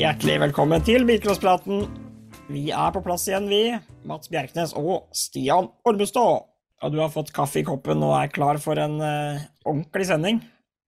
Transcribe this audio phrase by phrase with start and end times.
[0.00, 1.82] Hjertelig velkommen til Bilcrosspraten.
[2.48, 3.74] Vi er på plass igjen, vi.
[4.08, 6.46] Mats Bjerknes og Stian Ormestad.
[6.82, 10.40] Og du har fått kaffe i koppen og er klar for en uh, ordentlig sending?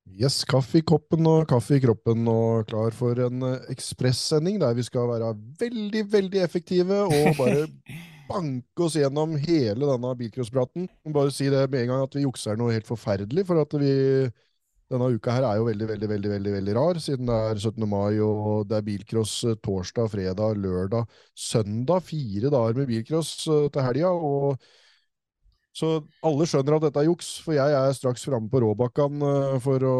[0.08, 4.72] Yes, kaffe i koppen og kaffe i kroppen og klar for en uh, ekspressending der
[4.78, 7.68] vi skal være veldig, veldig effektive og bare
[8.32, 10.88] banke oss gjennom hele denne bilcrosspraten.
[11.12, 13.94] Bare si det med en gang at vi jukser noe helt forferdelig, for at vi
[14.92, 17.84] denne uka her er jo veldig, veldig, veldig veldig, veldig rar, siden det er 17.
[17.88, 22.04] mai, og det er bilcross eh, torsdag, fredag, lørdag, søndag.
[22.04, 24.12] Fire dager med bilcross uh, til helga.
[24.12, 24.58] og
[25.74, 25.88] så
[26.22, 29.88] alle skjønner at dette er juks, for jeg er straks framme på Råbakkan uh, for
[29.88, 29.96] å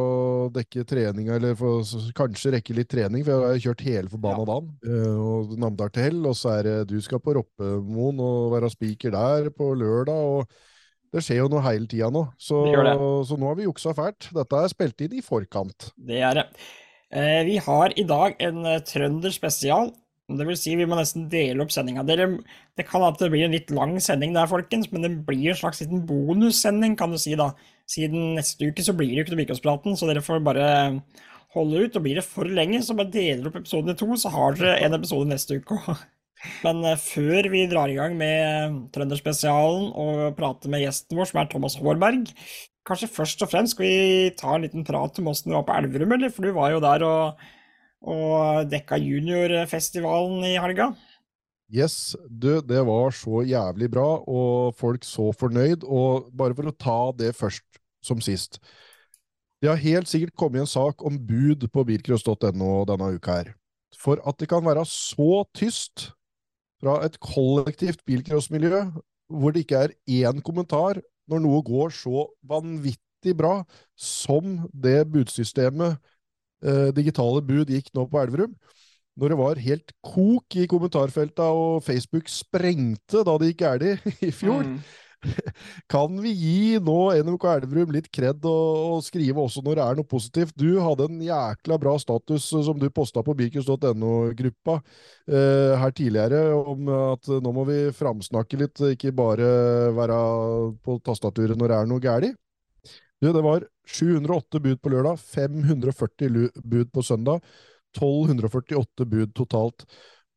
[0.54, 1.82] dekke trening, eller for
[2.14, 4.51] kanskje rekke litt trening, for jeg har kjørt hele forbanna ja.
[4.52, 5.16] dagen.
[5.24, 9.16] Og Namdal til hell, og så er det du skal på Roppemoen og være spiker
[9.16, 10.30] der på lørdag.
[10.37, 10.73] og
[11.14, 12.64] det skjer jo noe hele tida nå, så,
[13.28, 14.32] så, nå har vi juksa fælt.
[14.34, 15.92] Dette er spilt inn i forkant.
[15.95, 16.48] Det er det.
[17.14, 19.92] Eh, vi har i dag en uh, trønder spesial.
[20.24, 22.02] Det vil si vi må nesten dele opp sendinga.
[22.09, 25.59] Det kan at det blir en litt lang sending der, folkens, men det blir en
[25.59, 27.51] slags liten bonussending, kan du si, da.
[27.87, 30.66] Siden neste uke så blir det jo ikke noe Birkåspraten, så dere får bare
[31.54, 32.01] holde ut.
[32.01, 34.79] Og blir det for lenge, så bare deler opp episoden i to, så har dere
[34.88, 36.02] en episode neste uke òg.
[36.64, 41.40] Men uh, før vi drar i gang med Trønderspesialen og prater med gjesten vår, som
[41.42, 42.30] er Thomas Hårberg,
[42.84, 45.76] kanskje først og fremst skal vi ta en liten prat om åssen du var på
[45.78, 46.32] Elverum, eller?
[46.32, 47.45] For du var jo der og,
[48.14, 50.92] og dekka juniorfestivalen i helga.
[51.74, 55.86] Yes, du, det var så jævlig bra, og folk så fornøyd.
[55.88, 58.60] Og bare for å ta det først som sist.
[59.62, 63.54] Det har helt sikkert kommet en sak om bud på bilcross.no denne uka her.
[63.96, 66.10] For at det kan være så tyst
[66.84, 68.84] fra et kollektivt bilcrossmiljø
[69.32, 69.94] hvor det ikke er
[70.28, 71.00] én kommentar
[71.31, 73.62] når noe går så vanvittig bra
[73.97, 75.97] som det budsystemet
[76.65, 78.53] eh, digitale bud gikk nå på Elverum.
[79.16, 84.32] Når det var helt kok i kommentarfelta og Facebook sprengte da det gikk galt i
[84.34, 84.66] fjor.
[84.69, 84.76] Mm.
[85.92, 89.98] Kan vi gi nå NMK Elverum litt kred og, og, skrive også når det er
[89.98, 90.54] noe positivt?
[90.58, 96.46] Du hadde en jækla bra status eh, som du posta på bilcus.no-gruppa eh, her tidligere,
[96.54, 99.50] om at nå må vi framsnakke litt, ikke bare
[99.96, 100.18] være
[100.84, 102.40] på tastaturet når det er noe galt.
[103.22, 107.44] Du, det var 708 bud på lørdag, 540 bud på søndag,
[107.96, 109.86] 1248 bud totalt.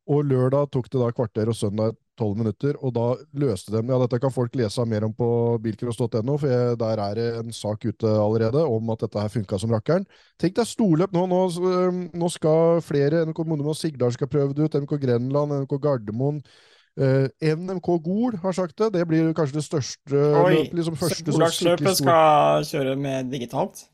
[0.08, 2.76] Og lørdag tok det da kvarter, og søndag tolv minutter.
[2.84, 3.06] Og da
[3.38, 5.28] løste de Ja, dette kan folk lese mer om på
[5.64, 9.58] bilcross.no, for jeg, der er det en sak ute allerede om at dette her funka
[9.58, 10.06] som rakkeren.
[10.40, 11.26] Tenk deg storløp nå.
[11.30, 11.40] Nå,
[12.18, 14.80] nå skal flere NK Monum og Sigdal skal prøve det ut.
[14.82, 16.42] NK Grenland, NK Gardermoen.
[16.98, 18.92] Uh, NMK Gol har sagt det.
[18.98, 20.76] Det blir kanskje det største Oi, løpet.
[20.80, 23.86] Liksom første Gordagsløpet skal kjøre med digitalt?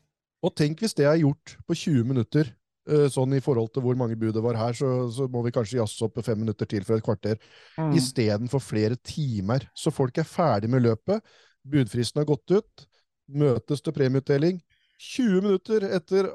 [0.45, 2.64] Og tenk hvis det er gjort på 20 minutter Eh,
[3.11, 5.79] sånn i forhold til hvor mange bud det var her, så, så må vi kanskje
[5.79, 7.39] jazze opp fem minutter til for et kvarter.
[7.79, 7.95] Mm.
[7.97, 9.65] Istedenfor flere timer.
[9.77, 11.23] Så folk er ferdig med løpet.
[11.65, 12.85] Budfristen har gått ut.
[13.25, 14.61] Møtes til premieutdeling.
[15.01, 16.29] 20 minutter etter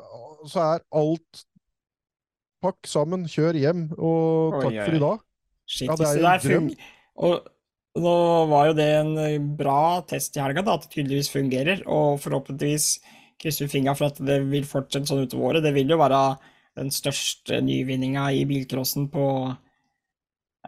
[0.51, 1.47] så er alt
[2.61, 5.23] Pakk sammen, kjør hjem, og takk oi, for i dag.
[5.65, 6.67] Shit, ja, det er jo drøm.
[7.25, 8.17] Og nå
[8.51, 11.81] var jo det en bra test i helga, da, at det tydeligvis fungerer.
[11.89, 12.91] Og forhåpentligvis
[13.41, 15.65] krysser fingra for at det vil fortsette sånn utover året.
[15.65, 16.21] Det vil jo være
[16.79, 19.27] den største nyvinninga i bilcrossen på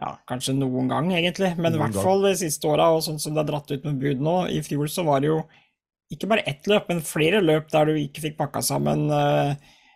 [0.01, 1.53] ja, kanskje noen gang, egentlig.
[1.59, 4.01] Men i hvert fall de siste åra, og sånn som det er dratt ut med
[4.01, 4.37] bud nå.
[4.51, 5.43] I fjor så var det jo
[6.13, 9.53] ikke bare ett løp, men flere løp der du ikke fikk pakka sammen uh,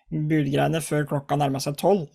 [0.10, 2.08] budgreiene før klokka nærma seg tolv.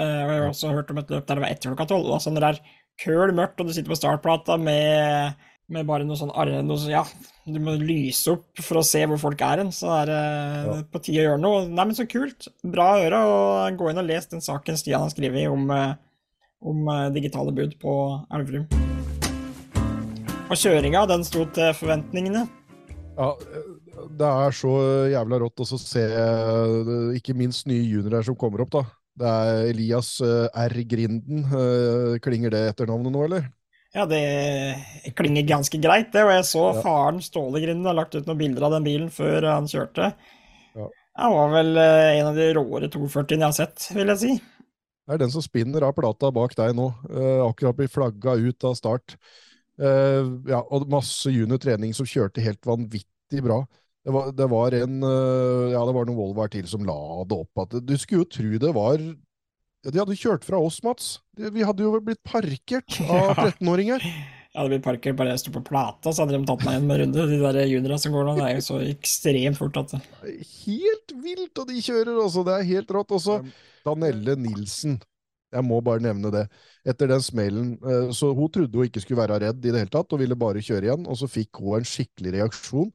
[0.00, 2.10] Uh, jeg har også hørt om et løp der det var etter klokka tolv.
[2.16, 2.62] Altså når det er
[3.04, 7.02] køl mørkt, og du sitter på startplata med med bare noe sånn noe, Ja,
[7.46, 9.72] du må lyse opp for å se hvor folk er hen.
[9.74, 10.76] Så er det ja.
[10.92, 11.64] på tide å gjøre noe.
[11.68, 12.48] Nei, men så kult.
[12.62, 13.22] Bra å høre.
[13.30, 15.96] Og gå inn og les den saken Stian har skrevet om, eh,
[16.66, 17.96] om eh, digitale bud på
[18.34, 18.68] Elverum.
[20.46, 22.44] Og kjøringa, den sto til forventningene.
[23.16, 23.32] Ja,
[24.20, 24.76] det er så
[25.10, 28.86] jævla rått å se eh, ikke minst nye juniorer som kommer opp, da.
[29.16, 30.74] Det er Elias R.
[30.84, 31.46] Grinden.
[32.20, 33.46] Klinger det etter navnet nå, eller?
[33.96, 36.24] Ja, det klinger ganske greit, det.
[36.26, 36.82] Og jeg så ja.
[36.84, 40.10] faren Ståle Grinden har lagt ut noen bilder av den bilen før han kjørte.
[40.76, 40.90] Ja.
[41.16, 44.34] Var vel eh, en av de råere 240-ene jeg har sett, vil jeg si.
[45.06, 46.90] Det er den som spinner av plata bak deg nå.
[47.08, 49.16] Eh, akkurat blir flagga ut av start.
[49.80, 53.62] Eh, ja, og masse junior trening som kjørte helt vanvittig bra.
[54.06, 57.24] Det var, det var en uh, Ja, det var noen Volvo her til som la
[57.26, 57.64] det opp.
[57.64, 59.02] At, du skulle jo tro det var
[59.86, 61.20] ja, De hadde kjørt fra oss, Mats.
[61.38, 64.02] Vi hadde jo blitt parkert av 13-åringer.
[64.56, 67.00] Ja, blitt parkert bare jeg sto på plata, så hadde de tatt meg igjen med
[67.02, 67.26] runde.
[67.30, 71.52] De der juniorene som går nå, det er jo så ekstremt fort at Helt vilt,
[71.60, 72.42] og de kjører også!
[72.46, 73.14] Det er helt rått.
[73.14, 73.42] Også
[73.86, 74.96] Danelle Nilsen.
[75.54, 76.46] Jeg må bare nevne det.
[76.88, 79.92] Etter den smellen eh, Så hun trodde hun ikke skulle være redd i det hele
[79.92, 81.06] tatt, og ville bare kjøre igjen.
[81.06, 82.90] Og så fikk hun en skikkelig reaksjon,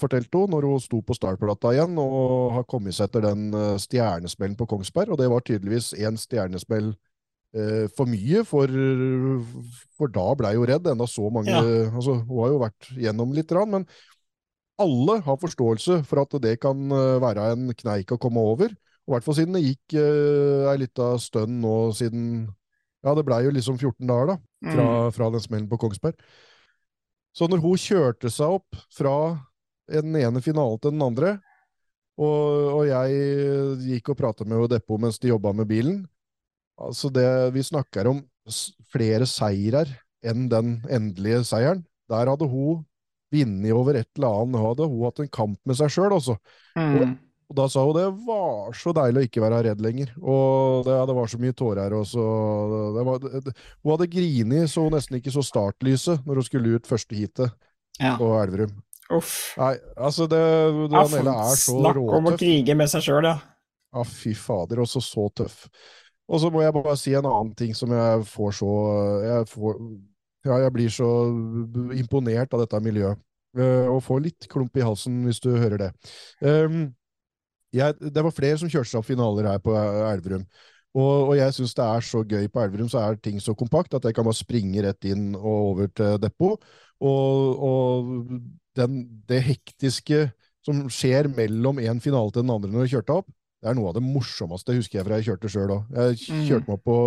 [0.00, 3.76] fortalte hun, når hun sto på startplata igjen og har kommet seg etter den eh,
[3.82, 5.14] stjernesmellen på Kongsberg.
[5.14, 6.94] Og det var tydeligvis en stjernesmell
[7.96, 8.68] for mye, for,
[9.96, 10.84] for da blei hun redd.
[10.90, 11.62] Enda så mange ja.
[11.88, 13.86] altså, Hun har jo vært gjennom litt, men
[14.84, 16.92] alle har forståelse for at det kan
[17.24, 18.76] være en kneik å komme over.
[19.08, 22.44] I hvert fall siden det gikk ei eh, lita stund nå siden
[23.06, 24.36] Ja, det blei jo liksom 14 dager, da,
[24.74, 25.12] fra, mm.
[25.16, 26.18] fra den smellen på Kongsberg.
[27.32, 29.14] Så når hun kjørte seg opp fra
[29.88, 31.36] den ene finalen til den andre,
[32.18, 36.00] og, og jeg gikk og prata med Odepo mens de jobba med bilen
[36.78, 38.22] Altså, det Vi snakker om
[38.92, 39.90] flere seirer
[40.22, 41.82] enn den endelige seieren.
[42.10, 42.84] Der hadde hun
[43.34, 44.62] vunnet over et eller annet.
[44.62, 46.36] Hadde hun hatt en kamp med seg sjøl, også.
[46.78, 46.94] Mm.
[46.94, 47.02] Og
[47.48, 50.10] og da sa hun det var så deilig å ikke være redd lenger.
[50.20, 51.94] Og det, det var så mye tårer.
[51.96, 52.24] også.
[52.96, 56.74] det var, det, hun hadde grini så hun nesten ikke så startlyset når hun skulle
[56.76, 57.54] ut første heatet
[57.96, 58.18] ja.
[58.20, 58.74] på Elverum.
[59.16, 59.54] Uff.
[59.56, 60.40] Nei, altså det,
[60.92, 61.94] det Anelle er så råtøff.
[61.94, 63.38] Snakk om å krige med seg sjøl, ja.
[63.96, 64.82] Ja, fy fader.
[64.84, 65.64] Også så tøff.
[66.28, 68.68] Og så må jeg bare si en annen ting som jeg får så
[69.24, 69.78] Jeg, får,
[70.44, 71.08] ja, jeg blir så
[71.96, 73.24] imponert av dette miljøet.
[73.56, 75.92] Uh, og får litt klump i halsen hvis du hører det.
[76.44, 76.90] Um,
[77.74, 80.44] jeg, det var flere som kjørte seg opp finaler her på Elverum.
[80.96, 83.94] Og, og jeg syns det er så gøy på Elverum, så er ting så kompakt
[83.94, 86.64] at jeg kan bare springe rett inn og over til depot.
[87.04, 88.14] Og, og
[88.78, 90.28] den, det hektiske
[90.66, 93.90] som skjer mellom en finale til den andre når du kjørte opp, det er noe
[93.90, 95.94] av det morsomste, husker jeg fra jeg kjørte sjøl òg.
[95.96, 96.42] Jeg mm.
[96.46, 96.98] kjørte meg på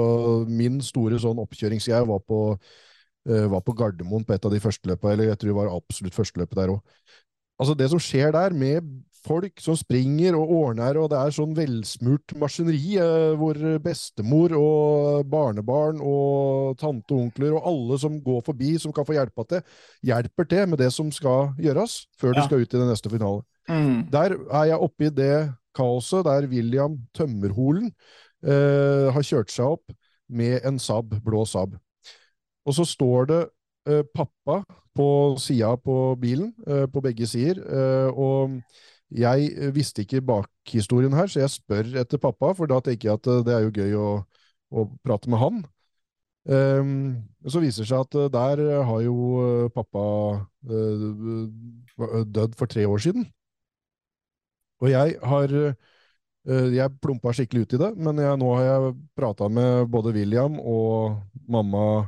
[0.52, 2.40] min store sånn oppkjøringsgreie, var på,
[3.32, 5.72] uh, var på Gardermoen på et av de første løpa, eller jeg tror det var
[5.78, 6.82] absolutt første løpet der òg.
[7.62, 8.90] Altså, det som skjer der, med
[9.26, 15.30] folk som springer og ordner, og det er sånn velsmurt maskineri eh, hvor bestemor og
[15.32, 19.64] barnebarn og tante og onkler og alle som går forbi, som kan få hjelpa til,
[20.12, 22.40] hjelper til med det som skal gjøres før ja.
[22.40, 23.46] du skal ut i den neste finale.
[23.70, 24.10] Mm.
[24.12, 25.36] Der er jeg oppe i det
[25.78, 27.92] kaoset der William Tømmerholen
[28.44, 29.94] eh, har kjørt seg opp
[30.32, 31.76] med en Saab, blå Saab.
[32.66, 33.42] Og så står det
[33.90, 34.62] eh, pappa
[34.96, 35.08] på
[35.40, 38.60] sida på bilen, eh, på begge sider, eh, og
[39.12, 43.20] jeg eh, visste ikke bakhistorien her, så jeg spør etter pappa, for da tenker jeg
[43.20, 44.10] at eh, det er jo gøy å,
[44.72, 45.62] å prate med han.
[46.42, 49.16] Um, så viser det seg at eh, der har jo
[49.76, 50.04] pappa
[50.42, 53.28] uh, dødd for tre år siden.
[54.82, 55.74] Og jeg har uh,
[56.74, 60.58] Jeg plumpa skikkelig ut i det, men jeg, nå har jeg prata med både William
[60.58, 62.08] og mamma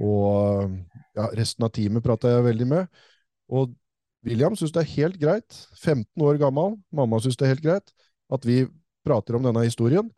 [0.00, 0.74] og
[1.16, 3.00] ja, resten av teamet prata jeg veldig med.
[3.48, 3.72] Og
[4.26, 7.94] William syns det er helt greit, 15 år gammel, mamma syns det er helt greit,
[8.32, 8.64] at vi
[9.06, 10.10] prater om denne historien,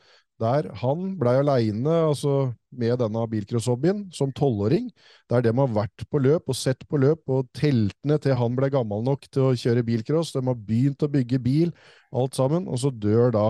[0.42, 4.88] der han blei aleine altså, med denne bilcrosshobbyen som tolvåring,
[5.30, 8.72] der de har vært på løp og sett på løp, og teltene til han ble
[8.74, 11.70] gammel nok til å kjøre bilcross, de har begynt å bygge bil,
[12.10, 13.46] alt sammen, og så dør da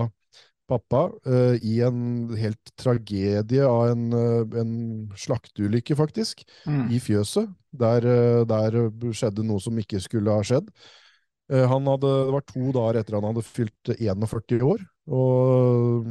[0.73, 4.73] pappa uh, i en helt tragedie av en, uh, en
[5.19, 6.87] slakteulykke, faktisk, mm.
[6.93, 7.51] i fjøset.
[7.73, 8.79] Der, uh, der,
[9.15, 10.69] skjedde noe som ikke skulle ha skjedd.
[11.53, 14.79] Hadde, det var to dager etter han hadde fylt 41 år.
[15.11, 16.07] Og,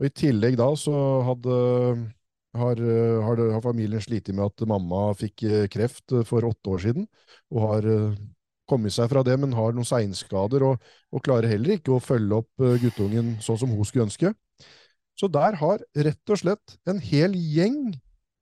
[0.00, 0.94] og i tillegg da så
[1.28, 1.58] hadde
[2.56, 7.04] har, har, har, familien slitt med at mamma fikk kreft for åtte år siden,
[7.52, 7.90] og har
[8.68, 12.40] kommet seg fra det, men har noen seinskader og, og, klarer heller ikke å følge
[12.40, 14.32] opp uh, guttungen sånn som hun skulle ønske.
[15.16, 17.94] Så der har rett og slett en hel gjeng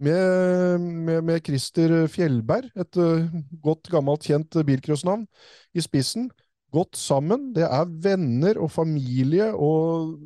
[0.02, 3.28] med, med, med Christer Fjellberg, et uh,
[3.62, 5.28] godt, gammelt, kjent bilcrossnavn,
[5.76, 6.30] i spissen,
[6.74, 7.52] gått sammen.
[7.54, 10.16] Det er venner og familie og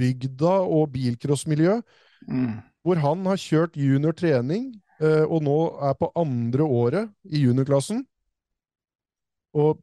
[0.00, 1.78] bygda og bilcrossmiljø,
[2.28, 2.50] mm.
[2.84, 5.54] hvor han har kjørt junior trening og nå
[5.84, 7.98] er på andre året i juniorklassen
[9.56, 9.78] og,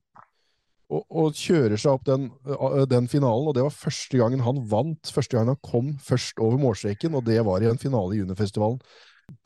[0.93, 3.49] og, og kjører seg opp den, eh, den, finalen.
[3.49, 7.25] Og det var første gangen han vant, første gangen han kom først over målstreken, og
[7.29, 8.79] det var i en finale i Juniorfestivalen.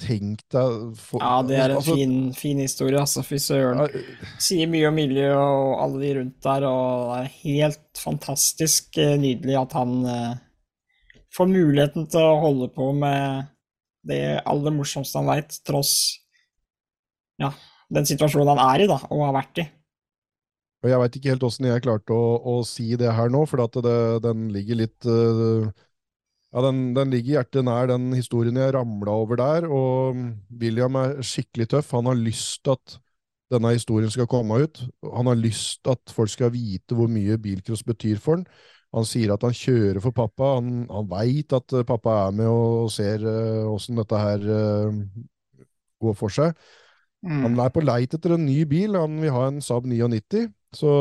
[0.01, 3.21] Tenk deg for, Ja, det er en altså, fin, fin, historie, altså.
[3.23, 3.85] Fy søren.
[4.41, 9.15] Sier mye om miljøet og alle de rundt der, og det er helt fantastisk eh,
[9.21, 10.33] nydelig at han eh,
[11.37, 13.53] får muligheten til å holde på med
[14.07, 15.93] det aller morsomste han veit, tross
[17.41, 17.51] ja,
[17.93, 19.67] den situasjonen han er i, da, og har vært i.
[20.83, 23.63] Og jeg veit ikke helt åssen jeg klarte å, å, si det her nå, for
[23.81, 25.65] det, den ligger litt uh,
[26.53, 30.21] Ja, den, den ligger hjertet nær den historien jeg ramla over der, og
[30.61, 31.91] William er skikkelig tøff.
[31.97, 32.97] Han har lyst til at
[33.51, 34.81] denne historien skal komme ut.
[35.03, 38.47] Han har lyst til at folk skal vite hvor mye bilcross betyr for han.
[38.95, 40.55] Han sier at han kjører for pappa.
[40.57, 43.23] Han, han veit at eh, pappa er med og ser
[43.67, 45.65] åssen uh, dette her uh,
[46.01, 46.55] går for seg.
[47.25, 47.41] Mm.
[47.43, 48.95] Han er på leit etter en ny bil.
[48.95, 50.47] Han vil ha en Saab 99.
[50.75, 50.91] Så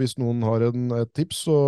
[0.00, 1.58] hvis noen har en, et tips, så,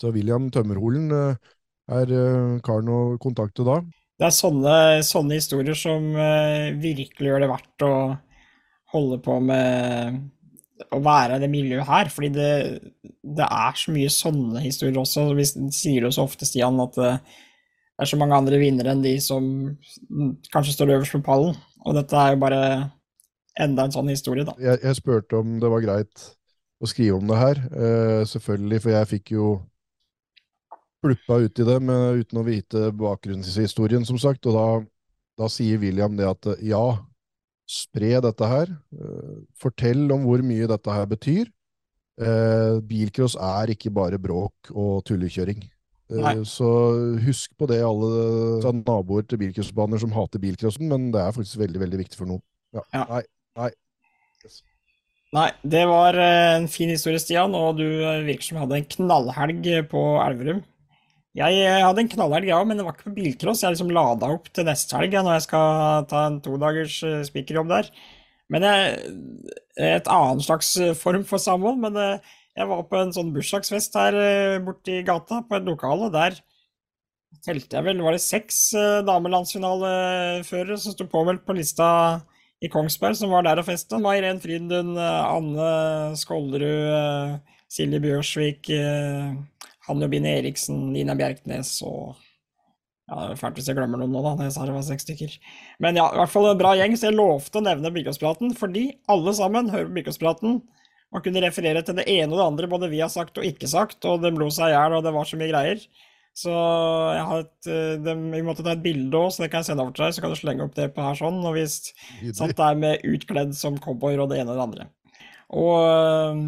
[0.00, 1.50] så William Tømmerholen uh,
[1.92, 3.82] er uh, karen å kontakte da.
[4.18, 7.92] Det er sånne, sånne historier som uh, virkelig gjør det verdt å
[8.94, 10.24] holde på med
[10.94, 12.08] å være i det miljøet her.
[12.14, 12.52] Fordi det,
[13.20, 15.28] det, er så mye sånne historier også.
[15.36, 17.10] Vi sier jo så ofte, Stian, at det
[18.00, 19.44] er så mange andre vinnere enn de som
[20.54, 21.58] kanskje står øverst på pallen.
[21.84, 22.62] Og dette er jo bare
[23.60, 24.54] enda en sånn historie, da.
[24.62, 26.28] Jeg, jeg spurte om det var greit
[26.78, 29.48] å skrive om det her, uh, selvfølgelig, for jeg fikk jo
[31.02, 34.46] pluppa uti det men uten å vite bakgrunnshistorien, som sagt.
[34.50, 34.66] Og da,
[35.38, 36.82] da, sier William det at ja,
[37.68, 38.72] spre dette her.
[38.94, 41.50] Uh, fortell om hvor mye dette her betyr.
[42.18, 45.62] Uh, bilcross er ikke bare bråk og tullekjøring.
[46.08, 46.68] Uh, så
[47.22, 51.84] husk på det, alle naboer til bilcrossbaner som hater bilcrossen, men det er faktisk veldig,
[51.84, 52.42] veldig viktig for noen.
[52.74, 52.82] Ja.
[52.96, 53.04] Ja.
[53.12, 53.22] Nei,
[53.60, 53.70] nei.
[55.36, 57.84] Nei, det var en fin historie, Stian, og du
[58.24, 60.62] virker som du hadde en knallhelg på Elverum.
[61.36, 63.62] Jeg eh, hadde en knallhelg, ja, men det var ikke på bilcross.
[63.62, 66.96] Jeg liksom lada opp til neste helg når jeg skal ta en todagers
[67.28, 67.90] spikerjobb der.
[68.48, 68.96] Men jeg,
[69.76, 71.78] Et annet slags eh, form for samhold.
[71.84, 72.00] Men
[72.58, 74.16] jeg var på en sånn bursdagsfest her
[74.64, 76.08] borti gata, på et lokale.
[76.14, 76.40] Der
[77.44, 78.72] telte jeg vel, var det seks
[79.06, 81.90] damelandsfinaleførere som sto påmeldt på lista
[82.64, 84.00] i Kongsberg, som var der og festa.
[84.02, 85.68] Mairen Frydenlund, Anne
[86.18, 88.70] Skålderud, Silje Bjørsvik
[89.88, 92.16] Hanne Bine Eriksen, Nina Bjerknes og
[93.08, 95.36] ja, Fælt hvis jeg glemmer noen nå, da, jeg sa det var seks stykker.
[95.80, 98.90] Men ja, i hvert fall en bra gjeng, så jeg lovte å nevne Bilkåspraten, fordi
[99.08, 100.58] alle sammen hører på Bilkåspraten
[101.08, 103.70] og kunne referere til det ene og det andre, både vi har sagt og ikke
[103.70, 105.86] sagt, og det blod seg i hjel, og det var så mye greier.
[106.38, 107.68] Så jeg har et,
[108.04, 110.14] det, jeg måtte ta et bilde òg, så det kan jeg sende over til deg,
[110.14, 111.40] så kan du slenge opp det på her sånn.
[111.42, 114.88] Og vi satt der med utkledd som cowboyer og det ene og det andre.
[115.58, 116.42] Og eh,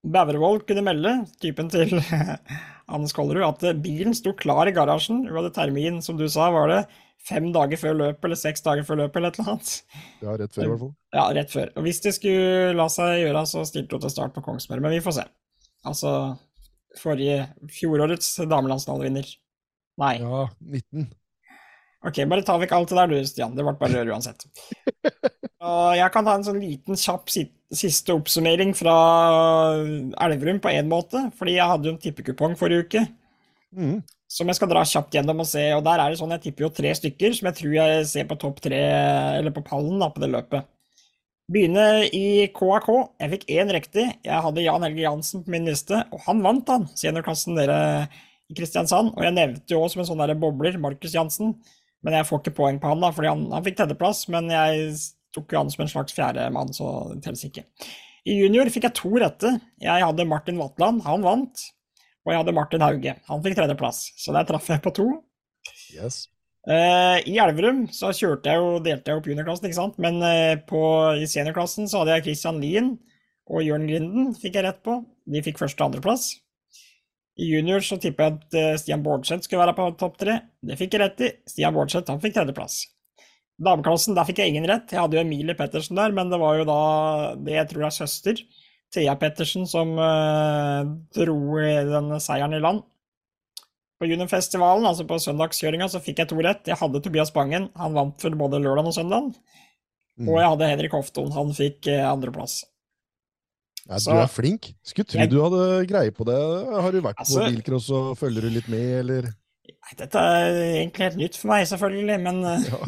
[0.00, 1.98] Bævervoll kunne melde, typen til
[2.94, 5.26] Anne Skållerud, at bilen sto klar i garasjen.
[5.28, 6.82] Hun hadde termin, som du sa, var det
[7.28, 9.74] fem dager før løpet, eller seks dager før løpet, eller et eller annet.
[10.24, 10.94] Ja, rett før i hvert fall.
[11.14, 11.74] Ja, rett før.
[11.76, 14.96] Og hvis det skulle la seg gjøre, så stilte hun til start på Kongsberg, men
[14.96, 15.26] vi får se.
[15.86, 16.14] Altså
[16.98, 17.44] forrige
[17.76, 19.28] fjorårets damelandsdalvinner?
[20.00, 20.14] Nei.
[20.22, 21.10] Ja, 19.
[22.00, 23.56] Ok, bare ta vekk alt det der du, Stian.
[23.56, 24.46] Det ble bare rør uansett.
[25.70, 28.94] Og jeg kan ta en sånn liten, kjapp siste oppsummering fra
[30.24, 31.26] Elverum på én måte.
[31.36, 33.04] Fordi jeg hadde jo en tippekupong forrige uke.
[33.76, 33.98] Mm.
[34.30, 35.66] Som jeg skal dra kjapt gjennom og se.
[35.76, 38.30] Og der er det sånn, jeg tipper jo tre stykker som jeg tror jeg ser
[38.30, 38.80] på topp tre,
[39.36, 40.70] eller på pallen da, på det løpet.
[41.50, 42.88] Begynne i KAK.
[43.18, 44.04] Jeg fikk én riktig.
[44.22, 46.86] Jeg hadde Jan Helge Jansen på min liste, og han vant, han.
[46.94, 47.78] Seniorklassen dere
[48.50, 49.16] i Kristiansand.
[49.16, 51.56] Og jeg nevnte jo også som en sånn der bobler Markus Jansen.
[52.06, 54.22] Men jeg får ikke poeng på han, da, fordi han, han fikk tredjeplass.
[54.30, 54.94] Men jeg
[55.34, 57.66] tok jo han som en slags fjerdemann, så det telles ikke.
[58.30, 59.54] I junior fikk jeg to rette.
[59.82, 61.66] Jeg hadde Martin Vatland, han vant.
[62.26, 64.04] Og jeg hadde Martin Hauge, han fikk tredjeplass.
[64.20, 65.08] Så der traff jeg på to.
[65.96, 66.28] Yes.
[66.70, 69.96] Uh, I Elverum så kjørte jeg jo, delte jeg opp juniorklassen, ikke sant.
[70.02, 70.82] Men uh, på,
[71.18, 72.92] i seniorklassen så hadde jeg Christian Lien
[73.50, 75.00] og Jørn Grinden fikk jeg rett på.
[75.26, 76.28] De fikk første- og andreplass.
[77.40, 80.36] I junior så tippa jeg at uh, Stian Bårdseth skulle være på topp tre.
[80.62, 81.32] Det fikk jeg rett i.
[81.50, 82.84] Stian Bårdseth han fikk tredjeplass.
[83.60, 84.94] Dameklassen, der fikk jeg ingen rett.
[84.94, 86.82] Jeg hadde jo Emilie Pettersen der, men det var jo da
[87.40, 88.38] det jeg tror er søster,
[88.94, 89.92] Thea Pettersen, som
[91.12, 92.80] dro denne seieren i land.
[94.00, 96.68] På juniorfestivalen, altså på søndagskjøringa, så fikk jeg to rett.
[96.70, 99.26] Jeg hadde Tobias Bangen, han vant for både lørdag og søndag.
[100.16, 100.30] Mm.
[100.30, 102.62] Og jeg hadde Henrik Hofton, han fikk eh, andreplass.
[103.84, 104.70] Ja, du er flink.
[104.86, 106.38] Skulle tro jeg, du hadde greie på det.
[106.38, 109.30] Har du vært altså, på bilcross og følger du litt med, eller?
[109.98, 112.80] Dette er egentlig helt nytt for meg, selvfølgelig, men ja.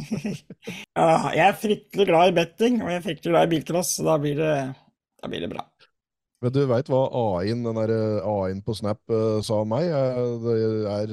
[1.03, 4.07] ja, jeg er fryktelig glad i betting, og jeg er fryktelig glad i bilcross, så
[4.07, 4.57] da blir det,
[5.21, 5.67] da blir det bra.
[6.43, 9.87] Men du veit hva A-en eh, AI på Snap uh, sa om meg?
[10.43, 10.55] Det
[10.91, 11.13] er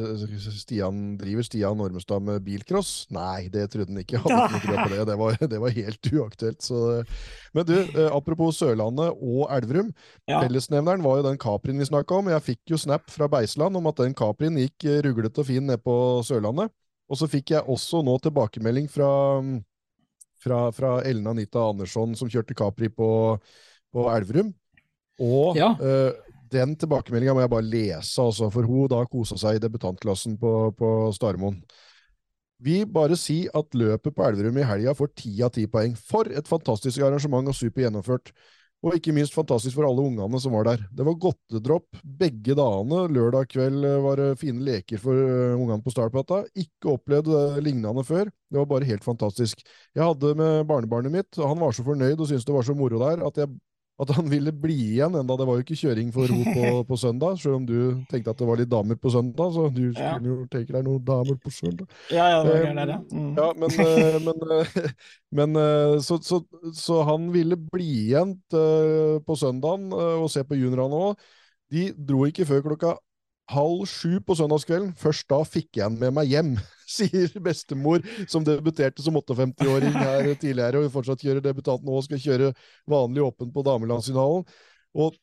[0.57, 3.03] Stian, driver Stian Ormestad med bilcross?
[3.13, 4.24] Nei, det trodde han ikke.
[4.24, 5.03] Hadde ikke på det.
[5.05, 6.65] Det var, det var helt uaktuelt.
[6.65, 6.79] Så.
[7.53, 9.91] Men du, uh, apropos Sørlandet og Elverum.
[10.25, 10.39] Ja.
[10.41, 12.31] Fellesnevneren var jo den Caprien vi snakka om.
[12.33, 15.83] Jeg fikk jo snap fra Beisland om at den Caprien gikk ruglete og fin ned
[15.86, 15.93] på
[16.25, 16.74] Sørlandet.
[17.09, 19.12] Og så fikk jeg også nå tilbakemelding fra,
[20.41, 23.12] fra, fra Ellen Anita Andersson, som kjørte Capri på,
[23.93, 24.50] på Elverum
[25.19, 25.73] og ja.
[25.77, 30.38] uh, den tilbakemeldinga må jeg bare lese, altså, for hun da kosa seg i debutantklassen
[30.41, 31.59] på, på Starmoen.
[32.59, 35.93] Vi bare si at løpet på Elverum i helga får ti av ti poeng.
[35.95, 38.33] For et fantastisk arrangement og super gjennomført.
[38.79, 40.83] Og ikke minst fantastisk for alle ungene som var der.
[40.95, 43.05] Det var godtedropp begge dagene.
[43.11, 46.41] Lørdag kveld var det fine leker for uh, ungene på Startplata.
[46.59, 47.31] Ikke opplevd
[47.63, 48.27] lignende før.
[48.27, 49.63] Det var bare helt fantastisk.
[49.95, 52.75] Jeg hadde med barnebarnet mitt, og han var så fornøyd og syntes det var så
[52.75, 53.51] moro der, at jeg
[53.99, 56.97] at han ville bli igjen enda det var jo ikke kjøring for ro på, på,
[56.99, 57.79] søndag, selv om du
[58.11, 60.21] tenkte at det var litt damer på søndag, så du skulle ja.
[60.23, 61.89] jo tenke deg noen damer på søndag.
[62.13, 62.99] Ja, ja, det var um, der, ja.
[63.11, 63.33] Mm.
[63.35, 64.95] ja men, eh, men, eh,
[65.41, 66.41] men eh, så, så,
[66.75, 71.29] så, han ville bli igjen på søndagen og se på juniorene òg.
[71.69, 72.95] De dro ikke før klokka
[73.49, 74.93] halv sju på søndagskvelden.
[74.99, 76.55] Først da fikk jeg han med meg hjem,
[76.98, 82.22] sier bestemor, som debuterte som 58-åring her tidligere, og fortsatt kjører debutant nå og skal
[82.24, 82.51] kjøre
[82.89, 84.46] vanlig åpen på damelandsfinalen.
[84.98, 85.17] Og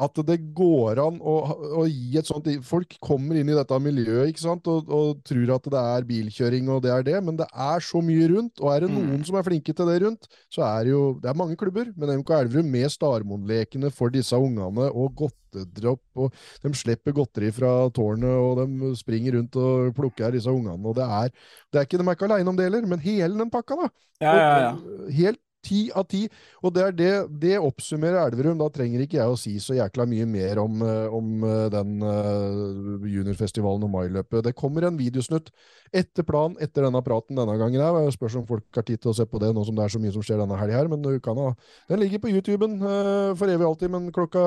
[0.00, 1.34] at det går an å,
[1.80, 5.54] å, gi et sånt Folk kommer inn i dette miljøet ikke sant, og, og, tror
[5.56, 8.62] at det er bilkjøring og det er det, men det er så mye rundt.
[8.62, 9.26] Og er det noen mm.
[9.28, 12.14] som er flinke til det rundt, så er det jo Det er mange klubber, men
[12.22, 18.30] MK Elverum med Starmoen-lekene for disse ungene og godtedropp, og de slipper godteri fra tårnet,
[18.30, 20.80] og de springer rundt og plukker disse ungene.
[20.80, 21.34] og det er,
[21.70, 23.92] det er ikke, De er ikke aleine om det heller, men hele den pakka, da.
[24.20, 24.74] Ja, ja, ja.
[25.16, 26.22] Helt Ti av ti.
[26.64, 27.10] Og det, er det,
[27.42, 28.56] det oppsummerer Elverum.
[28.60, 31.98] Da trenger ikke jeg å si så jækla mye mer om, eh, om eh, den
[32.00, 34.44] uh, juniorfestivalen og mailøpet.
[34.46, 35.52] Det kommer en videosnutt
[35.92, 37.80] etter plan etter denne praten denne gangen.
[37.80, 39.94] Jeg spørs om folk har tid til å se på det nå som det er
[39.96, 40.92] så mye som skjer denne helga her.
[40.92, 41.52] Men du kan ha,
[41.92, 43.92] den ligger på YouTuben for evig og alltid.
[43.92, 44.46] Men klokka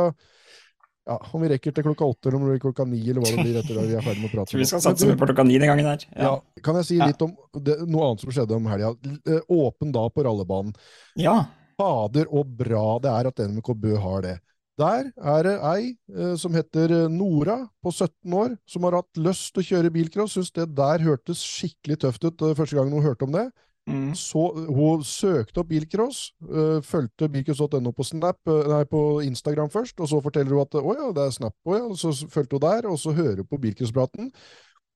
[1.03, 3.31] ja, Om vi rekker til klokka åtte eller om det blir klokka ni, eller hva
[3.33, 4.49] det blir etter at vi er ferdig med å prate.
[4.53, 6.05] Tror vi skal satse på klokka ni den gangen her.
[6.13, 6.29] Ja.
[6.29, 6.61] ja.
[6.63, 8.93] Kan jeg si litt om det, noe annet som skjedde om helga?
[9.27, 10.71] Eh, åpen da på rallebanen.
[11.19, 11.35] Ja.
[11.79, 14.37] Fader og bra det er at NMK Bø har det.
[14.79, 19.21] Der er det ei eh, som heter eh, Nora, på 17 år, som har hatt
[19.21, 20.37] lyst til å kjøre bilcross.
[20.37, 23.49] Syns det der hørtes skikkelig tøft ut første gang hun hørte om det.
[23.89, 24.13] Mm.
[24.15, 30.07] Så hun søkte opp bilcross, uh, fulgte bilcross.no på, Snap, nei, på Instagram først, og
[30.11, 32.63] så forteller hun at å ja, det er Snap, å ja, og så fulgte hun
[32.63, 34.31] der, og så hører hun på bilcrosspraten.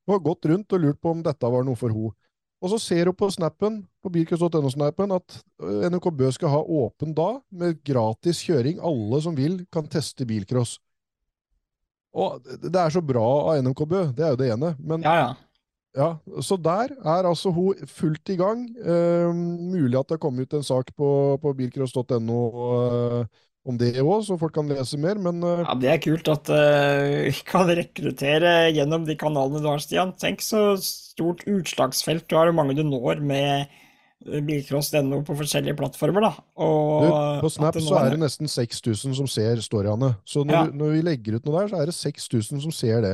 [0.08, 2.16] Hun har gått rundt og lurt på om dette var noe for henne.
[2.58, 5.36] Og så ser hun på snappen, på bilcross.no-snappen at
[5.92, 8.80] NRK Bø skal ha åpen da, med gratis kjøring.
[8.82, 10.78] Alle som vil, kan teste bilcross.
[12.18, 14.72] Og det er så bra av NRK Bø, det er jo det ene.
[14.80, 15.30] Men ja, ja.
[15.96, 16.12] Ja,
[16.44, 18.68] så der er altså hun fullt i gang.
[18.78, 21.10] Eh, mulig at det har kommet ut en sak på,
[21.42, 25.64] på bilcross.no eh, om det òg, så folk kan lese mer, men eh.
[25.66, 30.14] Ja, Det er kult at uh, vi kan rekruttere gjennom de kanalene du har, Stian.
[30.20, 33.68] Tenk så stort utslagsfelt du har, og mange du når med
[34.26, 36.30] bilcross.no på forskjellige plattformer.
[36.30, 36.32] da.
[36.64, 37.10] Og du,
[37.44, 40.14] på Snap så er det nesten 6000 som ser storyene.
[40.26, 40.64] Så når, ja.
[40.68, 43.14] vi, når, vi legger ut noe der, så er det 6000 som ser det.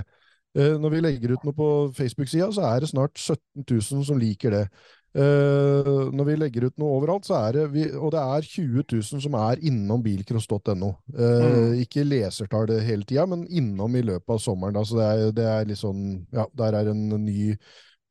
[0.53, 4.19] Uh, når vi legger ut noe på Facebook-sida, så er det snart 17 000 som
[4.21, 4.65] liker det.
[5.13, 8.81] Uh, når vi legger ut noe overalt, så er det vi, Og det er 20
[8.81, 10.89] 000 som er innom bilcross.no.
[11.13, 11.81] Uh, mm.
[11.83, 14.77] Ikke lesertall hele tida, men innom i løpet av sommeren.
[14.77, 17.53] Da, så det er, det er litt sånn Ja, der er en ny,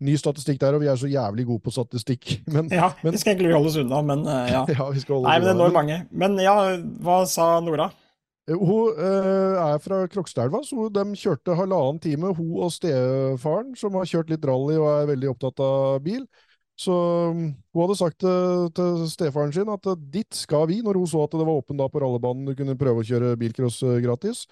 [0.03, 2.37] ny statistikk der, og vi er så jævlig gode på statistikk.
[2.55, 4.63] Men, ja, men, vi skal egentlig holde oss unna, men ja.
[4.77, 5.99] ja vi skal holde Nei, men det når mange.
[6.11, 6.57] Men ja,
[7.03, 7.91] hva sa Nora?
[8.51, 14.09] Hun uh, er fra Krokstadelva, så de kjørte halvannen time, hun og stefaren, som har
[14.11, 16.25] kjørt litt rally og er veldig opptatt av bil.
[16.83, 16.97] Så
[17.31, 21.23] um, hun hadde sagt til, til stefaren sin at dit skal vi, når hun så
[21.23, 24.47] at det var åpen på rallebanen, du kunne prøve å kjøre bilcross uh, gratis.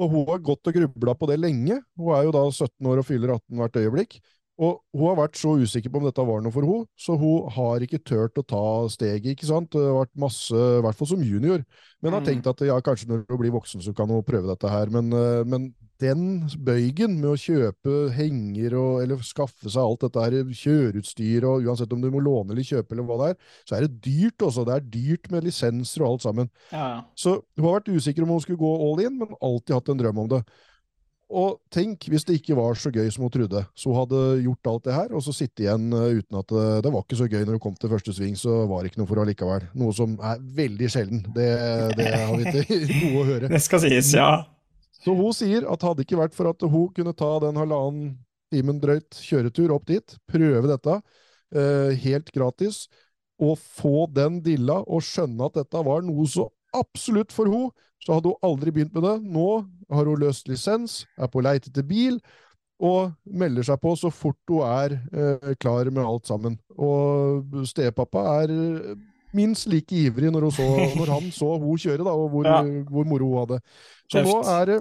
[0.00, 1.82] Og hun har gått og grubla på det lenge.
[2.00, 4.16] Hun er jo da 17 år og fyller 18 hvert øyeblikk.
[4.62, 7.48] Og hun har vært så usikker på om dette var noe for henne, så hun
[7.56, 9.32] har ikke turt å ta steget.
[9.32, 9.72] ikke sant?
[9.74, 11.64] Det har vært masse, i hvert fall som junior.
[12.04, 12.28] Men har mm.
[12.28, 14.92] tenkt at ja, kanskje når hun blir voksen, så kan hun prøve dette her.
[14.94, 20.22] Men, uh, men den bøygen med å kjøpe henger og, eller skaffe seg alt dette
[20.22, 23.78] her kjøreutstyr, og uansett om du må låne eller kjøpe eller hva det er, så
[23.78, 24.66] er det dyrt også.
[24.68, 26.52] Det er dyrt med lisenser og alt sammen.
[26.70, 27.02] Ja.
[27.18, 30.02] Så hun har vært usikker om hun skulle gå all in, men alltid hatt en
[30.02, 30.44] drøm om det.
[31.34, 33.64] Og tenk hvis det ikke var så gøy som hun trodde.
[33.74, 36.78] Så hun hadde gjort alt det her, og så sitte igjen uh, uten at uh,
[36.84, 39.02] det var ikke så gøy når hun kom til første sving, så var det ikke
[39.02, 39.68] noe for henne likevel.
[39.82, 41.24] Noe som er veldig sjelden.
[41.34, 41.48] Det,
[41.98, 43.50] det har vi ikke noe å høre.
[43.50, 44.30] Det skal sies, ja.
[45.04, 48.14] Så hun sier at hadde ikke vært for at hun kunne ta den halvannen
[48.54, 50.98] timen drøyt kjøretur opp dit, prøve dette
[51.54, 52.84] eh, helt gratis,
[53.42, 57.72] og få den dilla og skjønne at dette var noe så absolutt for henne,
[58.04, 59.14] så hadde hun aldri begynt med det.
[59.32, 59.48] Nå
[59.94, 62.18] har hun løst lisens, er på leite etter bil,
[62.84, 66.58] og melder seg på så fort hun er eh, klar med alt sammen.
[66.74, 68.52] Og stepappa er
[69.34, 70.66] minst like ivrig når, så,
[70.98, 72.60] når han så hun kjøre, da, og hvor, ja.
[72.90, 73.60] hvor moro hun hadde.
[74.10, 74.78] Så nå er det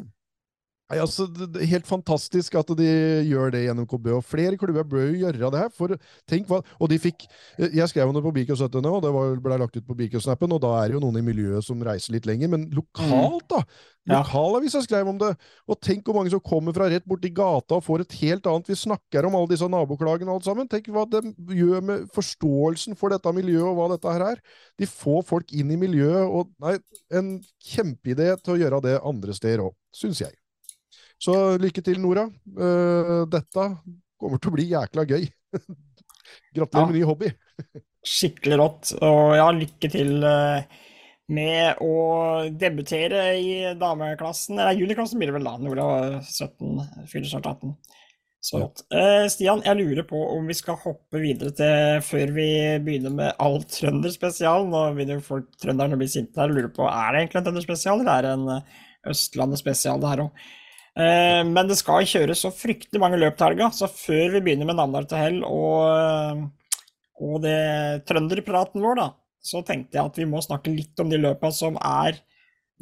[0.92, 2.88] Nei, altså, det er Helt fantastisk at de
[3.30, 5.72] gjør det i NMKB, og flere klubber bør jo gjøre det her.
[5.74, 5.96] for
[6.30, 7.26] tenk hva, og de fikk,
[7.58, 10.52] Jeg skrev om det på Bikos nå, og det var, ble lagt ut på Bikos-snappen,
[10.52, 13.64] og da er det jo noen i miljøet som reiser litt lenger, men lokalt, da!
[14.04, 14.20] Ja.
[14.20, 15.30] Lokalavisa skrev om det,
[15.72, 18.68] og tenk hvor mange som kommer fra rett borti gata og får et helt annet
[18.68, 20.68] Vi snakker om alle disse naboklagene og alt sammen.
[20.68, 21.24] Tenk hva det
[21.56, 24.44] gjør med forståelsen for dette miljøet og hva dette her er.
[24.76, 26.76] De får folk inn i miljøet, og nei,
[27.16, 30.36] en kjempeidé til å gjøre det andre steder òg, syns jeg.
[31.24, 32.28] Så lykke til, Nora.
[32.52, 33.68] Uh, dette
[34.20, 35.28] kommer til å bli jækla gøy.
[36.56, 36.90] Gratulerer ja.
[36.90, 37.30] med ny hobby.
[38.04, 38.96] Skikkelig rått.
[39.00, 40.66] Og ja, lykke til uh,
[41.34, 41.94] med å
[42.60, 44.60] debutere i dameklassen.
[44.60, 45.58] Eller juniorklassen blir det vel da.
[45.62, 47.76] Nora var 17, fyller snart 18.
[48.44, 48.84] Så rått.
[48.92, 52.50] Uh, Stian, jeg lurer på om vi skal hoppe videre til før vi
[52.84, 54.68] begynner med all trønderspesial.
[54.68, 57.48] Nå begynner folk trønderne å bli sinte her og lurer på er det egentlig en
[57.48, 60.44] trønderspesial, eller er det en Østlandet spesial det her òg.
[60.94, 64.70] Eh, men det skal kjøres så fryktelig mange løp til helga, så før vi begynner
[64.70, 66.44] med Namdal til hell og,
[67.18, 69.08] og det trønderpraten vår, da,
[69.44, 72.22] så tenkte jeg at vi må snakke litt om de løpa som er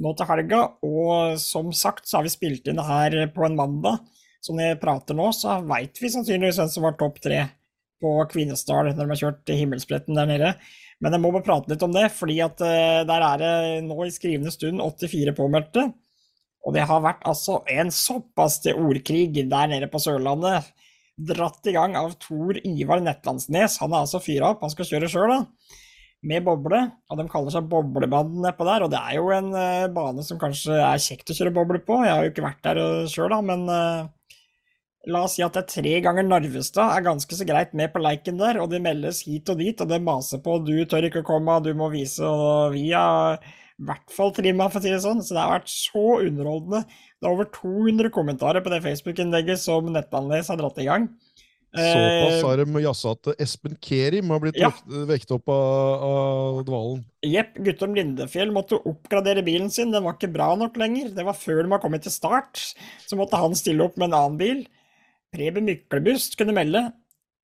[0.01, 0.65] nå til helga.
[0.85, 4.03] Og som sagt så har vi spilt inn det her på en mandag.
[4.41, 7.43] Så når jeg prater nå, så veit vi sannsynligvis hvem som var topp tre
[8.01, 10.53] på Kvinesdal når de har kjørt himmelspretten der nede.
[11.01, 13.53] Men jeg må bare prate litt om det, fordi at uh, der er det
[13.87, 15.87] nå i skrivende stund 84 påmeldte.
[16.61, 20.69] Og det har vært altså en såpass til ordkrig der nede på Sørlandet.
[21.17, 23.79] Dratt i gang av Tor Ivar Netlandsnes.
[23.81, 25.77] Han er altså fyra opp, han skal kjøre sjøl, da.
[26.29, 26.83] Med boble.
[27.09, 28.85] Og de kaller seg Boblebanen nedpå der.
[28.85, 31.97] Og det er jo en uh, bane som kanskje er kjekt å kjøre boble på.
[32.05, 34.09] Jeg har jo ikke vært der sjøl, da, men uh,
[35.09, 38.01] La oss si at det er tre ganger Narvestad er ganske så greit med på
[38.03, 41.23] leiken der, og det meldes hit og dit, og det maser på 'du tør ikke
[41.23, 43.41] å komme, du må vise', og vi har
[43.81, 45.23] i hvert fall trimma, for å si det sånn.
[45.25, 46.83] Så det har vært så underholdende.
[47.17, 51.09] Det er over 200 kommentarer på det Facebook-innlegget som Nettanles har dratt i gang.
[51.71, 54.73] Såpass har de jazza at Espen Kerim har blitt ja.
[55.07, 57.05] vektet opp av, av dvalen.
[57.23, 57.55] Jepp.
[57.63, 59.93] Guttorm Lindefjell måtte oppgradere bilen sin.
[59.95, 61.13] Den var ikke bra nok lenger.
[61.15, 62.59] Det var før de var kommet til start.
[63.07, 64.65] Så måtte han stille opp med en annen bil.
[65.31, 66.89] Preben Myklebust kunne melde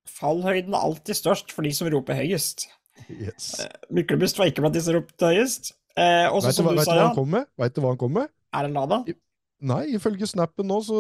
[0.08, 2.68] fallhøyden er alltid størst for de som roper høyest.
[3.12, 3.52] Yes.
[3.62, 5.74] Eh, Myklebust var ikke blant de som ropte høyest.
[5.98, 7.48] Eh, også, vet, du, vet, du hva han kom med?
[7.58, 8.30] vet du hva han kom med?
[8.54, 9.00] Er det Lada?
[9.66, 10.98] Nei, ifølge snappen nå, så,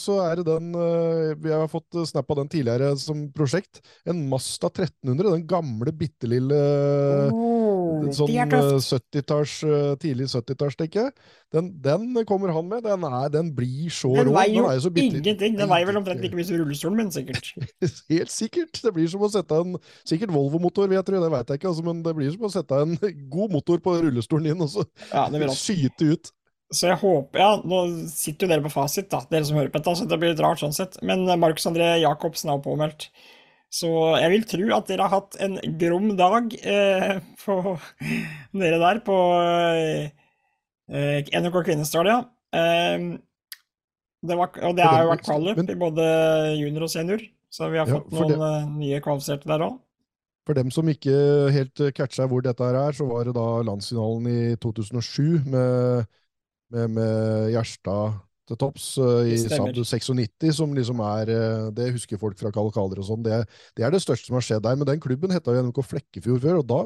[0.00, 3.82] så er det den uh, Vi har fått snap av den tidligere som prosjekt.
[4.08, 6.60] En Masta 1300, den gamle, bitte lille
[7.28, 11.28] oh, sånn 70-talls, uh, eh, tidlig 70-talls, tenker jeg.
[11.52, 12.88] Den, den, kommer han med.
[12.88, 14.34] Den, er, den blir så den rå.
[14.38, 15.60] Veier jo så ingenting.
[15.60, 17.52] Den veier vel omtrent like mye som rullestolen min, sikkert.
[18.14, 18.80] Helt sikkert.
[18.80, 19.76] Det blir som å sette en
[20.08, 22.54] Sikkert Volvo-motor, vil jeg tro, det vet jeg ikke, altså, men det blir som å
[22.56, 22.96] sette en
[23.28, 26.36] god motor på rullestolen din og så ja, skyte ut.
[26.70, 29.80] Så jeg håper Ja, nå sitter jo dere på fasit, da, dere som hører på
[29.80, 31.00] dette, så det blir litt rart sånn sett.
[31.06, 33.08] Men Markus André Jacobsen er påmeldt.
[33.70, 37.56] Så jeg vil tro at dere har hatt en grom dag eh, på
[38.58, 39.18] dere der på
[40.90, 42.10] eh, NRK Kvinesdal.
[42.10, 43.10] Eh,
[44.20, 46.06] det var, og det har jo vært kvalik i både
[46.60, 48.50] junior og senior, så vi har fått ja, noen det...
[48.50, 49.78] Eh, nye kvalifiserte der òg.
[50.48, 51.14] For dem som ikke
[51.54, 56.08] helt catcha hvor dette her er, så var det da landsfinalen i 2007 med
[56.74, 58.18] med, med Gjerstad
[58.50, 63.00] til topps uh, i Saab 96, som liksom er uh, Det husker folk fra Kalkaler
[63.00, 63.22] og sånn.
[63.26, 63.42] Det,
[63.78, 64.78] det, er det største som har skjedd der.
[64.78, 66.80] Men den klubben heta jo NMK Flekkefjord før, og da,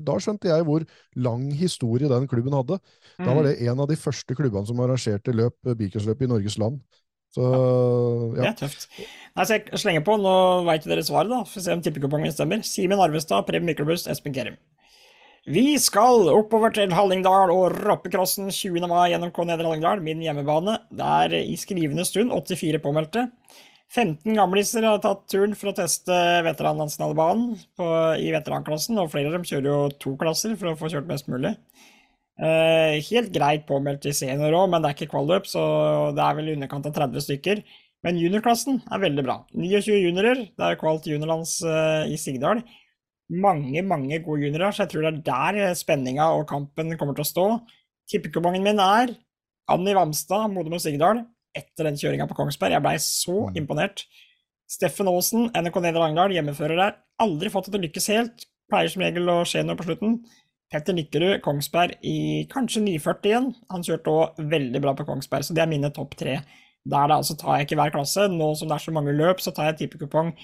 [0.00, 0.86] da, skjønte jeg hvor
[1.28, 2.80] lang historie den klubben hadde.
[3.18, 3.48] Da var mm.
[3.50, 6.80] det en av de første klubbene som arrangerte løp, eh, bilcrosløp i Norges land.
[7.36, 7.44] Så,
[8.38, 8.46] ja.
[8.46, 8.86] Det er tøft.
[9.36, 10.32] Nei, så jeg slenger på, nå
[10.64, 11.42] veit dere svaret, da.
[11.44, 12.64] For å se om tippekupongen stemmer.
[12.64, 14.56] Simen Arvestad, Preben Myklebust, Espen Kerim.
[15.46, 18.82] Vi skal oppover til Hallingdal og Rappekrossen 20.
[18.90, 20.72] mai gjennom K Nedre Hallingdal, min hjemmebane.
[20.90, 23.28] Det er i skrivende stund 84 påmeldte.
[23.94, 26.16] 15 gamliser har tatt turen for å teste
[26.48, 27.52] veteranlandsfinalebanen
[28.18, 31.30] i veteranklassen, og flere av dem kjører jo to klasser for å få kjørt mest
[31.30, 31.52] mulig.
[32.42, 35.62] Eh, helt greit påmeldt i senior òg, men det er ikke kvalløp, så
[36.16, 37.62] det er vel i underkant av 30 stykker.
[38.02, 39.38] Men juniorklassen er veldig bra.
[39.54, 42.64] 29 juniorer, det er kvalt juniorlands eh, i Sigdal
[43.32, 47.24] mange, mange gode juniorer, så jeg tror det er der spenninga og kampen kommer til
[47.24, 47.46] å stå.
[48.10, 49.16] Tippekupongen min er
[49.72, 51.24] Anni Vamstad, Modum og Sigdal,
[51.56, 52.76] etter den kjøringa på Kongsberg.
[52.76, 53.58] Jeg blei så mm.
[53.58, 54.04] imponert.
[54.70, 56.98] Steffen Aasen, NRK Nedre Langdal, hjemmefører der.
[57.22, 58.46] Aldri fått det til å lykkes helt.
[58.70, 60.20] Pleier som regel å skje noe på slutten.
[60.70, 63.50] Petter Nikkerud, Kongsberg i kanskje 940 igjen.
[63.70, 66.40] Han kjørte òg veldig bra på Kongsberg, så det er mine topp tre.
[66.86, 68.26] Der da, så tar jeg ikke hver klasse.
[68.30, 70.34] Nå som det er så mange løp, så tar jeg tippekupong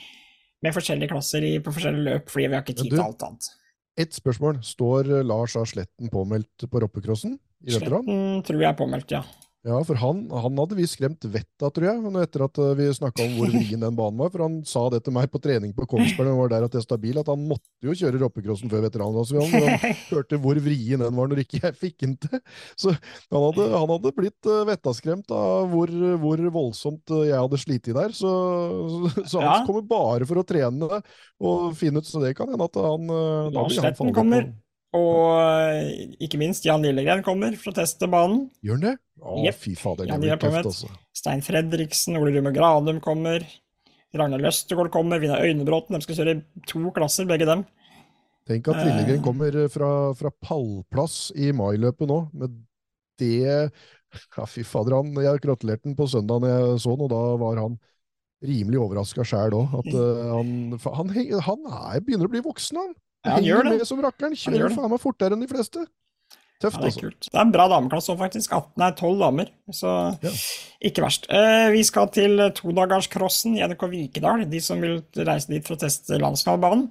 [0.62, 3.48] med forskjellige klasser i, på forskjellige løp, fordi vi har ikke tid til alt annet.
[4.02, 4.60] Ett spørsmål.
[4.64, 5.64] Står Lars A.
[5.68, 7.36] Sletten påmeldt på Roppekrossen?
[7.36, 7.74] i?
[7.74, 9.22] Sletten tror jeg er påmeldt, ja.
[9.62, 12.88] Ja, for han, han hadde vi skremt vettet av, tror jeg, etter at eh, vi
[12.96, 14.32] snakka om hvor vrien den banen var.
[14.34, 16.72] For han sa det til meg på trening på Kongsberg når han var der og
[16.74, 19.52] testa bil, at han måtte jo kjøre roppecrossen før veteranlandsfinalen.
[19.54, 22.42] For han hørte hvor vrien den var når ikke jeg fikk den til.
[22.74, 25.94] Så han hadde, han hadde blitt uh, vettaskremt av hvor,
[26.24, 28.18] hvor, voldsomt eh, jeg hadde slitt der.
[28.18, 28.34] Så,
[28.90, 29.62] så, så han ja.
[29.68, 30.90] kommer bare for å trene
[31.38, 33.14] og finne ut, så det kan hende at han
[33.54, 34.50] Lars Sletten kommer.
[34.92, 38.46] Og ikke minst Jan Lillegren kommer for å teste banen.
[38.64, 38.94] Gjør han det?
[39.22, 39.58] Å, yep.
[39.62, 40.90] fy fader, det blir tøft, altså.
[41.16, 43.46] Stein Fredriksen, Ole Rume Granum kommer.
[44.12, 45.22] Ragnar Løstegård kommer.
[45.22, 45.96] Vinna Øynebråten.
[45.96, 46.36] De skal kjøre
[46.68, 47.64] to klasser, begge dem.
[48.48, 49.24] Tenk at Lillegren eh.
[49.24, 52.18] kommer fra, fra pallplass i mailøpet nå.
[52.36, 52.58] Med
[53.22, 53.46] det
[54.36, 57.22] ja, Fy fader, han, jeg gratulerte han på søndag når jeg så han, og da
[57.40, 57.78] var han
[58.42, 59.78] rimelig overraska sjæl òg.
[59.80, 60.52] At uh, han,
[60.82, 61.14] han,
[61.46, 62.92] han, er, begynner å bli voksen, han.
[63.22, 63.74] Ja, han gjør det.
[63.78, 64.38] Med som rakkeren.
[64.38, 65.84] Kjører faen meg fortere enn de fleste.
[66.62, 67.02] Tøft, ja, det er altså.
[67.02, 67.26] kult.
[67.26, 68.52] Det er en bra dameklasse òg, faktisk.
[68.54, 70.34] 18 er 12 damer, så ja.
[70.90, 71.26] ikke verst.
[71.34, 75.82] Eh, vi skal til todagerscrossen i NRK Vikedal, de som vil reise dit for å
[75.82, 76.86] teste landsfinalebanen.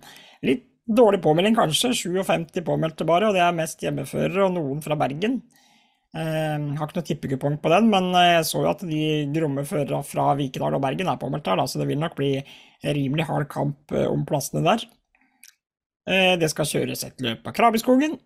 [0.48, 1.94] Litt dårlig påmelding, kanskje.
[2.02, 5.40] 57 påmeldte bare, og det er mest hjemmeførere og noen fra Bergen.
[6.12, 10.04] Eh, har ikke noe tippekupong på den, men jeg så jo at de gromme førerne
[10.04, 12.34] fra Vikedal og Bergen er påmeldt her, da, så det vil nok bli
[12.84, 14.84] rimelig hard kamp eh, om plassene der.
[16.10, 18.18] Eh, det skal kjøres et løp av Krabbeskoggen.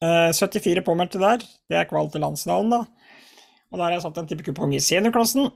[0.00, 1.42] 74 eh, påmeldte der.
[1.68, 2.84] Det er kval til landsdalen, da.
[3.70, 5.50] Og der har jeg satt en tippekupong i seniorklassen.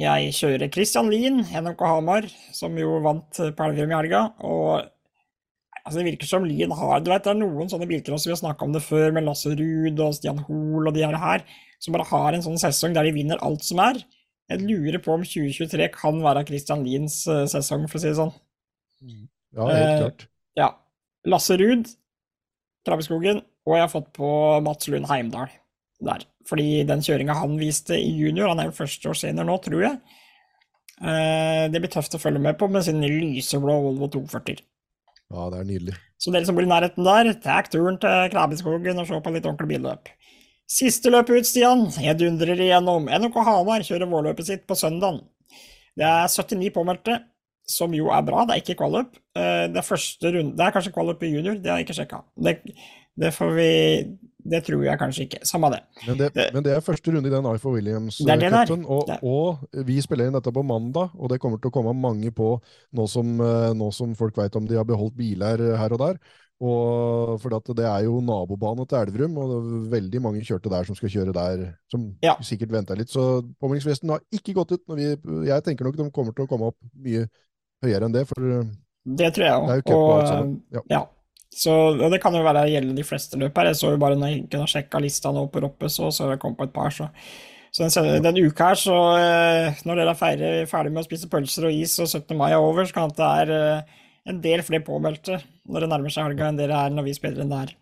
[0.00, 4.20] Jeg kjører Christian Lien, NMK Hamar, som jo vant på Elverum i helga.
[4.44, 4.84] Og
[5.80, 8.42] altså, det virker som Lien har Du vet, det er noen sånne bilcross vi har
[8.42, 11.46] snakka om det før, med Lasse Ruud og Stian Hoel og de her, her,
[11.80, 14.02] som bare har en sånn sesong der de vinner alt som er.
[14.52, 18.34] Jeg lurer på om 2023 kan være Christian Liens sesong, for å si det sånn.
[19.56, 20.26] Ja, helt klart.
[20.28, 20.74] Eh, ja.
[21.26, 21.88] Lasse Ruud,
[22.86, 24.28] Krabbeskogen, og jeg har fått på
[24.62, 25.50] Mats Lund Heimdal
[26.06, 26.22] der.
[26.46, 29.98] Fordi den kjøringa han viste i junior, han er jo førsteårs senior nå, tror jeg.
[31.02, 34.62] Eh, det blir tøft å følge med på med sin lyseblå Volvo 240.
[35.34, 35.96] Ja, det er nydelig.
[36.22, 39.48] Så dere som bor i nærheten der, takk turen til Krabbeskogen og se på litt
[39.48, 40.12] ordentlig billøp.
[40.70, 41.84] Siste løp ut, Stian.
[42.02, 43.06] Jeg dundrer igjennom.
[43.06, 45.20] NRK Hamar kjører vårløpet sitt på søndag.
[45.96, 47.20] Det er 79 påmeldte
[47.66, 48.44] som jo er bra.
[48.46, 49.18] Det er ikke qualup.
[49.36, 51.98] Eh, det er første runde Det er kanskje qualup i junior, det har jeg ikke
[52.00, 52.22] sjekka.
[52.46, 52.56] Det,
[53.18, 53.70] det, får vi
[54.46, 55.42] Det tror jeg kanskje ikke.
[55.48, 55.82] Samme det.
[56.06, 60.30] Men det, men det er første runde i den Ifor Williams-cupen, og, og, vi spiller
[60.30, 62.54] inn dette på mandag, og det kommer til å komme mange på
[62.94, 66.20] nå som, eh, nå som folk veit om de har beholdt biler her og der.
[66.56, 70.86] Og for det er jo nabobane til Elverum, og det er veldig mange kjørte der
[70.88, 72.32] som skal kjøre der, som ja.
[72.40, 73.12] sikkert venter litt.
[73.12, 74.86] Så påmeldingsfristen har ikke gått ut.
[74.96, 75.10] Vi,
[75.50, 77.26] jeg tenker nok de kommer til å komme opp mye
[77.84, 78.24] høyere enn det.
[78.30, 78.46] For
[79.06, 79.92] det tror jeg òg.
[79.96, 80.86] Og, ja.
[80.94, 81.02] ja.
[81.56, 83.70] Så det kan jo være gjelde de fleste løp her.
[83.70, 86.32] Jeg så jo bare når jeg ikke har sjekka lista nå på Roppe, så, så
[86.32, 87.10] jeg kom på et par, så
[87.76, 91.28] så den, den uka her, så eh, når dere er ferdig, ferdig, med å spise
[91.28, 92.32] pølser og is og 17.
[92.38, 93.98] mai er over, så kan det være eh,
[94.32, 95.36] en del flere påmeldte
[95.68, 97.74] når det nærmer seg helga enn dere er når vi spiller enn det her.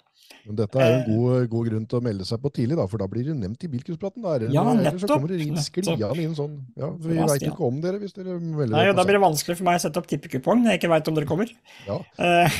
[0.44, 2.84] Men dette er jo en god, god, grunn til å melde seg på tidlig, da,
[2.90, 4.24] for da blir det nevnt i bilcruisepraten.
[4.52, 4.98] Ja, nettopp.
[5.00, 6.58] så kommer det inn skliende inn sånn.
[6.76, 8.96] Ja, Vi veit ikke om dere hvis dere melder Nei, på.
[8.98, 11.16] Da blir det vanskelig for meg å sette opp tippekupong når jeg ikke veit om
[11.16, 11.54] dere kommer.
[11.88, 12.58] Ja, eh,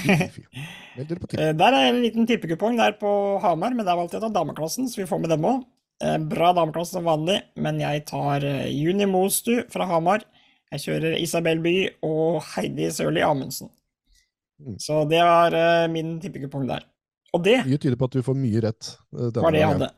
[0.97, 1.43] Meld dere på tipp.
[1.43, 3.13] Eh, der er en liten tippekupong der på
[3.45, 5.61] Hamar, men det er alltid av dameklassen, så vi får med dem òg.
[6.05, 10.25] Eh, bra dameklasse som vanlig, men jeg tar Juni Mostu fra Hamar.
[10.73, 11.77] Jeg kjører Isabel By
[12.09, 13.69] og Heidi Sørli Amundsen.
[14.65, 14.81] Mm.
[14.81, 15.53] Så det var
[15.93, 16.89] min tippekupong der.
[17.35, 18.95] Og det Mye tyder på at du får mye rett.
[19.11, 19.91] Uh, var det jeg hadde.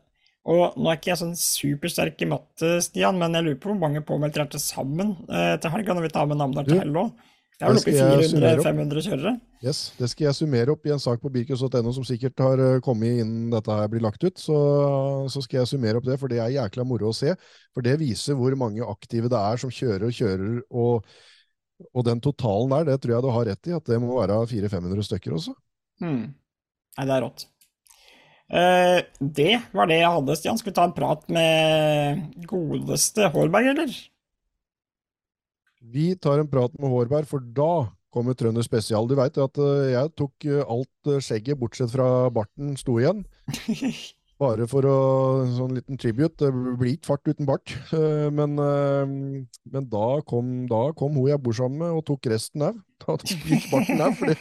[0.46, 3.80] Og nå er ikke jeg sånn supersterk i matte, Stian, men jeg lurer på hvor
[3.80, 7.08] mange påmeldte er til sammen uh, til helga, når vi tar med Namdal til Hello.
[7.56, 9.30] Det er vel oppe i 400-500 kjørere?
[9.64, 12.80] Yes, Det skal jeg summere opp i en sak på birkus.no som sikkert har eh,
[12.84, 14.36] kommet innen dette her blir lagt ut.
[14.36, 14.56] Så,
[15.32, 17.32] så, skal jeg summere opp det, for det er jækla moro å se.
[17.72, 20.58] For det viser hvor mange aktive det er som kjører og kjører.
[20.68, 21.08] Og,
[21.88, 24.36] og den totalen der, det tror jeg du har rett i, at det må være
[24.52, 25.56] 400-500 stykker også.
[26.04, 26.26] Hmm.
[26.96, 27.46] Nei, det er rått.
[28.46, 30.58] Uh, det var det jeg hadde, Stian.
[30.58, 33.94] Skal vi ta en prat med godeste Hårberg, eller?
[35.86, 39.08] Vi tar en prat med Hårberg, for da kommer Trønder spesial.
[39.10, 43.26] Du veit at uh, jeg tok uh, alt skjegget, bortsett fra barten, sto igjen.
[44.40, 44.96] Bare for å
[45.56, 46.36] sånn liten tribute.
[46.38, 47.72] Det blir ikke fart uten bart.
[48.36, 52.82] Men, men da, kom, da, kom, hun jeg bor sammen med, og tok resten òg.
[53.00, 54.18] Da tok barten òg.
[54.20, 54.34] For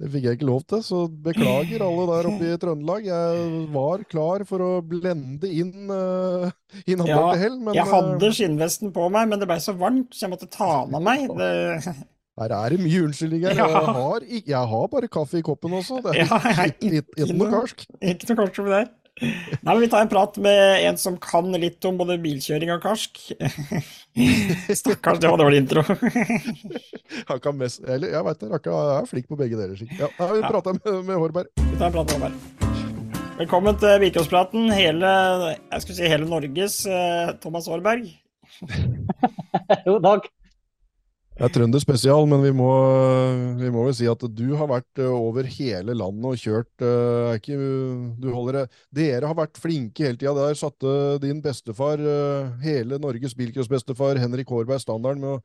[0.00, 3.08] det fikk jeg ikke lov til, så beklager alle der oppe i Trøndelag.
[3.10, 6.48] Jeg var klar for å blende inn uh,
[6.86, 9.74] inn ja, til hell, men Jeg hadde eh, skinnvesten på meg, men det ble så
[9.76, 11.26] varmt, så jeg måtte ta den av meg.
[11.36, 11.50] Det...
[12.40, 13.52] Her er det mye unnskyldninger.
[13.52, 13.66] Ja.
[13.68, 16.00] Jeg, har, jeg, har, bare kaffe i koppen også.
[16.06, 16.38] Det er ja,
[16.70, 17.84] ikke, ikke, ikke, noe karsk.
[18.00, 18.88] Ikke noe karsk over der.
[19.20, 22.80] Nei, men Vi tar en prat med en som kan litt om både bilkjøring og
[22.84, 23.20] karsk.
[24.80, 25.84] Stakkars, det var dårlig intro.
[27.28, 29.76] Han kan mest, eller jeg vet det, han er flink på begge deler.
[29.98, 30.48] Ja, nei, vi Ja.
[30.48, 31.52] prater med, med Hårberg.
[31.60, 32.66] Vi tar en prat med Hårberg.
[33.40, 35.10] Velkommen til Vikåspraten, hele,
[35.72, 38.08] jeg skulle si hele Norges eh, Thomas Hårberg.
[39.86, 40.26] Jo, takk.
[41.38, 42.68] Det er trønder spesial, men vi må,
[43.56, 47.30] vi må vel si at du har vært eh, over hele landet og kjørt eh,
[47.30, 47.56] er ikke,
[48.20, 48.66] du holder.
[48.92, 50.34] Dere har vært flinke hele tida.
[50.36, 55.40] Der satte din bestefar, eh, hele Norges bilcrossbestefar, Henrik Hårberg, standarden med å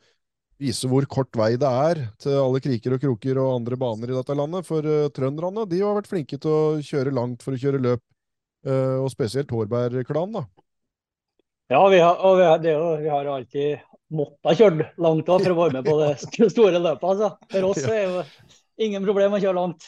[0.60, 4.20] vise hvor kort vei det er til alle kriker og kroker og andre baner i
[4.20, 4.68] dette landet.
[4.68, 4.84] For
[5.16, 8.04] trønderne de har vært flinke til å kjøre langt for å kjøre løp,
[8.66, 10.42] og spesielt Hårberg-klanen.
[10.42, 10.48] da.
[11.72, 15.54] Ja, vi har, og vi har, det vi har alltid måttet kjørt langt da, for
[15.56, 17.06] å være med på det store løpet.
[17.12, 17.30] Altså.
[17.52, 18.26] For oss er jo
[18.86, 19.88] ingen problem å kjøre langt.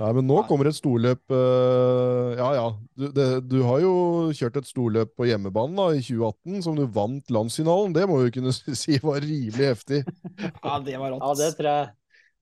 [0.00, 2.62] Nei, men nå kommer et storløp eh, Ja, ja.
[2.96, 3.90] Du, det, du har jo
[4.32, 7.92] kjørt et storløp på hjemmebanen da, i 2018, som du vant landsfinalen.
[7.92, 10.00] Det må vi kunne si var rimelig heftig.
[10.64, 11.42] Ja, det var Ja, rått.
[11.42, 11.92] det tror jeg,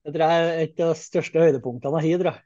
[0.07, 2.39] det tror jeg er et av de største høydepunktene jeg har.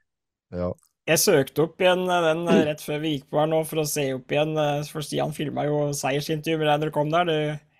[0.57, 0.71] Ja.
[1.05, 3.83] Jeg søkte opp igjen eh, den eh, rett før vi gikk på her nå for
[3.83, 4.57] å se opp igjen,
[4.89, 7.29] for Stian filma jo seiersintervjuet med deg når du kom der.
[7.29, 7.74] Du,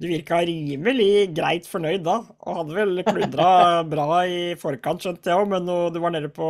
[0.00, 3.50] du virka rimelig greit fornøyd da, og hadde vel kludra
[3.88, 6.48] bra i forkant, skjønte jeg òg, men nå, du var nede på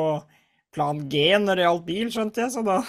[0.74, 2.80] plan G når det gjaldt bil, skjønte jeg, så da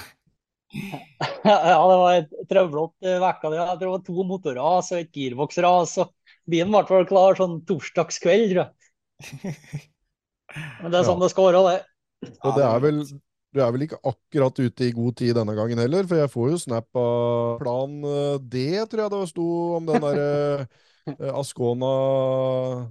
[1.46, 3.50] Ja, det var et trøblete uke.
[3.52, 3.58] det.
[3.58, 5.98] Jeg tror det var to motorras og et girboksras.
[6.04, 6.14] og
[6.50, 9.58] Bilen ble vel klar sånn torsdagskveld, tror jeg.
[10.84, 12.32] Men det er sånn det skal være, det.
[12.46, 13.04] Og det er vel
[13.52, 16.50] du er vel ikke akkurat ute i god tid denne gangen heller, for jeg får
[16.54, 19.48] jo snap av plan eh, D, tror jeg det sto
[19.80, 21.90] om den der eh, Ascona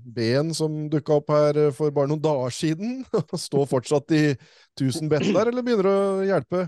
[0.05, 3.01] B-en som dukka opp her eh, for bare noen dager siden.
[3.47, 6.67] Står fortsatt i 1000 bett der, eller begynner det å hjelpe?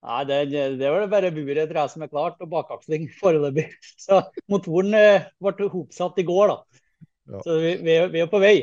[0.00, 0.36] Nei, det,
[0.80, 3.66] det var det bare buret tror jeg, som er klart, og bakaksling foreløpig.
[4.06, 6.84] Så motoren eh, ble hopsatt i går, da.
[7.30, 7.42] Ja.
[7.44, 8.54] Så vi, vi, er- vi er på vei.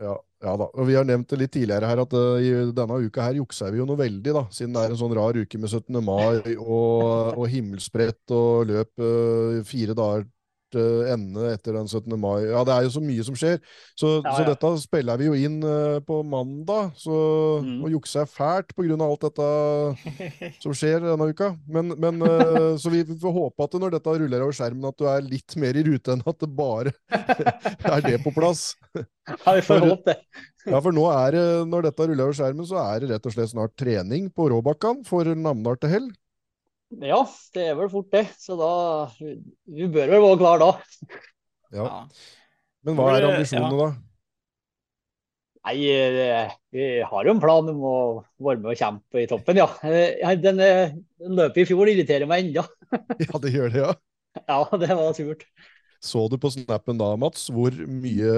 [0.00, 0.66] Ja, ja da.
[0.72, 3.68] Og vi har nevnt det litt tidligere her at uh, i denne uka her juksa
[3.72, 4.44] vi jo noe veldig, da.
[4.54, 6.00] Siden det er en sånn rar uke med 17.
[6.04, 10.28] mai og, og himmelsbrett og løp uh, fire dager
[10.74, 12.14] til ende etter den 17.
[12.20, 12.44] mai.
[12.50, 13.58] Ja, det er jo så mye som skjer.
[13.98, 17.18] Så, Ja, så dette spiller vi jo inn eh, på mandag, så
[17.60, 17.82] Mm.
[17.84, 19.48] og jukse er fælt av alt dette
[20.62, 21.50] som skjer denne uka.
[21.68, 25.06] Men, men eh, så vi får håpe at når dette ruller over skjermen, at du
[25.10, 26.92] er litt mer i rute enn at det bare
[27.94, 28.74] er det på plass.
[28.96, 30.16] Ja, vi får håpe det.
[30.68, 33.32] Ja, for nå er det, når dette ruller over skjermen, så er det rett og
[33.32, 36.08] slett snart trening på Råbakkan for Namdal til hell.
[36.98, 37.20] Ja,
[37.54, 38.26] det er vel fort det.
[38.40, 38.70] Så da
[39.20, 40.70] Vi bør vel være klar da.
[41.70, 41.84] Ja.
[41.86, 42.04] Ja.
[42.86, 43.90] Men hva er ambisjonene da?
[45.60, 47.96] Nei, eh, vi har jo en plan om å
[48.40, 49.66] være med og kjempe i toppen, ja.
[49.84, 52.64] Eh, Den, eh, løpet i fjor irriterer meg ennå.
[53.26, 53.92] Ja, det gjør det, ja.
[54.48, 55.44] Ja, det var surt.
[56.00, 58.32] Så du på snappen da, Mats, hvor mye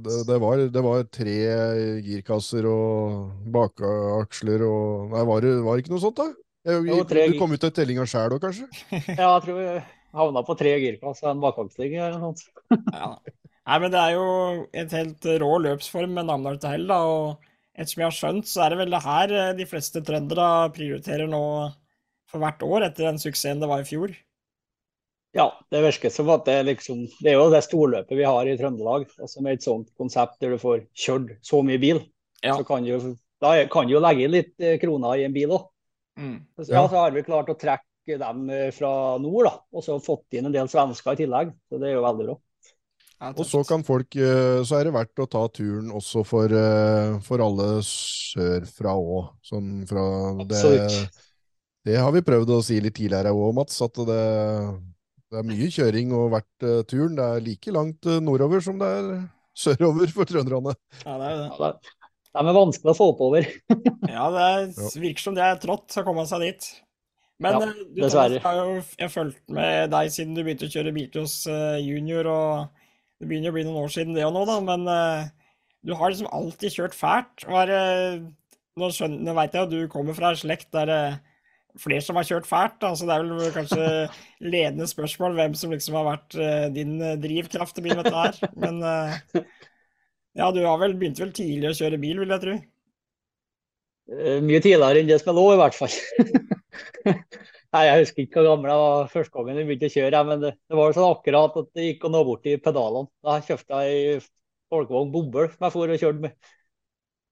[0.00, 0.62] det det var?
[0.72, 1.36] Det var tre
[2.06, 6.30] girkasser og bakaksler og Nei, var det, var det ikke noe sånt, da?
[6.68, 8.66] Jo, tre du kom ut av tellinga sjæl òg, kanskje?
[9.20, 9.68] Ja, jeg tror vi
[10.20, 12.48] havna på tre girkass og en bakaksling eller noe sånt.
[12.96, 13.14] Ja.
[13.70, 14.26] Nei, men det er jo
[14.82, 17.44] et helt rå løpsform med Namdal til hell, da, og
[17.78, 21.28] ettersom jeg har skjønt, så er det vel det her eh, de fleste trøndere prioriterer
[21.30, 21.42] nå
[22.30, 24.12] for hvert år, etter den suksessen det var i fjor.
[25.36, 28.48] Ja, det virker som at det er liksom Det er jo det storløpet vi har
[28.50, 29.04] i Trøndelag.
[29.22, 32.00] Altså med et sånt konsept der du får kjørt så mye bil,
[32.42, 32.56] Ja.
[32.58, 35.54] så kan du, da kan du jo legge inn litt eh, kroner i en bil
[35.54, 35.69] òg.
[36.20, 36.36] Mm.
[36.60, 36.82] Ja, Ja.
[36.88, 39.54] så har vi klart å trekke dem eh, fra nord, da.
[39.72, 41.52] Og så fått inn en del svensker i tillegg.
[41.70, 42.36] Så det er jo veldig bra.
[43.36, 47.18] Og så kan folk eh, Så er det verdt å ta turen også for, eh,
[47.24, 49.34] for alle sørfra òg.
[49.44, 50.04] Sånn fra
[50.48, 50.88] det,
[51.84, 53.80] det har vi prøvd å si litt tidligere òg, Mats.
[53.84, 54.22] At det,
[55.30, 57.16] det er mye kjøring og verdt turen.
[57.18, 59.12] Det er like langt nordover som det er
[59.56, 60.74] sørover for trønderne.
[61.04, 61.72] Ja, det er det.
[62.30, 63.48] De er vanskelig å få oppover.
[64.10, 64.70] Ja, det er,
[65.02, 66.66] virker som det er trått å komme seg dit.
[67.40, 68.40] Men Ja, eh, du, dessverre.
[68.40, 71.78] Thomas, har jo jeg har fulgt med deg siden du begynte å kjøre bilcross eh,
[71.82, 72.90] junior, og
[73.20, 75.30] det begynner å bli noen år siden det og nå, da, men eh,
[75.88, 77.46] du har liksom alltid kjørt fælt.
[77.48, 78.20] Og er,
[78.78, 81.02] nå skjønner, nå vet jeg at du kommer fra en slekt der det
[81.80, 83.88] flere som har kjørt fælt, Altså, det er vel kanskje
[84.52, 86.38] ledende spørsmål hvem som liksom har vært
[86.74, 88.54] din drivkraft til å begynne med dette her.
[88.58, 89.46] Men
[90.38, 92.56] ja, du har vel begynt vel tidlig å kjøre bil, vil jeg tro.
[94.10, 95.96] Eh, Mye tidligere enn det som er lov, i hvert fall.
[97.70, 100.40] Nei, Jeg husker ikke hvor gammel jeg var første gangen jeg begynte å kjøre, men
[100.42, 103.10] det, det var sånn akkurat at det gikk å nå bort i pedalene.
[103.26, 104.22] Da kjøpte jeg ei
[104.70, 106.50] folkevogn bobbel som jeg for og kjørte med.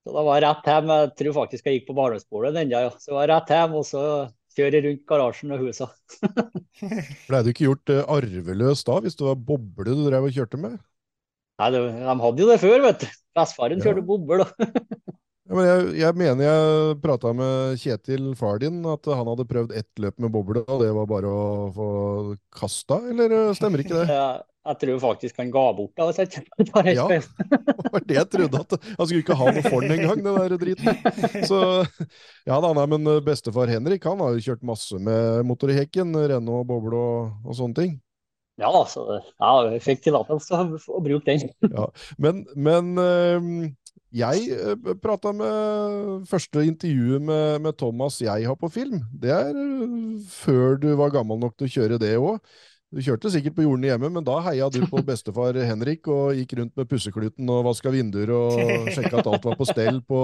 [0.07, 0.92] Så da var jeg rett hjem.
[0.94, 2.84] Jeg tror faktisk jeg gikk på barneskolen den ja.
[2.96, 4.03] Så jeg var rett hjem, og så
[4.59, 5.90] kjøre rundt garasjen og husa.
[7.28, 10.61] Blei du ikke gjort uh, arveløs da, hvis det var boble du drev og kjørte
[10.62, 10.78] med?
[11.59, 13.09] Nei, det, De hadde jo det før, vet du.
[13.38, 13.94] Bestefaren Ja.
[14.02, 14.50] bobler boble.
[15.48, 19.70] Ja, men jeg, jeg mener jeg prata med Kjetil, far din, at han hadde prøvd
[19.80, 21.86] ett løp med boble, og det var bare å få
[22.52, 24.11] kasta, eller uh, stemmer ikke det?
[24.18, 24.26] ja,
[24.68, 26.28] jeg tror faktisk han ga bort det.
[26.36, 27.06] helt Ja.
[27.88, 30.36] Det var det jeg trodde, at han skulle ikke ha noe for den engang, den
[30.36, 31.46] der driten.
[31.48, 31.62] Så
[32.44, 36.61] ja da, nei, men uh, bestefar Henrik han har jo kjørt masse med motorhekken, renne
[36.61, 37.96] og boble og, og sånne ting.
[38.59, 41.50] Ja, så ja, jeg fikk tillatelse til å- bruke den.
[42.24, 43.52] Men, men øhm,
[44.14, 49.02] jeg øh, prata med første intervjuet med, med Thomas jeg har på film.
[49.12, 52.40] Det er øh, før du var gammel nok til å kjøre det òg.
[52.88, 56.54] Du kjørte sikkert på jordene hjemme, men da heia du på bestefar Henrik og gikk
[56.59, 60.22] rundt med pussekluten og vaska vinduer og sjekka at alt var på stell på,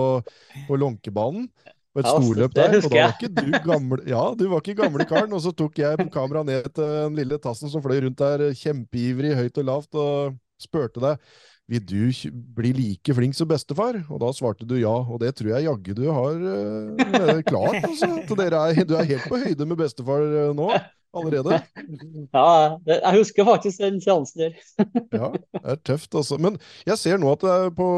[0.67, 1.51] på Lånkebanen.
[1.95, 2.77] På et storløp der.
[2.81, 5.33] Og da var ikke du gamle Ja, du var ikke gamle karen.
[5.33, 9.35] Og så tok jeg kameraet ned til den lille tassen som fløy rundt der, kjempeivrig,
[9.39, 11.23] høyt og lavt, og spurte deg
[11.71, 13.97] vil du bli like flink som bestefar?
[14.13, 17.79] Og da svarte du ja, og det tror jeg jaggu du har uh, klart.
[17.81, 18.11] Altså.
[18.21, 20.69] At dere er, du er helt på høyde med bestefar eh, nå,
[21.17, 21.59] allerede.
[22.35, 24.57] Ja, jeg husker faktisk den seansen der.
[25.15, 26.39] Ja, det er tøft, altså.
[26.43, 26.59] Men
[26.89, 27.89] jeg ser nå at det er på,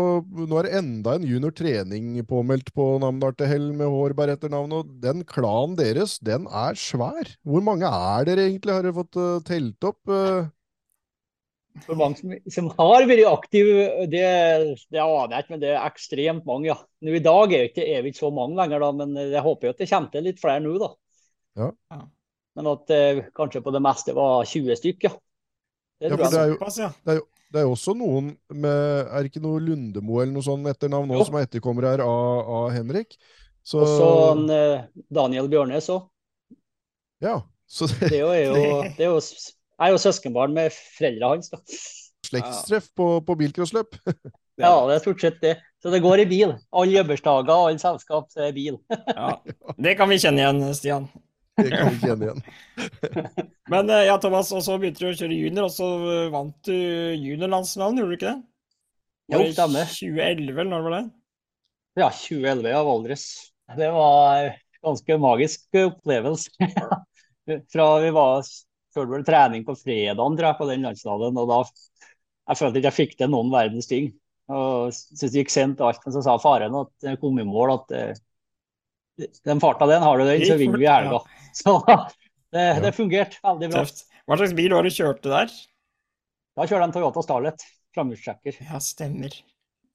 [0.46, 4.52] nå er det enda en junior trening påmeldt på Namdal til hell med Hårberg etter
[4.52, 7.32] navn, og den klanen deres, den er svær.
[7.46, 8.76] Hvor mange er dere egentlig?
[8.76, 10.02] Har dere fått eh, telt opp?
[10.12, 10.52] eh?
[11.84, 14.26] For mange som, som har vært aktive, det,
[14.92, 16.76] det aner jeg ikke, men det er ekstremt mange, ja.
[17.04, 19.44] Nå I dag er, jo ikke, er vi ikke så mange lenger, da, men jeg
[19.44, 20.76] håper jo at det kommer til litt flere nå.
[20.80, 20.92] da.
[21.56, 21.72] Ja.
[22.56, 25.16] Men at eh, kanskje på det meste var 20 stykker.
[26.00, 26.90] Det Ja, det er jo- ja.
[27.46, 31.08] Det er jo også noen med Er det ikke noe Lundemo eller noe sånt etternavn
[31.08, 33.14] nå som er etterkommere her av, av Henrik?
[33.64, 34.08] Så Og så
[34.52, 34.82] eh,
[35.14, 36.08] Daniel Bjørnes òg.
[37.22, 37.38] Ja.
[37.66, 41.50] Så det Det er jo, det er jo, jeg er jo søskenbarn med foreldra hans.
[41.50, 41.58] da.
[42.26, 43.96] slektstreff på, på bilcrossløp.
[44.56, 45.50] Ja, det er stort sett det.
[45.84, 46.54] Så det går i bil.
[46.72, 48.78] Alle jobbersdager og alle selskap, så er bil.
[48.88, 49.34] ja.
[49.84, 51.10] Det kan vi kjenne igjen, Stian.
[51.56, 52.42] Det kan vi kjenne igjen.
[53.72, 56.68] Men eh, ja, Thomas, og så begynte du å kjøre junior, og så eh, vant
[56.68, 58.38] du juniorlandsfinalen, gjorde du ikke det?
[59.32, 59.88] Jo, stemmer.
[59.90, 61.02] 2011, eller når var det?
[61.96, 63.26] Ja, 2011 av Valdres.
[63.76, 64.54] Det var en
[64.84, 66.70] ganske magisk opplevelse.
[67.72, 68.46] Fra vi var
[68.94, 71.60] før det ble trening på fredagen, tror jeg, på den landsdagen, og da
[72.46, 74.12] jeg følte ikke jeg fikk til noen verdens ting.
[74.52, 77.72] Og syntes det gikk sent alt, men så sa faren at jeg kom i mål
[77.80, 78.20] at eh,
[79.18, 81.20] den farta den har du den, så vinner vi i helga.
[81.56, 81.72] Så
[82.52, 83.82] det, det fungerte veldig bra.
[83.86, 84.02] Tøft.
[84.28, 85.52] Hva slags bil var det du kjørte der?
[86.56, 87.64] Da kjørte jeg en Toyota Starlet,
[87.96, 88.58] framhjulstrekker.
[88.68, 89.32] Ja, stemmer.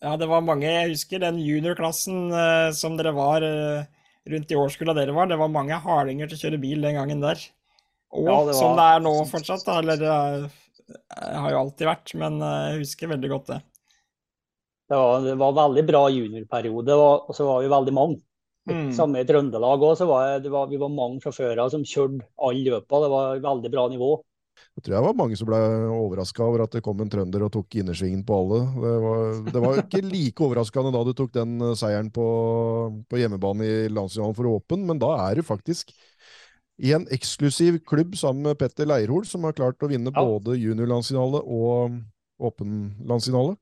[0.01, 3.83] Ja, det var mange, jeg husker den juniorklassen eh, som dere var eh,
[4.31, 7.21] rundt i årskulla dere var, det var mange hardinger til å kjøre bil den gangen
[7.21, 7.41] der.
[8.11, 10.15] Og Ja, det var- som det er nå fortsatt, da, eller det
[10.91, 13.59] jeg har jo alltid vært, men eh, jeg husker veldig godt det.
[14.91, 18.17] Det var, det var veldig bra juniorperiode, og så var vi veldig mange.
[18.69, 18.91] Mm.
[18.93, 23.01] Samme i Trøndelag òg, var, var, vi var mange sjåfører som kjørte alle løpene.
[23.05, 24.11] Det var veldig bra nivå.
[24.77, 25.59] Jeg tror jeg var mange som ble
[25.95, 28.59] overraska over at det kom en trønder og tok innersvingen på alle.
[28.83, 32.27] Det var, det var ikke like overraskende da du tok den eh, seieren på,
[33.09, 35.91] på hjemmebane i landsfinalen for Åpen, men da er du faktisk
[36.81, 40.23] i en eksklusiv klubb sammen med Petter Leirhol, som har klart å vinne Ja.
[40.23, 41.99] både juniorlandsfinale og
[42.41, 43.57] Åpen-landsfinale.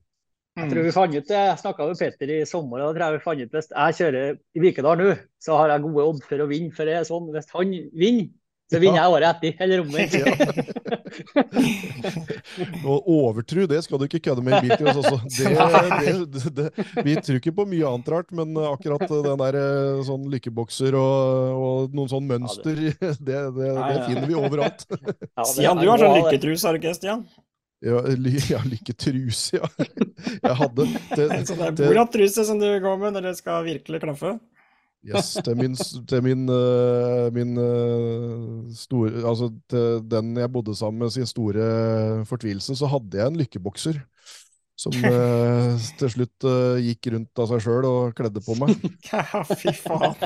[0.58, 0.70] Jeg Mm.
[0.72, 3.14] tror vi fant ut det, jeg snakka med Petter i sommer, og da tror jeg
[3.18, 6.42] vi fant ut hvis jeg kjører i Vikedal nå, så har jeg gode odds for
[6.42, 6.72] å vinne.
[6.74, 8.28] For det er sånn, hvis han vinner,
[8.70, 10.14] så vinner jeg året etter, eller omvendt.
[12.86, 14.98] Og overtro, det skal du ikke kødde med i bilcross.
[15.00, 15.18] også.
[15.38, 15.46] Det,
[16.34, 20.26] det, det, vi tror ikke på mye annet rart, men akkurat den der eh, sånn
[20.34, 24.86] lykkebokser og, og noen sånn mønster, det, det, det, Nei, finner vi overalt.
[24.90, 27.24] Ja, Stian, du har sånn må lykketrus, har du ikke, Stian?
[27.80, 28.00] Ja,
[28.50, 29.68] ja lykketruse, ja.
[30.44, 34.02] Jeg hadde det, sånn der til, Borat-truse som du går med når det skal virkelig
[34.04, 34.36] klaffe?
[35.00, 35.76] yes, til min,
[36.08, 42.24] til min, eh, min eh, store Altså til den jeg bodde sammen med sin store
[42.28, 44.02] fortvilelse, så hadde jeg en lykkebokser.
[44.76, 46.48] Som eh, til slutt
[46.84, 48.76] gikk rundt av seg sjøl og kledde på meg.
[49.10, 50.16] Ja, fy faen.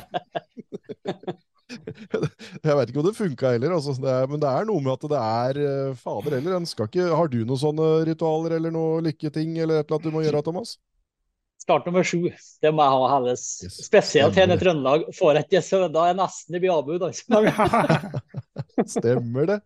[2.64, 3.94] Jeg veit ikke om det funka heller, altså.
[4.00, 6.90] det er, men det er noe med at det er eh, Fader heller, en skal
[6.90, 10.24] ikke Har du noen sånne ritualer eller noe lykketing eller et eller annet du må
[10.26, 10.76] gjøre, Thomas?
[11.64, 12.26] Start nummer sju.
[12.60, 13.44] Det må jeg ha helles.
[13.64, 13.76] Yes.
[13.86, 14.56] Spesielt her i.
[14.60, 15.06] Trøndelag.
[15.16, 17.04] Får jeg ikke så da er jeg nesten i blir avbud.
[17.06, 17.40] Altså.
[18.98, 19.56] Stemmer det?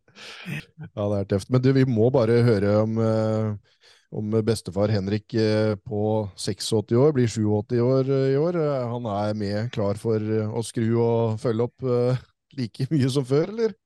[0.93, 1.51] Ja, det er tøft.
[1.51, 3.81] Men du, vi må bare høre om, eh,
[4.11, 8.57] om bestefar Henrik eh, på 86 år, blir 87 år eh, i år.
[8.57, 11.89] Eh, Han er med, klar for å skru og følge opp
[12.59, 13.77] like mye som før, eller?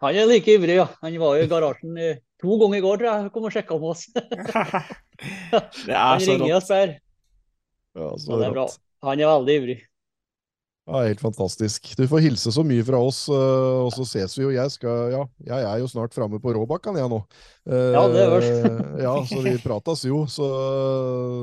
[0.00, 0.88] Han er like ivrig, ja.
[1.04, 2.00] Han var jo i garasjen
[2.40, 3.30] to ganger i går, tror jeg.
[3.34, 4.06] Kom og sjekka med oss.
[5.86, 6.96] det er han ringer og spør.
[8.00, 8.66] Ja, så det er bra.
[9.04, 9.78] Han er veldig ivrig.
[10.88, 11.92] Ja, Helt fantastisk.
[11.98, 14.54] Du får hilse så mye fra oss, og så ses vi jo.
[14.54, 17.20] Jeg, skal, ja, jeg er jo snart framme på Råbakkan, jeg nå.
[17.68, 18.52] Ja, det er det.
[19.04, 20.22] ja, så vi prates jo.
[20.30, 20.46] Så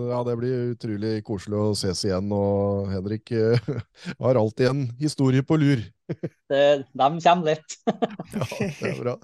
[0.10, 2.32] ja, det blir utrolig koselig å ses igjen.
[2.34, 3.70] Og Henrik uh,
[4.26, 5.84] har alltid en historie på lur.
[6.52, 7.78] det, de kommer litt.
[7.86, 9.16] ja, det er bra.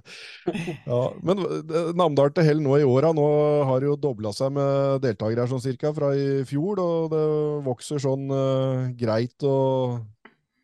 [0.85, 3.27] Ja, men eh, Namdal til hell nå i åra, nå
[3.69, 6.81] har det jo dobla seg med deltakere her sånn cirka fra i fjor.
[6.83, 7.23] Og det
[7.65, 9.37] vokser sånn uh, greit.
[9.41, 10.03] og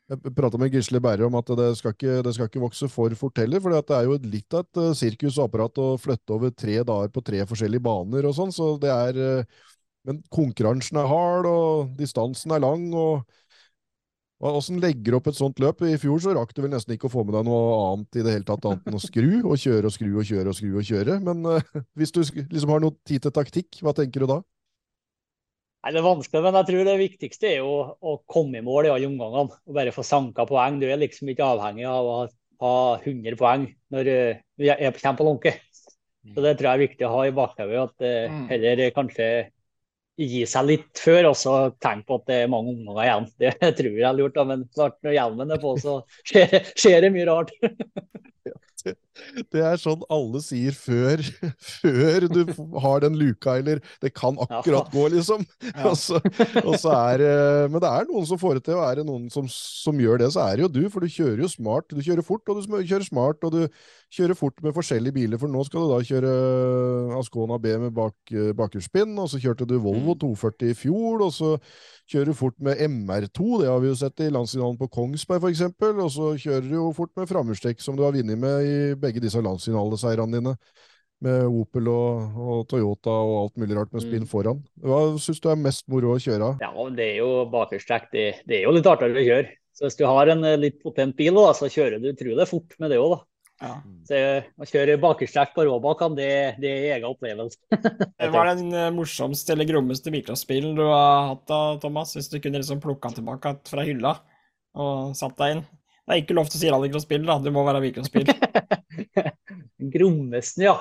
[0.09, 3.13] jeg prata med Gisle Berre om at det skal, ikke, det skal ikke vokse for
[3.17, 3.61] fort heller.
[3.61, 7.23] For det er jo litt av et uh, sirkusapparat å flytte over tre dager på
[7.25, 8.53] tre forskjellige baner og sånn.
[8.55, 9.67] Så det er uh,
[10.07, 12.87] Men konkurransen er hard, og distansen er lang.
[12.95, 13.27] og
[14.39, 15.83] Åssen legger du opp et sånt løp?
[15.83, 18.23] I fjor så rakk du vel nesten ikke å få med deg noe annet i
[18.23, 20.77] det hele tatt, annet enn å skru og kjøre og skru og kjøre og skru
[20.79, 21.19] og kjøre.
[21.25, 24.39] Men uh, hvis du liksom har noe tid til taktikk, hva tenker du da?
[25.79, 27.73] Nei, Det er vanskelig, men jeg tror det viktigste er jo
[28.03, 29.55] å komme i mål i alle omgangene.
[29.55, 30.79] og Bare få sanka poeng.
[30.81, 32.17] Du er liksom ikke avhengig av å
[32.59, 34.15] ha 100 poeng når du
[34.99, 35.55] kommer på Lånke.
[36.35, 37.79] Så Det tror jeg er viktig å ha i bakhodet.
[37.79, 38.13] At det
[38.51, 39.29] heller kanskje
[40.19, 43.29] gi seg litt før og så tenke på at det er mange omganger igjen.
[43.39, 44.39] Det tror jeg er lurt.
[44.51, 47.55] Men klart når hjelmen er på, så skjer, skjer det mye rart.
[49.53, 51.23] Det er sånn alle sier før,
[51.79, 52.41] før du
[52.83, 55.45] har den luka, eller det kan akkurat gå, liksom.
[55.69, 55.91] Ja.
[55.91, 56.17] Og så,
[56.63, 57.21] og så er,
[57.71, 60.19] men det er noen som får det til, og er det noen som, som, gjør
[60.23, 60.81] det, så er det jo du.
[60.91, 61.87] For du kjører jo smart.
[61.91, 63.61] Du kjører fort, og du kjører smart, og du
[64.13, 65.39] kjører fort med forskjellige biler.
[65.41, 66.33] For nå skal du da kjøre
[67.19, 70.71] Ascona B med bak, bakerspinn, og så kjørte du Volvo 240 mm.
[70.71, 71.51] i fjor, og så
[72.09, 75.65] kjører du fort med MR2, det har vi jo sett i landsfinalen på Kongsberg f.eks.
[75.89, 79.21] Og så kjører du jo fort med framhjulstrekk, som du har vunnet med i begge
[79.23, 80.55] disse landsfinaleseirene dine.
[81.19, 84.29] Med Opel og, og, Toyota og alt mulig rart med spinn mm.
[84.31, 84.61] foran.
[84.79, 86.53] Hva syns du er mest moro å kjøre?
[86.63, 88.07] Ja, Det er jo bakerstrekk.
[88.13, 89.57] Det, det, er jo litt artigere å kjøre.
[89.75, 92.73] Så Hvis du har en eh, litt potent bil, da, så kjører du utrolig fort
[92.79, 93.19] med det òg.
[93.59, 93.73] Ja.
[94.07, 94.19] Så
[94.63, 96.29] Å kjøre bakerstrekk på råbakkene, det,
[96.63, 97.59] det, er egen opplevelse.
[98.31, 102.15] Hva er den eh, morsomste eller grommeste bilcrossbilen du har hatt da, Thomas?
[102.15, 104.15] Hvis du kunne liksom plukka den tilbake fra hylla
[104.79, 105.65] og satt deg inn?
[105.67, 107.35] Det er ikke lov til å si rallycrossbil, da.
[107.43, 108.31] Det må være bilcrossbil.
[109.93, 110.79] Grommesten, ja.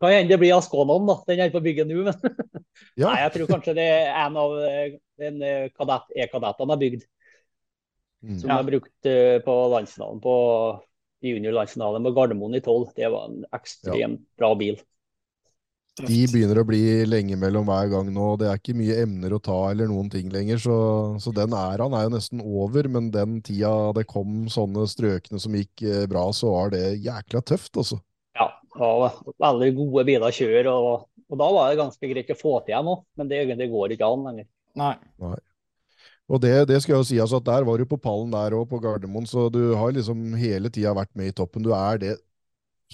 [0.00, 1.18] Kan hende det blir Asconon, da.
[1.30, 2.18] Den er på bygget nå, men
[3.00, 3.06] ja.
[3.06, 7.08] Nei, jeg tror kanskje det er en av eh, kadett, E-kadettene har bygd.
[8.20, 8.36] Mm.
[8.36, 8.58] Som ja.
[8.58, 9.10] er brukt
[9.46, 10.34] på landsfinalen på
[11.24, 12.92] juniorlandsfinale med Gardermoen i 12.
[12.96, 14.38] Det var en ekstremt ja.
[14.40, 14.80] bra bil.
[16.00, 18.28] De begynner å bli lenge mellom hver gang nå.
[18.40, 20.60] Det er ikke mye emner å ta eller noen ting lenger.
[20.62, 20.76] Så,
[21.20, 22.88] så den æraen er jo nesten over.
[22.92, 27.44] Men den tida det kom sånne strøkne som gikk eh, bra, så var det jækla
[27.44, 28.00] tøft, altså.
[28.38, 30.72] Ja, det var veldig gode biler å kjøre.
[30.72, 33.04] Og, og da var det ganske greit å få til igjen òg.
[33.20, 34.50] Men det, det går ikke an lenger.
[34.80, 34.94] Nei.
[35.20, 35.36] Nei.
[36.30, 38.68] Og det, det, skal jo si, altså at der var du på pallen der òg,
[38.70, 41.64] på Gardermoen, så du har liksom hele tida vært med i toppen.
[41.66, 42.12] Du er det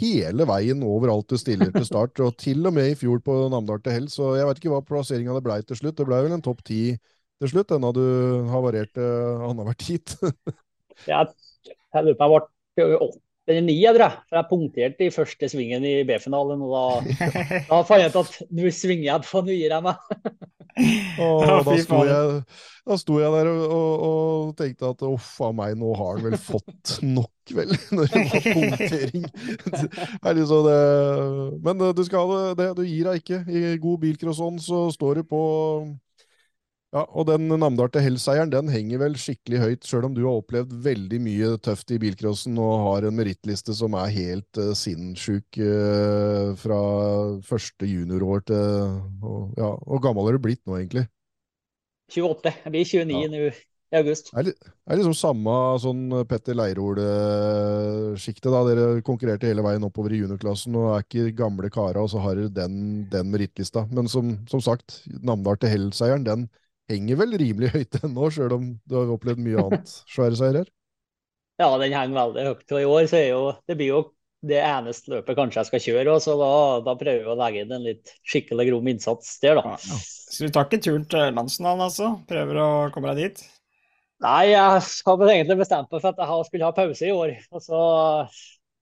[0.00, 3.82] hele veien overalt du stiller til start, og til og med i fjor på Namdal
[3.84, 4.08] til hell.
[4.12, 5.98] Så jeg vet ikke hva plasseringa det blei til slutt.
[6.00, 8.04] Det blei vel en topp ti til slutt, enda du
[8.48, 9.04] havarerte
[9.50, 10.16] annethvert hit.
[11.12, 12.42] jeg lurer på
[12.76, 14.22] jeg ble åtte eller ni, jeg tror jeg.
[14.26, 18.38] For jeg punkterte i første svingen i B-finalen, og da, da fant jeg ut at
[18.58, 20.00] nå svinger jeg på, nå gir jeg meg.
[21.24, 22.40] Og da sto jeg,
[22.86, 26.26] da sto jeg der og, og, og tenkte at uff a meg, nå har han
[26.28, 27.72] vel fått nok, vel?
[27.96, 29.28] Når det var punktering.
[30.40, 30.80] liksom det,
[31.64, 33.40] men du skal ha det, du gir deg ikke.
[33.48, 35.42] I god bilcrossånd så står det på
[36.96, 40.40] ja, og den Namdal til Hell-seieren den henger vel skikkelig høyt, sjøl om du har
[40.40, 45.60] opplevd veldig mye tøft i bilcrossen og har en merittliste som er helt uh, sinnssjuk
[45.60, 46.80] uh, fra
[47.44, 48.64] første juniorår til
[49.20, 51.04] uh, ja, Hvor gammel er du blitt nå, egentlig?
[52.14, 52.54] 28.
[52.64, 53.30] Jeg blir 29 ja.
[53.34, 53.46] nå
[53.92, 54.32] i august.
[54.32, 58.62] Det er, er liksom samme sånn Petter Leirol-sjiktet, da.
[58.66, 62.38] Dere konkurrerte hele veien oppover i juniorklassen og er ikke gamle kara, og så har
[62.38, 63.84] dere den, den merittlista.
[63.94, 66.48] Men som, som sagt, Namdal til Hell-seieren, den
[66.90, 70.68] henger vel rimelig høyt ennå, sjøl om du har opplevd mye annet svære seirer?
[71.60, 72.68] Ja, den henger veldig høyt.
[72.68, 74.04] Og i år så er jo det blir jo
[74.46, 76.50] det eneste løpet kanskje jeg skal kjøre, og så da,
[76.86, 79.72] da prøver jeg å legge inn en litt skikkelig grom innsats der, da.
[79.74, 82.12] Ja, Så du tar ikke turen til landsfinalen, altså?
[82.28, 83.42] Prøver å komme deg dit?
[84.24, 87.34] Nei, jeg hadde egentlig bestemt meg for at jeg skulle ha pause i år.
[87.52, 87.80] Og så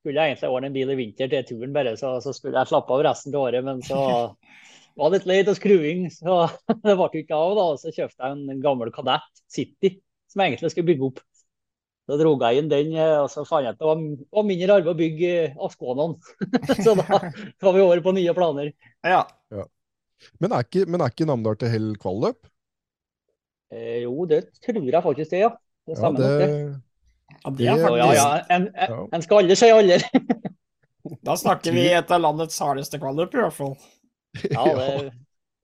[0.05, 2.71] skulle jeg egentlig ordne en bil i vinter til turen, bare, så, så skulle jeg
[2.71, 3.65] slappe av resten av året.
[3.67, 4.01] Men så
[4.99, 6.45] var litt lei og skruing, så
[6.87, 7.55] det ble ikke av.
[7.59, 9.97] da, Så kjøpte jeg en gammel Kadett City
[10.31, 11.23] som jeg egentlig skulle bygge opp.
[12.05, 14.01] Så dro jeg inn den, eh, og så fant jeg at det var,
[14.37, 15.35] var mindre arbeid å bygge
[15.65, 16.19] Askånan.
[16.85, 17.07] så da
[17.65, 18.73] var vi over på nye planer.
[19.07, 19.23] Ja.
[19.55, 19.65] ja.
[20.43, 22.43] Men er ikke, men er ikke Namdal til hell kvalløp?
[23.73, 25.55] Eh, jo, det tror jeg faktisk det, ja.
[25.89, 27.31] Det stemmer ja, det, nok, det.
[27.35, 28.05] Ja, det er faktisk...
[28.05, 29.99] Ja, ja, en, en, en skal aldri si aldri.
[31.25, 33.79] da snakker vi et av landets hardeste kvalløp, i hvert fall.
[34.51, 35.13] Ja, det,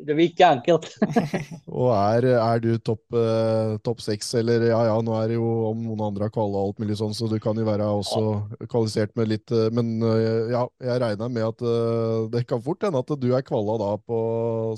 [0.00, 0.86] det blir ikke enkelt.
[1.80, 5.48] og er, er du topp eh, top seks, eller ja ja, nå er det jo
[5.70, 8.22] om noen andre har kvala og alt mulig sånn, så du kan jo være også
[8.22, 8.68] ja.
[8.70, 12.86] kvalifisert med litt eh, Men eh, ja, jeg regner med at uh, det kan fort
[12.86, 14.20] hende at du er kvala da på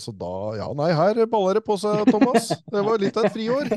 [0.02, 2.50] Så da Ja, nei, her baller det på seg, Thomas.
[2.72, 3.70] Det var litt av et friår.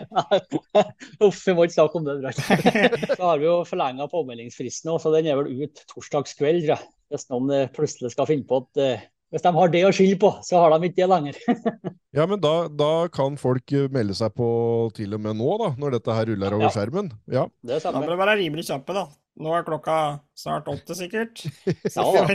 [1.26, 2.34] Uff, vi må ikke snakke om det.
[2.34, 6.88] Så har vi jo forlenga påmeldingsfristen, så den er vel ut torsdagskveld, tror jeg.
[7.10, 10.58] Hvis noen plutselig skal finne på at hvis de har det å skylde på, så
[10.58, 11.36] har de ikke det lenger.
[12.18, 14.50] ja, men da, da, kan folk eh, melde seg på
[14.96, 16.74] til og med nå, da, når dette her ruller over ja.
[16.74, 17.12] skjermen?
[17.30, 19.06] Ja, det Da må være rimelig kjappe, da.
[19.40, 19.94] Nå er klokka
[20.36, 21.44] snart åtte, sikkert.
[21.94, 22.26] ja,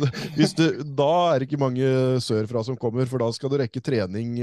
[0.38, 0.64] Hvis du,
[0.96, 1.92] da er det ikke mange
[2.24, 4.40] sørfra som kommer, for da skal du rekke trening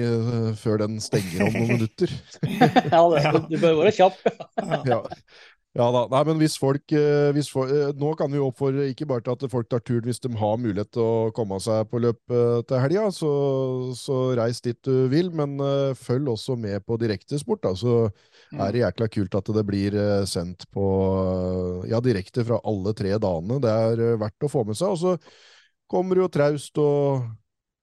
[0.61, 2.13] før den stenger om noen minutter.
[2.45, 4.21] ja, det, du bør være kjapp.
[4.85, 5.01] ja.
[5.75, 6.03] Ja da.
[6.09, 9.35] Nei, men hvis folk, eh, hvis for, eh, Nå kan vi oppfordre ikke bare til
[9.35, 12.61] at folk tar turen hvis de har mulighet til å komme seg på løp eh,
[12.65, 13.31] til helga, så,
[13.93, 15.59] så, reis dit du vil, men
[15.99, 17.61] følg også med på direktesport.
[17.61, 17.75] Da.
[17.77, 18.09] Så
[18.55, 20.87] er det jækla kult at det blir sendt på
[21.89, 23.59] ja, direkte fra alle tre dagene.
[23.61, 24.95] Det er verdt å få med seg.
[24.95, 25.17] Og så
[25.91, 27.27] kommer jo traust og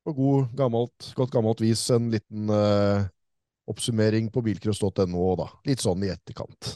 [0.04, 3.06] på god, gammelt, godt gammelt vis en liten eh,
[3.70, 5.48] oppsummering på bilcross.no, da.
[5.64, 6.74] Litt sånn i etterkant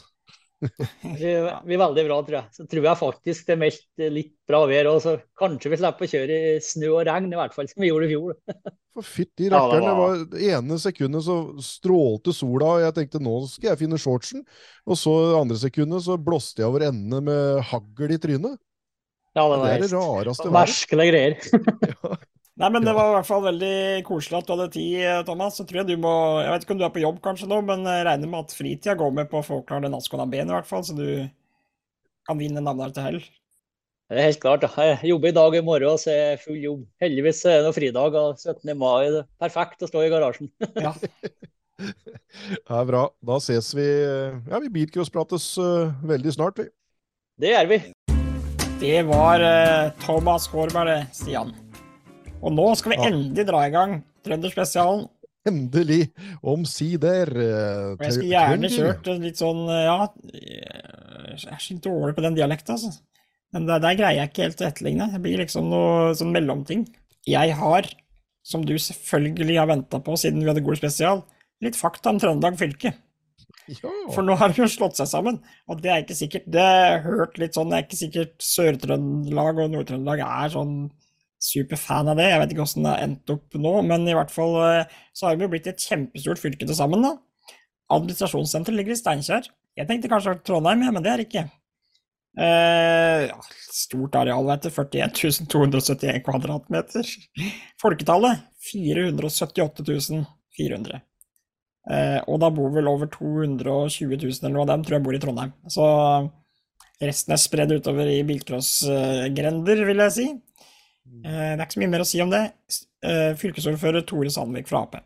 [1.19, 1.31] vi,
[1.65, 2.51] blir veldig bra, tror jeg.
[2.55, 4.89] Så tror jeg faktisk det er meldt litt bra vær.
[4.91, 7.83] Og så kanskje vi slipper å kjøre i snø og regn, i hvert fall, som
[7.83, 8.37] vi gjorde i fjor.
[8.99, 13.21] For fytti rakkeren, ja, det var det ene sekundet så strålte sola, og jeg tenkte
[13.23, 14.43] nå skal jeg finne shortsen.
[14.89, 18.57] Og så andre sekundet så blåste jeg over endene med hagl i trynet.
[19.37, 21.37] Ja, det, det er det rareste Merkelige greier.
[21.93, 22.17] ja.
[22.59, 23.75] Nei, men Det var i hvert fall veldig
[24.07, 25.55] koselig at du hadde tid, Thomas.
[25.55, 27.61] Så tror jeg du må Jeg vet ikke om du er på jobb kanskje nå,
[27.65, 30.51] men jeg regner med at fritida går med på å få klart den Ascona B-en
[30.51, 31.07] i hvert fall, så du
[32.27, 33.21] kan vinne navnet til hell.
[34.09, 34.65] Det er helt klart.
[34.65, 36.81] Jeg jobber i dag i morgen, så er full jobb.
[37.01, 38.73] Heldigvis er det fridag og 17.
[38.73, 39.07] mai.
[39.13, 40.51] Det er perfekt å stå i garasjen.
[40.81, 40.95] ja.
[41.79, 43.05] Det er bra.
[43.23, 46.67] Da ses vi Ja, vi bilcrossprates uh, veldig snart, vi.
[47.39, 47.79] Det gjør vi.
[48.83, 51.55] Det var uh, Thomas Hårberg, Stian.
[52.39, 55.07] Og nå skal vi endelig dra i gang Trønderspesialen.
[55.47, 56.09] Endelig!
[56.43, 57.31] Omsider.
[57.31, 62.75] Uh, jeg skulle gjerne kjørt litt sånn Ja, jeg er så dårlig på den dialekten,
[62.75, 62.91] altså.
[63.55, 65.09] Men der, der, greier jeg ikke helt å etterligne.
[65.13, 66.83] Det blir liksom noe sånn mellomting.
[67.27, 67.87] Jeg har,
[68.45, 71.23] som du selvfølgelig har venta på siden vi hadde god spesial,
[71.63, 72.93] litt fakta om Trøndelag fylke.
[73.69, 73.89] Ja.
[74.13, 77.03] For nå har de jo slått seg sammen, og det er ikke sikkert Det har
[77.05, 80.73] hørt litt sånn, det er ikke sikkert Sør-Trøndelag og Nord-Trøndelag er sånn
[81.43, 82.27] superfan av det.
[82.29, 85.29] Jeg vet ikke hvordan det har endt opp nå, men i hvert fall eh, så
[85.29, 87.15] har vi blitt et kjempestort fylke til sammen, da.
[87.95, 89.49] Administrasjonssenteret ligger i Steinkjer.
[89.79, 91.45] Jeg tenkte kanskje Trondheim, men det er ikke.
[92.39, 93.37] Eh, ja,
[93.73, 94.71] stort areal, vet du.
[94.71, 97.13] 41 271 kvadratmeter.
[97.81, 100.25] Folketallet 478
[100.59, 101.01] 400.
[101.89, 105.17] Eh, og da bor vel over 220 000 eller noe av dem, tror jeg bor
[105.17, 105.55] i Trondheim.
[105.71, 105.87] Så
[107.01, 110.27] resten er spredd utover i bilcrossgrender, vil jeg si.
[111.23, 112.43] Eh, det er ikke så mye mer å si om det.
[113.05, 114.99] Eh, fylkesordfører Tore Sandvik fra Ap.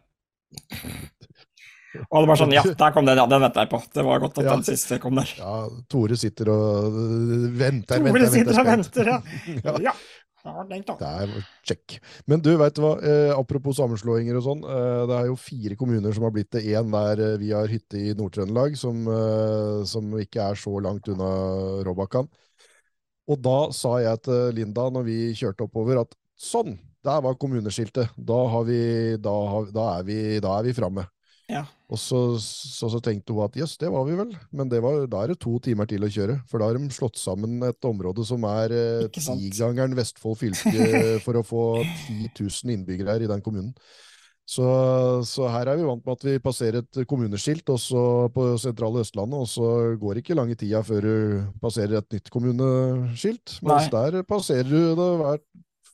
[2.10, 3.80] Og det var sånn, ja, der kom den, ja, den venta jeg på.
[3.94, 5.30] Det var godt at ja, den siste kom der.
[5.38, 5.54] Ja,
[5.92, 6.98] Tore sitter og
[7.54, 9.22] venter, Tore venter, sitter og venter, ja.
[9.68, 9.78] ja.
[9.92, 9.96] ja.
[10.44, 11.30] Det er
[11.64, 11.94] check.
[12.28, 14.66] Men du, veit du hva, eh, apropos sammenslåinger og sånn.
[14.68, 16.66] Eh, det er jo fire kommuner som har blitt det.
[16.68, 21.08] én der eh, vi har hytte i Nord-Trøndelag, som, eh, som, ikke er så langt
[21.08, 21.30] unna
[21.88, 22.28] Råbakkan.
[23.32, 28.12] Og da sa jeg til Linda når vi kjørte oppover, at sånn, der var kommuneskiltet.
[28.16, 28.80] Da, har vi,
[29.22, 31.08] da, har, da er vi, da er vi framme.
[31.52, 31.66] Ja.
[31.92, 35.24] Og så, så, så, tenkte hun at jøss, det var vi vel, men var, da
[35.24, 36.40] er det to timer til å kjøre.
[36.50, 40.88] For da har de slått sammen et område som er eh, tigangeren Vestfold fylke
[41.26, 43.76] for å få 10 000 innbyggere her i den kommunen.
[44.44, 44.66] Så,
[45.24, 49.40] så, her er vi vant med at vi passerer et kommuneskilt også på sentrale Østlandet,
[49.40, 49.70] og så
[50.02, 51.14] går det ikke lange tida før du
[51.64, 53.58] passerer et nytt kommuneskilt.
[53.64, 53.94] Mens Nei.
[53.96, 55.40] der passerer du det hver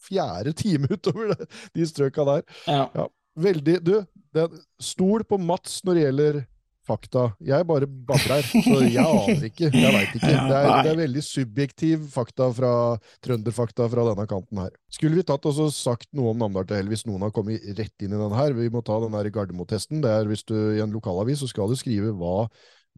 [0.10, 2.44] fjerde time utover det, de strøka der.
[2.66, 2.88] Ja.
[2.98, 3.08] ja
[3.40, 3.94] veldig Du,
[4.36, 4.48] det,
[4.82, 6.42] stol på Mats når det gjelder
[6.90, 7.26] fakta.
[7.46, 9.70] Jeg bare babler, så jeg aner ikke.
[9.70, 10.32] Jeg veit ikke.
[10.32, 12.74] Det er, det er, veldig subjektiv fakta fra
[13.26, 14.74] trønderfakta fra denne kanten her.
[14.94, 18.06] Skulle vi tatt og sagt noe om Namdal til Hell hvis noen har kommet rett
[18.06, 18.58] inn i den her?
[18.58, 20.04] Vi må ta den der Gardermo-testen.
[20.04, 22.50] Det er hvis du i en lokalavis så skal du skrive hva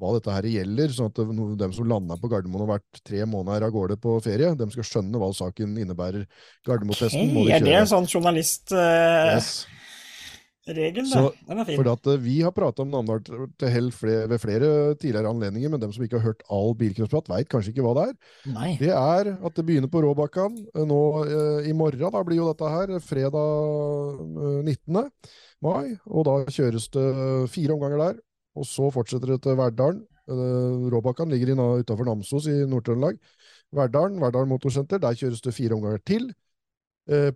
[0.02, 1.20] hva dette her gjelder, sånn at
[1.60, 4.68] de som lander på Gardermoen og har vært tre måneder av gårde på ferie, de
[4.74, 6.26] skal skjønne hva saken innebærer.
[6.66, 7.60] Gardermotesten okay, må de kjøre.
[7.62, 8.74] Er det en sånn journalist...
[8.74, 9.36] Uh...
[9.36, 9.54] Yes.
[10.76, 11.78] Regel, så, Den er fin.
[11.80, 15.72] For at, uh, vi har prata om Namdal til hell flere, ved flere tidligere anledninger,
[15.74, 18.16] men dem som ikke har hørt all bilcrosprat, veit kanskje ikke hva det er.
[18.56, 18.70] Nei.
[18.80, 22.08] Det er at det begynner på Råbakkan uh, nå uh, i morgen.
[22.16, 24.24] Da blir jo dette her fredag
[24.64, 25.04] 19.
[25.66, 27.08] mai, og da kjøres det
[27.54, 28.24] fire omganger der.
[28.58, 30.04] Og så fortsetter det til Verdalen.
[30.32, 33.18] Råbakkan ligger utafor Namsos i Nord-Trøndelag.
[33.76, 36.30] Verdalen, Verdalen Motorsenter, der kjøres det fire omganger til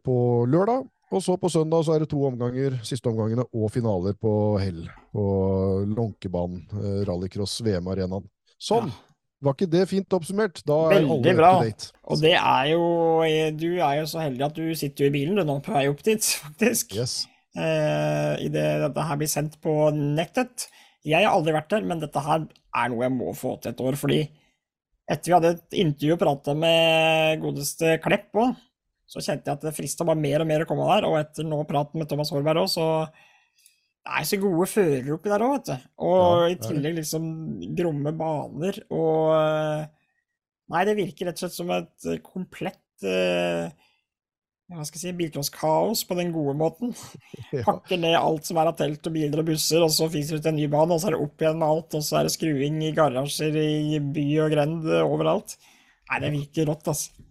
[0.05, 0.15] på
[0.47, 0.85] lørdag.
[1.13, 4.31] Og så på søndag så er det to omganger, siste omgangene og finaler på
[4.61, 4.85] hell.
[5.13, 5.25] På
[5.85, 8.25] Lånkebanen, eh, rallycross VM-arenaen.
[8.57, 8.89] Sånn!
[8.89, 9.01] Ja.
[9.45, 10.61] Var ikke det fint oppsummert?
[10.65, 11.49] Da er Veldig alle bra.
[11.61, 11.91] Date.
[12.09, 12.85] Og det er jo
[13.59, 15.83] Du er jo så heldig at du sitter jo i bilen du nå på vei
[15.91, 16.95] opp dit, faktisk.
[16.97, 17.27] Yes.
[17.55, 20.65] Eh, Idet dette her blir sendt på nettet.
[21.05, 23.83] Jeg har aldri vært der, men dette her er noe jeg må få til et
[23.85, 23.99] år.
[23.99, 24.23] Fordi
[25.11, 28.55] etter vi hadde et intervju og prata med godeste Klepp òg,
[29.05, 31.07] så kjente jeg at det frista bare mer og mer å komme der.
[31.09, 32.87] Og etter nå praten med Thomas Hårberg òg, så
[34.05, 35.89] det er så gode førere oppi der òg, vet du.
[36.05, 37.27] Og ja, i tillegg liksom
[37.77, 39.91] gromme baner og
[40.65, 43.67] Nei, det virker rett og slett som et komplett uh,
[44.73, 46.95] hva skal jeg si, bilcrosskaos på den gode måten.
[47.67, 50.49] Pakker ned alt som er av telt og biler og busser, og så fiser ut
[50.49, 52.33] en ny bane, og så er det opp igjen med alt, og så er det
[52.33, 55.53] skruing i garasjer i by og grend overalt.
[56.09, 57.24] Nei, det virker rått, altså.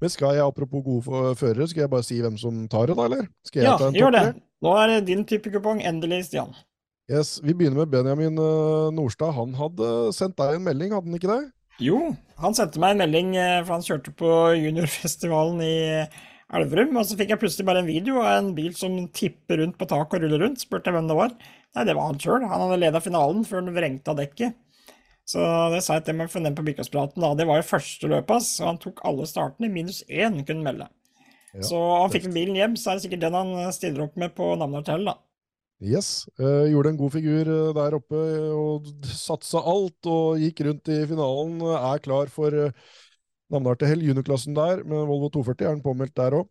[0.00, 3.06] Men skal jeg, apropos gode førere, skal jeg bare si hvem som tar det, da,
[3.10, 3.28] eller?
[3.44, 4.26] Skal jeg ja, ta en gjør det.
[4.64, 5.82] Nå er det din type kupong.
[5.84, 6.54] Endelig, Stian.
[7.10, 9.34] Yes, Vi begynner med Benjamin uh, Nordstad.
[9.36, 11.40] Han hadde sendt deg en melding, hadde han ikke det?
[11.80, 12.00] Jo,
[12.40, 15.76] han sendte meg en melding, uh, for han kjørte på juniorfestivalen i
[16.56, 16.96] Elverum.
[16.96, 19.88] Og så fikk jeg plutselig bare en video av en bil som tipper rundt på
[19.90, 20.64] taket og ruller rundt.
[20.64, 21.36] Spurte jeg hvem det var.
[21.76, 22.46] Nei, det var han sjøl.
[22.46, 24.56] Han hadde leda finalen før han vrengte av dekket.
[25.30, 27.32] Så det sa jeg til meg for den på Bilkåspraten, da.
[27.38, 30.88] Det var jo første løpet hans, og han tok alle startene, minus én kunne melde.
[31.54, 34.18] Ja, så han fikk bilen hjem, så er det sikkert den han eh, stiller opp
[34.18, 35.16] med på Namdaltell, da.
[35.80, 36.26] Yes.
[36.36, 38.18] Uh, gjorde en god figur uh, der oppe
[38.52, 41.54] og satsa alt og gikk rundt i finalen.
[41.62, 42.90] Uh, er klar for uh,
[43.50, 46.46] Namdal til hell, juniorklassen der, med Volvo 240 er den påmeldt der òg.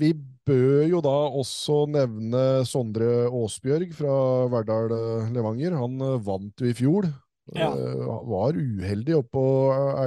[0.00, 0.12] vi
[0.48, 4.14] bør jo da også nevne Sondre Aasbjørg fra
[4.52, 5.76] Verdal eh, Levanger.
[5.78, 7.08] Han eh, vant jo i fjor.
[7.56, 7.70] Ja.
[7.72, 9.44] Eh, var uheldig oppå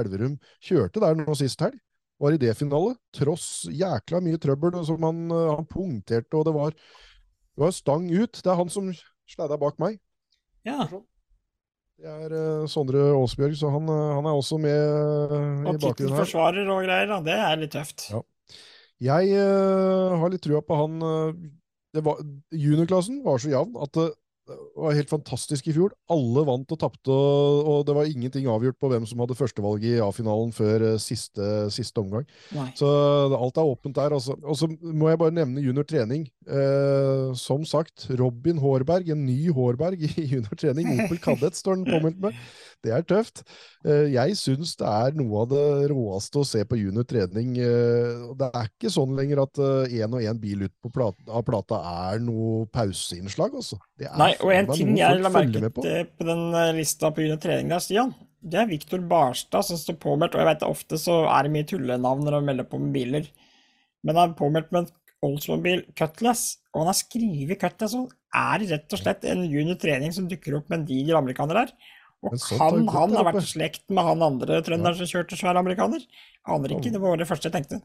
[0.00, 0.36] Elverum.
[0.62, 1.78] Kjørte der nå sist helg.
[2.22, 2.94] Var i D-finale.
[3.14, 4.78] Tross jækla mye trøbbel.
[4.86, 8.38] som Han, han punkterte, og det var, det var stang ut.
[8.38, 8.92] Det er han som
[9.30, 9.98] sladda bak meg.
[10.66, 10.86] Ja.
[12.00, 15.72] Det er uh, Sondre Aasbjørg, så han, han, er også med uh, i bakgrunnen her.
[15.72, 17.18] Og tittelforsvarer og greier, da.
[17.26, 18.08] Det er litt tøft.
[18.12, 18.22] Ja.
[19.02, 19.34] Jeg
[20.22, 21.32] har litt trua på han uh,
[22.54, 23.98] Juniorklassen var så jevn at
[24.76, 25.94] var helt fantastisk i fjor.
[26.12, 30.02] Alle vant og tapte, og det var ingenting avgjort på hvem som hadde førstevalget i
[30.04, 32.26] A-finalen før uh, siste, siste, omgang.
[32.56, 32.68] Nei.
[32.78, 32.88] Så
[33.36, 34.16] alt er åpent der.
[34.16, 34.36] Altså.
[34.42, 36.26] Og så må jeg bare nevne junior trening.
[37.38, 40.88] som sagt, Robin Hårberg, en ny Hårberg i junior trening.
[41.04, 42.38] Opel Kadett står den påmeldt med.
[42.82, 43.44] Det er tøft.
[43.86, 47.54] Eh, jeg syns det er noe av det råeste å se på junior trening.
[47.62, 51.44] Eh, det er ikke sånn lenger at én eh, og én bil ut plata, av
[51.46, 51.78] plata
[52.10, 53.78] er noe pauseinnslag, altså.
[54.02, 56.26] Nei, og en ting jeg la merke til på.
[56.26, 56.42] den
[56.76, 58.12] lista på junior trening der, Stian,
[58.42, 61.68] det er Viktor Barstad som står påmeldt, og jeg vet ofte så er det mye
[61.68, 63.30] tullenavn når de melder på med biler,
[64.02, 68.64] men han er påmeldt med en Oldsmobile Cutlass, og han har skrevet Cutlass, og er
[68.72, 71.74] rett og slett en junior trening som dukker opp med en diger amerikaner der.
[72.22, 76.02] Og kan han ha vært i slekt med han andre trønderen som kjørte svær amerikaner?
[76.50, 77.80] Aner ikke, det var det første jeg tenkte.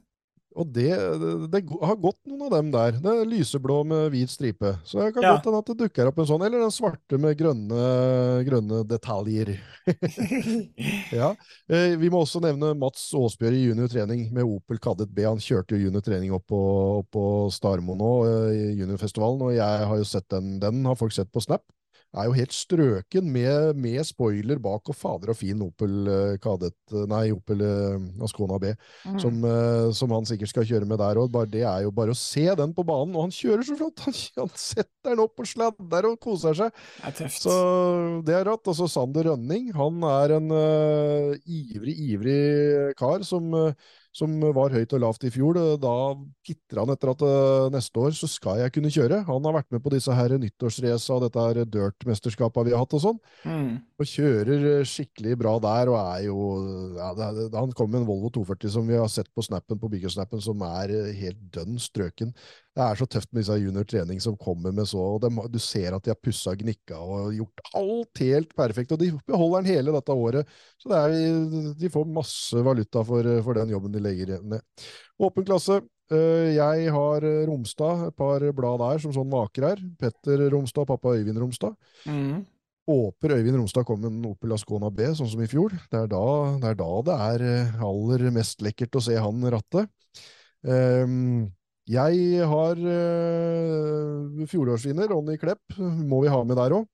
[0.57, 0.89] Og det,
[1.21, 2.95] det, det, har gått noen av dem der.
[3.01, 4.73] Det er lyseblå med hvit stripe.
[4.87, 5.35] Så det kan ja.
[5.35, 7.81] godt hende at det dukker opp en sånn, eller den svarte med grønne,
[8.47, 9.53] grønne detaljer.
[11.19, 11.31] ja.
[11.69, 15.27] Eh, vi må også nevne Mats Aasbjørg i juniortrening med Opel Kadett B.
[15.27, 16.61] Han kjørte jo juniortrening opp på,
[17.03, 20.57] opp på Starmo nå eh, i juniorfestivalen, og jeg har jo sett den.
[20.63, 21.67] Den har folk sett på Snap
[22.15, 26.77] er jo helt strøken med, med, spoiler bak, og fader og fin Opel uh, Kadett,
[26.93, 28.71] eh, nei, Opel uh, Ascona B,
[29.05, 29.17] mm.
[29.21, 31.35] som, uh, som, han sikkert skal kjøre med der òg.
[31.51, 34.05] Det er jo bare å se den på banen, og han kjører så flott!
[34.07, 36.81] Han, han setter den opp og sladder og koser seg.
[37.03, 37.35] Det er.
[37.37, 37.53] Så
[38.27, 38.67] det er rått.
[38.67, 40.51] Og så Sander Rønning, han er en
[41.43, 42.41] ivrig, ivrig
[42.99, 43.51] kar som
[44.18, 45.59] som var høyt og lavt i fjor.
[45.82, 45.93] Da
[46.47, 49.22] kitrer han etter at uh, neste år så skal jeg kunne kjøre.
[49.30, 52.97] Han har vært med på disse her nyttårsraca og dette her dirt-mesterskapet vi har hatt
[52.97, 53.20] og sånn.
[53.45, 53.72] Mm.
[53.97, 56.39] Og kjører skikkelig bra der og er jo
[56.97, 59.91] ja, det, Han kom med en Volvo 240 som vi har sett på snappen på
[59.93, 62.34] byggesnappen, som er helt dønn strøken.
[62.78, 65.95] Det er så tøft med disse junior-trening som kommer med så og de, Du ser
[65.95, 68.93] at de har pussa gnikka og gjort alt helt perfekt.
[68.93, 70.51] Og de beholder den hele dette året.
[70.78, 71.15] Så er,
[71.80, 74.61] de får masse valuta for, for, den jobben de legger ned.
[75.17, 75.80] Åpen klasse.
[76.13, 79.84] Eh, jeg har Romstad, et par blad der som sånn maker her.
[79.97, 81.73] Petter Romstad og pappa Øyvind Romstad.
[82.05, 82.45] Mm.
[82.88, 85.73] Håper Øyvind Romstad kommer med en Opel Ascona B, sånn som i fjor.
[85.89, 86.25] Det er da
[86.61, 89.89] det er, da det er eh, aller mest lekkert å se han rattet.
[90.67, 91.47] Um,
[91.88, 96.88] jeg har uh, fjorårsvinner Ronny Klepp, må vi ha med der òg.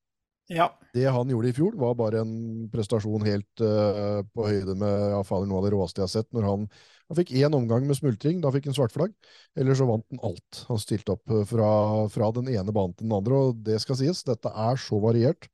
[0.52, 0.68] Ja.
[0.94, 2.34] Det han gjorde i fjor, var bare en
[2.72, 6.30] prestasjon helt uh, på høyde med ja, fader, noe av det råeste jeg har sett.
[6.36, 6.68] når Han,
[7.10, 9.16] han fikk én omgang med smultring, da fikk han svartflagg.
[9.60, 10.64] Eller så vant han alt.
[10.70, 11.72] Han stilte opp eh, fra,
[12.14, 15.48] fra, den ene banen til den andre, og det skal sies, dette er så variert.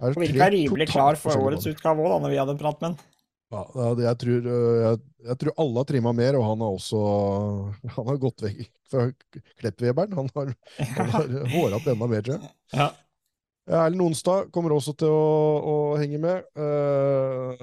[0.00, 3.09] Er Virka rimelig klar for årets utgave òg, når vi hadde pratet med han.
[3.50, 3.64] Ja,
[3.98, 7.00] jeg tror, eh, jeg, jeg tror, alle har trimma mer, og han har også
[7.96, 9.08] han har gått vekk fra
[9.62, 10.14] Kleppweberen.
[10.18, 10.54] Han har,
[11.00, 12.54] han har håret enda mer, tror jeg.
[12.76, 12.90] Ja.
[13.70, 15.26] Erlend Onsdag kommer også til å,
[15.62, 16.46] å henge med.
[16.58, 17.60] Uh,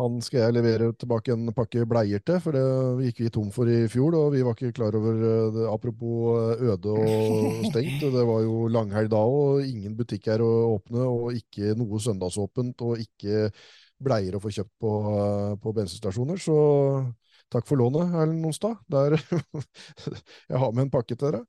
[0.00, 3.68] han skal jeg levere tilbake en pakke bleier til, for det gikk vi tom for
[3.68, 4.16] i fjor.
[4.16, 5.66] Og vi var ikke klar over det.
[5.68, 8.06] Apropos øde og stengt.
[8.06, 12.80] Det var jo langhelg da og ingen butikk her å åpne, og ikke noe søndagsåpent.
[12.86, 13.50] og ikke
[14.04, 16.40] bleier å få kjøpt på, eh, på bensinstasjoner.
[16.40, 16.56] Så
[17.50, 18.78] takk for lånet, Erlend Onsdag.
[20.50, 21.40] jeg har med en pakke til dere.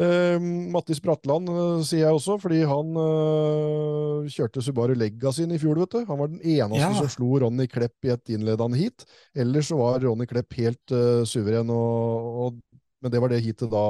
[0.00, 0.38] Eh,
[0.72, 5.82] Mattis Bratland uh, sier jeg også, fordi han uh, kjørte Subaru Legacyen i fjor.
[5.82, 6.02] vet du.
[6.08, 6.92] Han var den eneste ja.
[6.96, 9.06] som slo Ronny Klepp i et innledende heat.
[9.36, 12.60] Ellers så var Ronny Klepp helt uh, suveren, og, og,
[13.04, 13.86] men det var det heatet da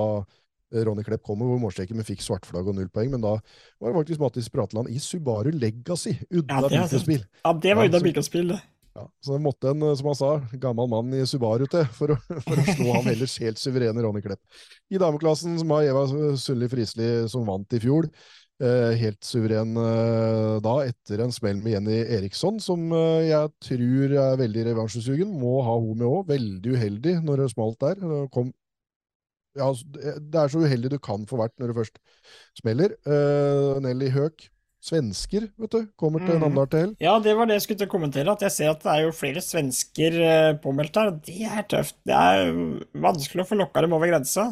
[0.73, 1.61] Ronny Klepp kommer, hvor
[1.93, 3.13] men fikk svartflagg og null poeng.
[3.13, 6.17] Men da var det faktisk Mattis Prateland i Subaru Legacy.
[6.31, 7.25] Udda ja, bilkonspill.
[7.45, 8.61] Ja, det var udda ja, bilkonspill, det.
[8.93, 12.19] Ja, så det måtte en, som han sa, gammel mann i Subaru til for å,
[12.45, 14.43] for å slå han ellers helt suverene Ronny Klepp.
[14.93, 16.07] I dameklassen som har Eva
[16.41, 18.11] Sundli Frisli som vant i fjor.
[18.63, 24.13] Eh, helt suveren eh, da, etter en smell med Jenny Eriksson, som eh, jeg tror
[24.23, 25.33] er veldig revansjesugen.
[25.41, 26.29] Må ha hun med òg.
[26.29, 28.05] Veldig uheldig når det smalt der.
[28.35, 28.53] Kom
[29.57, 32.01] ja, altså, det er så uheldig du kan få vært når du først
[32.59, 32.95] smeller.
[33.07, 34.47] Uh, Nelly Høek,
[34.83, 36.43] svensker, vet du, kommer til mm.
[36.43, 36.95] Namdal til.
[37.05, 38.35] Ja, det var det jeg skulle til å kommentere.
[38.35, 41.13] At jeg ser at det er jo flere svensker uh, påmeldt her.
[41.29, 41.99] Det er tøft.
[42.09, 42.55] Det er
[43.05, 44.49] vanskelig å få lokka dem over grensa.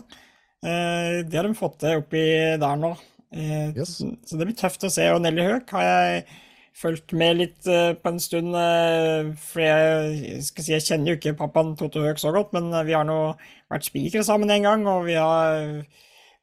[0.60, 2.26] Uh, det har de fått til oppi
[2.60, 2.92] der nå.
[3.30, 3.96] Uh, yes.
[3.98, 5.08] så, så, det blir tøft å se.
[5.14, 6.22] Og Nelly Høek har jeg
[6.80, 8.54] fulgt med litt uh, på en stund.
[8.56, 12.70] Uh, for jeg skal si, jeg kjenner jo ikke pappaen Toto Høek så godt, men
[12.72, 13.18] uh, vi har nå
[13.70, 15.84] vært spikere sammen en gang, og vi har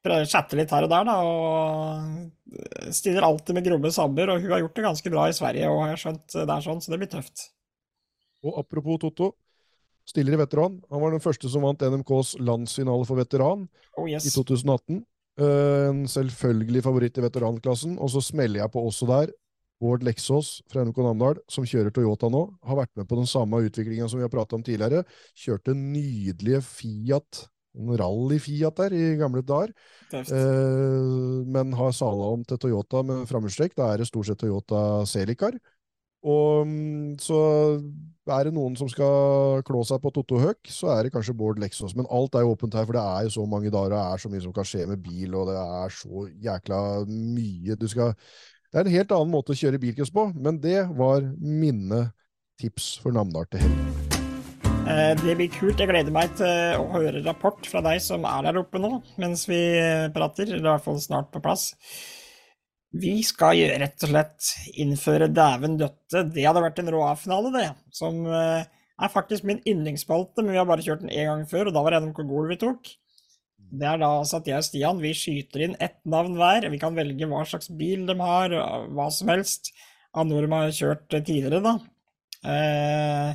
[0.05, 1.17] prøvd å chatte litt her og der, da.
[1.25, 5.73] Og stiller alltid med grove sabber, og hun har gjort det ganske bra i Sverige,
[5.73, 7.49] og har skjønt det er sånn, så det blir tøft.
[8.45, 9.33] Og apropos Toto.
[10.07, 10.77] Stiller i veteran.
[10.88, 13.65] Han var den første som vant NMKs landsfinale for veteran
[13.99, 14.23] oh, yes.
[14.23, 15.01] i 2018.
[15.43, 17.97] En selvfølgelig favoritt i veteranklassen.
[17.99, 19.33] Og så smeller jeg på også der
[19.82, 23.61] Bård Leksås fra NK Namdal, som kjører Toyota nå, har vært med på den samme
[23.67, 25.03] utviklinga som vi har prata om tidligere.
[25.38, 27.43] Kjørte nydelige Fiat,
[27.78, 29.73] en rally-Fiat der i gamle dager.
[30.17, 33.78] Eh, men har sala om til Toyota med framhjulstrekk.
[33.78, 35.59] Da er det stort sett Toyota Celicar.
[36.28, 37.38] Og mm, så
[38.34, 41.61] er det noen som skal klå seg på Totto Høk, så er det kanskje Bård
[41.61, 41.93] Leksås.
[41.95, 44.01] Men alt er jo åpent her, for det er jo så mange dager, og det
[44.01, 47.88] er så mye som kan skje med bil, og det er så jækla mye du
[47.93, 48.17] skal
[48.78, 52.11] det er en helt annen måte å kjøre bilcross på, men det var mine
[52.61, 54.11] tips for Namdal til helg.
[54.86, 55.82] Eh, det blir kult.
[55.82, 59.47] Jeg gleder meg til å høre rapport fra deg som er der oppe nå, mens
[59.49, 59.57] vi
[60.13, 60.45] prater.
[60.45, 61.71] Eller i hvert fall snart på plass.
[63.01, 66.28] Vi skal gjøre rett og slett innføre Dæven døtte.
[66.30, 67.67] Det hadde vært en rå A-finale, det.
[67.97, 71.71] Som eh, er faktisk min yndlingsspalte, men vi har bare kjørt den én gang før,
[71.71, 72.93] og da var det NMK Gol vi tok.
[73.68, 76.70] Det er da altså at jeg og Stian vi skyter inn ett navn hver.
[76.72, 78.55] Vi kan velge hva slags bil de har,
[78.95, 79.74] hva som helst
[80.18, 81.76] av noe de har kjørt tidligere, da.
[82.47, 83.32] Eh,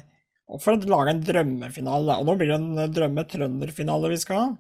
[0.53, 2.18] og for å lage en drømmefinale.
[2.20, 4.51] Og nå blir det en drømme-trønderfinale vi skal ha.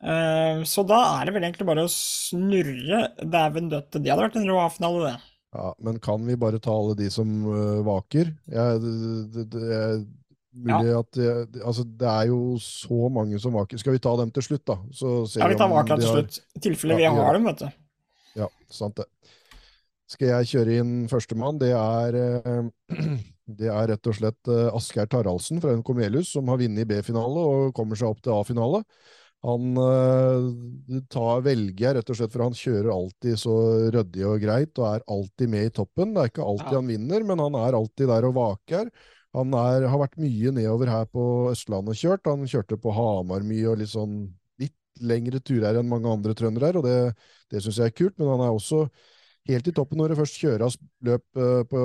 [0.00, 4.00] Eh, så da er det vel egentlig bare å snurre dæven døtte.
[4.00, 5.16] Det hadde vært en rå A-finale, det.
[5.56, 8.30] Ja, Men kan vi bare ta alle de som uh, vaker?
[8.54, 8.82] Jeg,
[9.34, 10.04] det, det, jeg
[10.50, 10.98] Mulig ja.
[10.98, 11.18] at
[11.62, 13.78] altså, det er jo så mange som vaker.
[13.78, 14.80] Skal vi ta dem til slutt, da?
[15.38, 16.40] ja, vi tar vakene til slutt.
[16.58, 17.68] I tilfelle vi har dem, vet du.
[18.40, 19.06] Ja, sant det.
[20.10, 21.60] Skal jeg kjøre inn førstemann?
[21.60, 22.66] Det er uh,
[23.60, 27.46] Det er rett og slett uh, Asgeir Taraldsen fra NK Melhus som har vunnet B-finale
[27.46, 28.84] og kommer seg opp til A-finale.
[29.46, 30.50] Han uh,
[31.10, 33.54] tar, velger rett og slett for han kjører alltid så
[33.94, 36.12] ryddig og greit og er alltid med i toppen.
[36.14, 36.82] Det er ikke alltid ja.
[36.82, 38.92] han vinner, men han er alltid der og vaker.
[39.36, 41.22] Han er, har vært mye nedover her på
[41.52, 42.26] Østlandet kjørt.
[42.26, 44.24] Han kjørte på Hamar mye og litt sånn
[44.58, 44.74] litt
[45.06, 47.14] lengre turer enn mange andre trøndere, og det,
[47.52, 48.16] det syns jeg er kult.
[48.18, 48.88] Men han er også
[49.48, 50.76] helt i toppen når det først kjøres
[51.06, 51.82] løp uh, på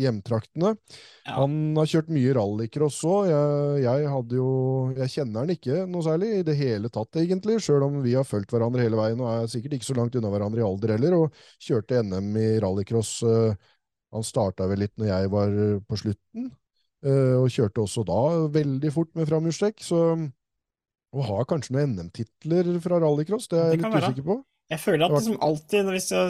[0.00, 0.72] hjemtraktene.
[1.28, 1.36] Ja.
[1.36, 3.28] Han har kjørt mye rallycross òg.
[3.30, 4.48] Jeg, jeg, jo
[4.96, 8.26] Jeg kjenner han ikke noe særlig i det hele tatt, egentlig, sjøl om vi har
[8.28, 11.18] fulgt hverandre hele veien og er sikkert ikke så langt unna hverandre i alder heller,
[11.20, 13.12] og kjørte NM i rallycross.
[13.20, 13.76] Uh,
[14.10, 15.52] han starta vel litt når jeg var
[15.86, 16.50] på slutten,
[17.00, 18.20] og kjørte også da
[18.52, 19.80] veldig fort med framhjulstrekk.
[19.80, 20.00] så
[21.10, 24.36] og har kanskje noen NM-titler fra rallycross, det er jeg litt usikker på.
[24.70, 26.20] Jeg føler at liksom alltid, hvis det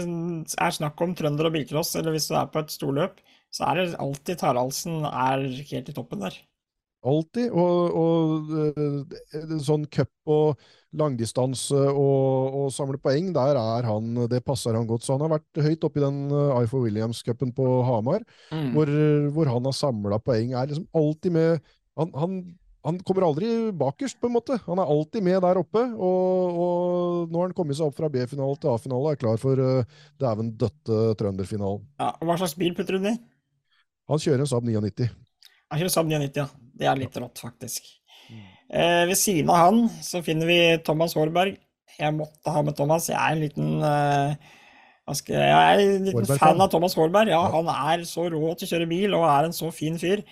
[0.65, 3.19] er snakk om trønder og bilcross, eller hvis du er på et storløp,
[3.53, 6.39] så er det alltid Taraldsen er helt i toppen der.
[7.01, 7.49] Alltid.
[7.51, 10.61] Og, og uh, sånn cup og
[10.97, 15.07] langdistanse og, og, samle poeng, der er han Det passer han godt.
[15.07, 18.73] Så han har vært høyt oppe i den eh, Ifor Williams-cupen på Hamar, mm.
[18.75, 18.91] hvor,
[19.37, 20.51] hvor, han har samla poeng.
[20.51, 22.41] Er liksom alltid med han, han
[22.81, 24.57] han kommer aldri bakerst, på en måte.
[24.65, 25.83] Han er alltid med der oppe.
[26.01, 29.41] Og, og nå har han kommet seg opp fra B-finale til A-finale og er klar
[29.41, 31.85] for uh, dæven døtte trønderfinalen.
[32.01, 33.21] Ja, Hva slags bil putter du den i?
[34.11, 35.11] Han kjører en Saab 99.
[35.71, 36.49] Han kjører Saab 99, ja.
[36.81, 37.91] Det er litt rått, faktisk.
[38.31, 38.47] Mm.
[38.71, 41.59] Eh, ved siden av han så finner vi Thomas Hårberg.
[42.01, 43.11] Jeg måtte ha med Thomas.
[43.11, 44.51] Jeg er en liten uh,
[45.11, 47.33] jeg er en liten fan av Thomas Hårberg.
[47.33, 50.23] Ja, han er så rå til å kjøre bil og er en så fin fyr.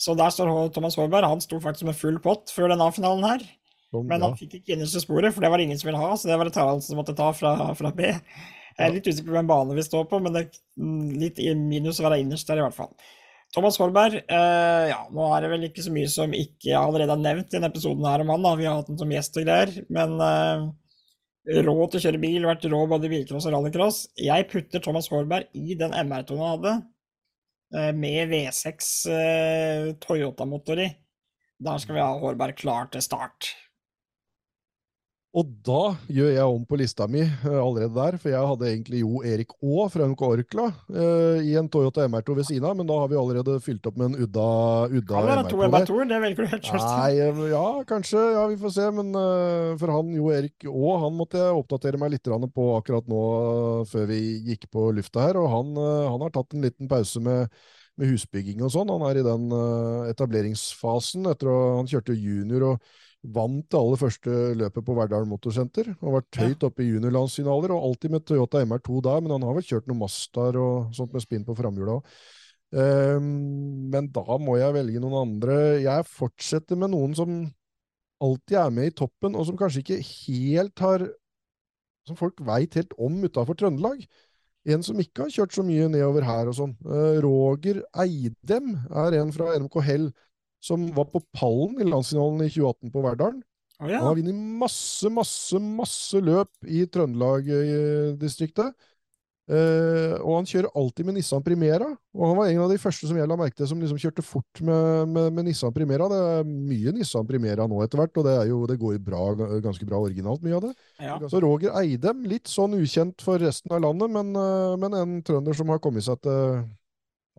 [0.00, 1.28] Så der står Thomas Hårberg.
[1.28, 3.44] Han sto faktisk med full pott før denne finalen her.
[3.90, 6.36] Men han fikk ikke innerste sporet, for det var ingen som ville ha, så det
[6.38, 8.06] var det Taraldsen som måtte ta fra, fra B.
[8.06, 11.98] Jeg er litt usikker på hvem bane vi står på, men det er litt minus
[11.98, 12.92] å være innerst der, i hvert fall.
[13.54, 17.22] Thomas Hårberg, eh, ja, nå er det vel ikke så mye som ikke allerede er
[17.24, 18.52] nevnt i denne episoden her om han, da.
[18.58, 19.72] Vi har hatt den som gjest og greier.
[19.90, 20.68] Men eh,
[21.66, 24.04] rå til å kjøre bil, vært rå både i bilcross og rallycross.
[24.22, 26.76] Jeg putter Thomas Hårberg i den MR-tonen han hadde.
[27.74, 30.88] Eh, med V6 eh, Toyota-motor i.
[31.60, 33.50] Der skal vi ha Hårberg klar til start.
[35.30, 39.02] Og da gjør jeg om på lista mi uh, allerede der, for jeg hadde egentlig
[39.04, 42.88] Jo Erik Aa fra NK Orkla uh, i en Toyota MR2 ved siden av, men
[42.88, 44.46] da har vi allerede fylt opp med en Udda,
[44.90, 46.70] Udda Kan være to MR2, det velger du helt.
[46.82, 48.24] Nei, ja, kanskje.
[48.34, 48.86] Ja, vi får se.
[48.96, 53.06] Men uh, for han Jo Erik Aa, han måtte jeg oppdatere meg litt på akkurat
[53.10, 53.20] nå
[53.90, 54.18] før vi
[54.48, 55.78] gikk på lufta her, og han,
[56.10, 57.46] han har tatt en liten pause med
[58.00, 58.88] med husbygging og sånn.
[58.88, 59.50] Han er i den
[60.08, 65.90] etableringsfasen etter at han kjørte junior og Vant det aller første løpet på Verdal Motorsenter.
[66.00, 69.24] Og vært høyt oppe i juniorlandsfinaler, og alltid med Toyota MR2 der.
[69.24, 72.14] Men han har vel kjørt noen Mastar og sånt med spinn på framhjula òg.
[72.70, 75.58] Um, men da må jeg velge noen andre.
[75.82, 77.34] Jeg fortsetter med noen som
[78.22, 81.10] alltid er med i toppen, og som kanskje ikke helt har
[82.08, 84.00] Som folk veit helt om utafor Trøndelag.
[84.72, 86.72] En som ikke har kjørt så mye nedover her og sånn.
[86.80, 90.08] Uh, Roger Eidem er en fra NMK Hell
[90.64, 93.42] som var på pallen i landsfinalen i 2018 på Verdalen.
[93.80, 94.02] Oh, ja.
[94.02, 98.76] Han har vunnet masse, masse, masse løp i Trøndelag-distriktet.
[99.50, 101.88] Uh, og han kjører alltid med Nissan Primera.
[102.14, 104.22] Og han var en av de første som jeg la merke til som liksom kjørte
[104.22, 106.06] fort med, med, med, Nissan Primera.
[106.12, 109.24] Det er mye Nissan Primera nå etter hvert, og det, jo, det går bra,
[109.64, 110.74] ganske bra originalt, mye av det.
[111.02, 111.16] Ja.
[111.32, 115.56] Så Roger Eidem, litt sånn ukjent for resten av landet, men, uh, men en trønder
[115.56, 116.62] som har kommet seg til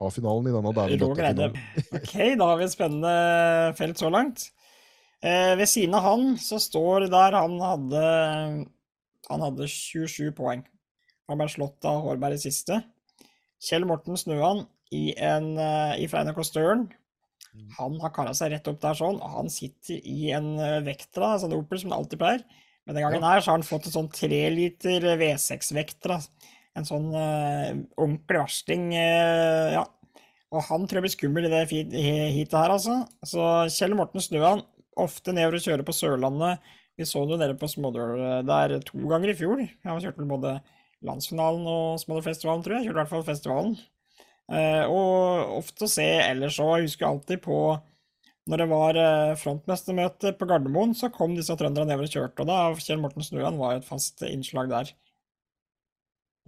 [0.02, 0.94] A-finalen i denne dæven
[1.98, 3.14] Ok, da har vi et spennende
[3.78, 4.48] felt så langt.
[5.22, 8.06] Eh, ved siden av han så står det der han hadde
[9.30, 10.64] Han hadde 27 poeng.
[11.30, 12.82] Han ble slått av Hårberg i siste.
[13.62, 16.90] Kjell Morten Snøan i en, uh, i fra NRK Støren.
[17.78, 21.36] Han har kara seg rett opp der sånn, og han sitter i en uh, Vectra,
[21.40, 22.44] sånn Opel som han alltid pleier.
[22.84, 26.18] Men den gangen her så har han fått en sånn 3 liter V6 Vectra
[26.78, 28.92] en sånn uh, ordentlig versting.
[28.96, 29.86] Uh, ja.
[30.52, 33.02] Og han tror jeg blir skummel i det heatet her, altså.
[33.28, 34.64] Så Kjell Morten Snøan,
[35.00, 36.74] ofte nedover og kjører på Sørlandet.
[37.00, 39.62] Vi så det nede på Smådøl eh, der to ganger i fjor.
[39.64, 40.58] Jeg har kjørt vel både
[41.08, 42.90] landsfinalen og Smådølfestivalen, tror jeg.
[42.90, 43.78] Kjørte i hvert fall festivalen.
[44.52, 46.82] Og ofte å se ellers òg.
[46.82, 47.62] Jeg husker alltid på
[48.52, 49.00] når det var
[49.40, 52.44] frontmestermøte på Gardermoen, så kom disse trønderne nedover og kjørte.
[52.44, 54.92] Og da Kjell Morten Snøan var jo et fast innslag der.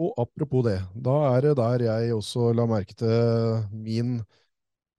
[0.01, 4.15] Og apropos det, da er det der jeg også la merke til min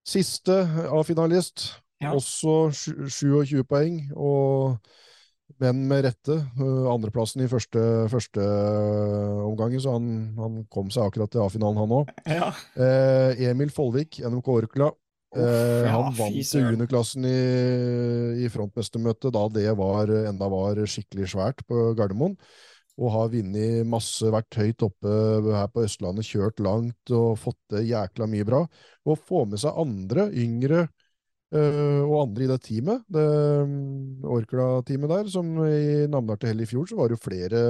[0.07, 1.73] siste A-finalist.
[2.03, 2.13] Ja.
[2.15, 2.71] Også
[3.09, 4.03] 27 poeng.
[4.15, 4.77] Og
[5.63, 6.37] men med rette.
[6.59, 7.81] Uh, Andreplassen i første,
[8.11, 8.43] første
[9.45, 12.13] omgangen, så han, han, kom seg akkurat til A-finalen, han òg.
[12.27, 12.51] Ja.
[12.75, 14.91] Eh, Emil Follvik, NMK Orkla.
[15.35, 17.39] Eh, ja, han vant til juniorklassen i,
[18.45, 22.37] i frontmestermøtet da det var, enda var skikkelig svært på Gardermoen.
[22.95, 25.15] Og har vunnet masse, vært høyt oppe
[25.49, 28.61] her på Østlandet, kjørt langt og fått til jækla mye bra.
[29.09, 33.25] Og få med seg andre, yngre øh, og andre i det teamet, det
[33.67, 37.65] mm, Orkla-teamet der, som i Namdal til Hell i fjor, så var det jo flere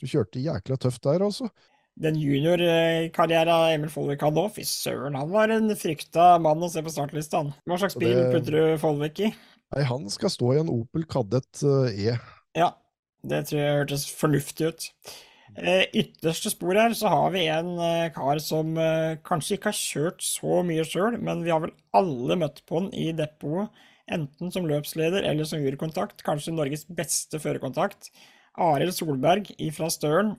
[0.00, 1.48] som kjørte jækla tøft der, altså.
[1.94, 6.82] Den juniorkarrieren Emil Follvik hadde òg, fy søren, han var en frykta mann å se
[6.82, 7.44] på startlista.
[7.44, 7.52] han.
[7.70, 9.34] Hva slags bil det- putter du Follvik i?
[9.74, 12.16] Nei, han skal stå i en Opel Kadett eh, E.
[12.58, 12.72] Ja,
[13.30, 14.86] det tror jeg hørtes fornuftig ut.
[15.56, 19.78] Eh, ytterste spor her så har vi en eh, kar som eh, kanskje ikke har
[19.78, 23.70] kjørt så mye sjøl, men vi har vel alle møtt på han i depotet,
[24.10, 26.24] enten som løpsleder eller som jurykontakt.
[26.26, 28.10] Kanskje Norges beste førerkontakt.
[28.60, 30.34] Arild Solberg ifra Støren.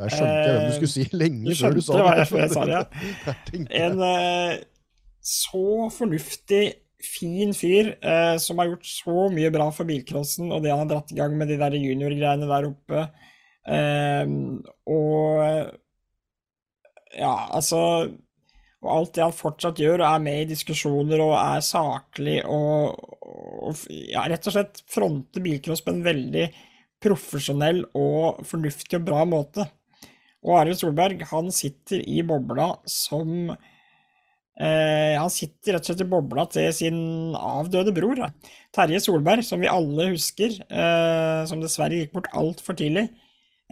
[0.00, 2.06] Der skjønte jeg hvem du skulle si lenge Du før du sa det.
[2.06, 3.66] hva jeg- jeg sa det.
[3.82, 4.00] En
[5.24, 6.64] så fornuftig,
[7.04, 10.90] fin fyr eh, som har gjort så mye bra for bilcrossen og det han har
[10.90, 13.06] dratt i gang med de der juniorgreiene der oppe.
[13.64, 14.34] Eh,
[14.90, 15.72] og
[17.14, 17.78] ja, altså
[18.84, 22.98] Og alt det han fortsatt gjør, og er med i diskusjoner og er saklig og,
[23.64, 26.50] og ja, rett og slett fronter bilcross på en veldig
[27.04, 29.64] profesjonell og fornuftig og bra måte.
[30.44, 33.48] Og Arild Solberg, han sitter i bobla som
[34.60, 36.98] eh, Han sitter rett og slett i bobla til sin
[37.38, 38.22] avdøde bror.
[38.74, 43.08] Terje Solberg, som vi alle husker, eh, som dessverre gikk bort altfor tidlig.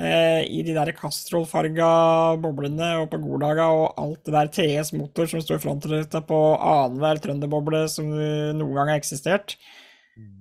[0.00, 1.92] Eh, I de der Castrol-farga
[2.40, 6.40] boblene og på Golaga og alt det der TS Motor som står i frontruta på
[6.56, 9.58] annenhver trønderboble som noen gang har eksistert.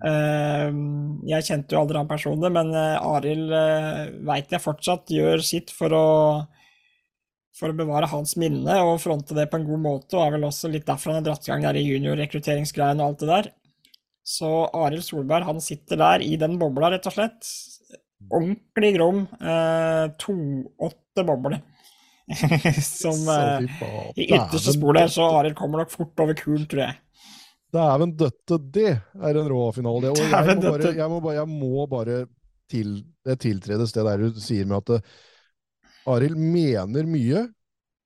[0.03, 0.69] Eh,
[1.29, 5.71] jeg kjente jo aldri han personlig, men eh, Arild eh, veit jeg fortsatt gjør sitt
[5.75, 6.07] for å
[7.57, 10.47] for å bevare hans minne og fronte det på en god måte, og er vel
[10.47, 13.51] også litt derfor han har dratt i gang der i juniorrekrutteringsgreiene og alt det der.
[14.31, 17.51] Så Arild Solberg, han sitter der i den bobla, rett og slett.
[18.31, 19.23] Ordentlig grom.
[19.41, 21.59] Eh, 2-8 boble.
[22.85, 23.65] Som eh,
[24.15, 25.25] i ytterste spor der, så.
[25.41, 26.99] Arild kommer nok fort over kul, tror jeg.
[27.71, 30.05] Dæven døtte, det er en rå finale.
[30.05, 30.13] det.
[30.13, 32.21] Og jeg må bare, jeg må bare, jeg må bare
[32.71, 32.95] til,
[33.27, 35.19] det tiltredes det der du sier med at eh,
[36.09, 37.47] Arild mener mye,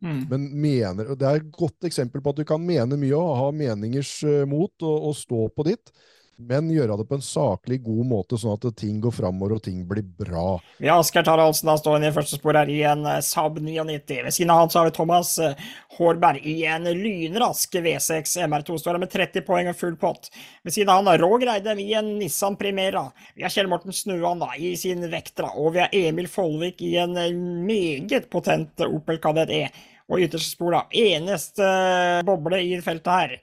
[0.03, 0.25] Mm.
[0.29, 3.37] men mener og Det er et godt eksempel på at du kan mene mye og
[3.39, 5.89] ha meningers eh, mot og, og stå på ditt,
[6.37, 9.83] men gjøre det på en saklig, god måte, sånn at ting går framover og ting
[9.87, 10.57] blir bra.
[10.81, 14.19] Vi har Asker Taraldsen da stående i første spor her i en eh, Saab 99.
[14.25, 15.55] Ved siden av han så har vi Thomas eh,
[15.97, 18.79] Hårberg i en lynrask V6 MR2.
[18.81, 20.29] Står med 30 poeng og full pott.
[20.63, 23.07] Ved siden av han Roger Eidem i en Nissan Primera.
[23.35, 25.53] Vi har Kjell Morten Snuan da i sin Vectra.
[25.55, 29.67] Og vi har Emil Follvik i en eh, meget potent Opel Kadett E.
[30.11, 33.37] Og ytterste spor, da, eneste eh, boble i feltet her,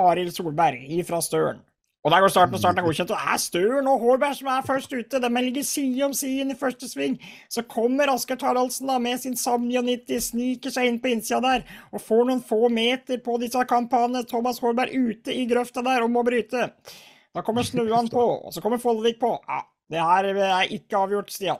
[0.00, 1.60] Arild Solberg ifra Støren.
[2.06, 3.10] Og der går starten, og starten er godkjent.
[3.10, 5.18] Og det er Støren og Hårberg som er først ute.
[5.18, 7.16] De ligger side om side i første sving.
[7.50, 11.64] Så kommer Asker Taraldsen da med sin Sam 99, sniker seg inn på innsida der
[11.90, 16.12] og får noen få meter på disse kampanjene, Thomas Hårberg ute i grøfta der og
[16.14, 16.68] må bryte.
[17.34, 19.32] Da kommer Snuan på, og så kommer Follevik på.
[19.50, 21.58] Ja, det her er ikke avgjort, Stian.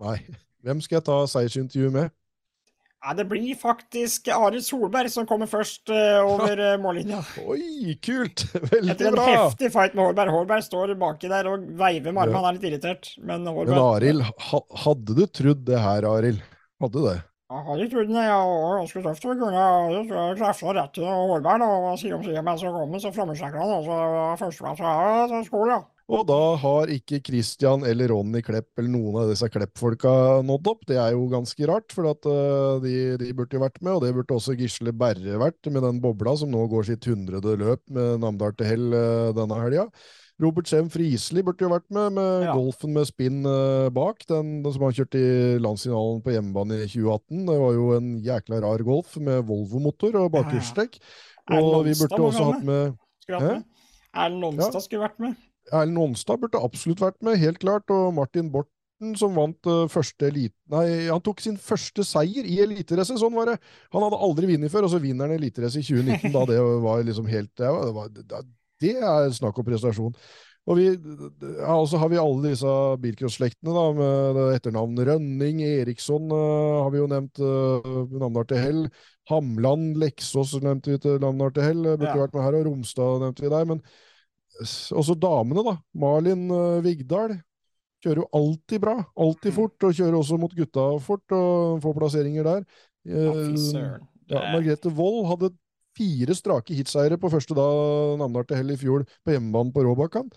[0.00, 0.16] Nei.
[0.64, 2.16] Hvem skal jeg ta seiersintervju med?
[3.00, 7.22] Ja, det blir faktisk Arild Solberg som kommer først uh, over uh, mållinja.
[7.48, 8.44] Oi, kult!
[8.74, 8.92] Veldig bra!
[8.92, 9.28] Etter en bra!
[9.30, 10.32] heftig fight med Hårberg.
[10.34, 13.08] Hårberg står baki der og veiver med armene, han er litt irritert.
[13.24, 16.44] Men Hårberg Men Arild, ha, hadde du trodd det her, Arild?
[16.84, 17.16] Hadde du det?
[17.50, 18.26] Jeg hadde trodd det.
[18.28, 19.02] Jeg var ganske
[19.40, 21.64] kunne jeg jeg treffe rett til Hårberg.
[21.70, 23.72] og Side om side mens jeg kom, så frammesjekka han.
[23.78, 23.96] og så
[24.44, 24.84] Førsteplass.
[24.84, 25.80] Ja, så skål, ja.
[26.10, 30.12] Og da har ikke Christian eller Ronny Klepp eller noen av disse Klepp-folka
[30.46, 30.80] nådd opp.
[30.88, 34.02] Det er jo ganske rart, for at, uh, de, de burde jo vært med, og
[34.02, 37.84] det burde også Gisle Berre vært, med den bobla som nå går sitt hundrede løp
[37.94, 39.86] med Namdal til hell uh, denne helga.
[40.40, 42.54] Robert Schem Friisli burde jo vært med, med Ja.
[42.56, 44.24] golfen med spinn uh, bak.
[44.30, 47.44] Den, den som han kjørte i landsfinalen på hjemmebane i 2018.
[47.50, 50.96] Det var jo en jækla rar golf med Volvo-motor og bakhjulstrekk.
[51.50, 52.98] Erlend Og vi burde også hatt med.
[53.30, 55.36] Erlend Onsdag skulle vært med.
[55.72, 57.90] Erlend Onstad burde absolutt vært med, helt klart.
[57.94, 60.56] Og Martin Borten, som vant eh, første elite...
[60.72, 63.56] Nei, han tok sin første seier i eliterace, sånn var det.
[63.94, 67.02] Han hadde aldri vunnet før, og så vinner han eliterace i 2019, da det var
[67.06, 70.14] liksom helt Det, var, det, er snakk om prestasjon.
[70.68, 72.72] Og vi, ja, også har vi alle disse
[73.02, 78.84] bilcross-slektene, da, med etternavn Rønning, Eriksson uh, har vi jo nevnt uh, Namdal til hell.
[79.30, 82.20] Hamland, Leksås nevnte vi til navnet til hell, burde Ja.
[82.20, 83.66] vært med her, og Romstad nevnte vi der.
[83.72, 83.82] men
[84.60, 85.76] også damene, da.
[85.94, 87.38] Malin uh, Vigdal.
[88.00, 89.56] Kjører jo alltid bra, alltid Mm.
[89.58, 92.62] fort, og kjører også mot gutta fort, og får plasseringer der.
[93.04, 93.98] Fy Eh,
[94.30, 95.50] ja, Margrethe Wold hadde
[95.96, 100.30] fire strake hitseiere på første da til hell i fjor på hjemmebane på Råbakkan.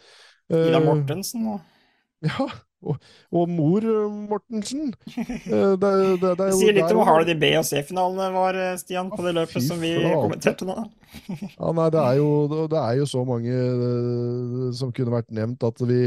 [0.49, 1.61] Ida Eh, Mortensen og
[2.23, 2.47] Ja,
[2.83, 2.99] og,
[3.33, 3.85] og mor
[4.29, 4.93] Mortensen.
[5.23, 8.57] Eh, det, det, det Det sier litt om hvor hard de B- og C-finalene var,
[8.57, 10.77] eh, Stian, på det løpet som vi kommenterte nå.
[11.59, 12.29] Ja, nei, det er jo,
[12.71, 16.03] det er jo så mange eh, som kunne vært nevnt at vi,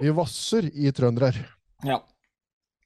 [0.00, 1.42] vi vasser i trønder her.
[1.86, 2.00] Ja.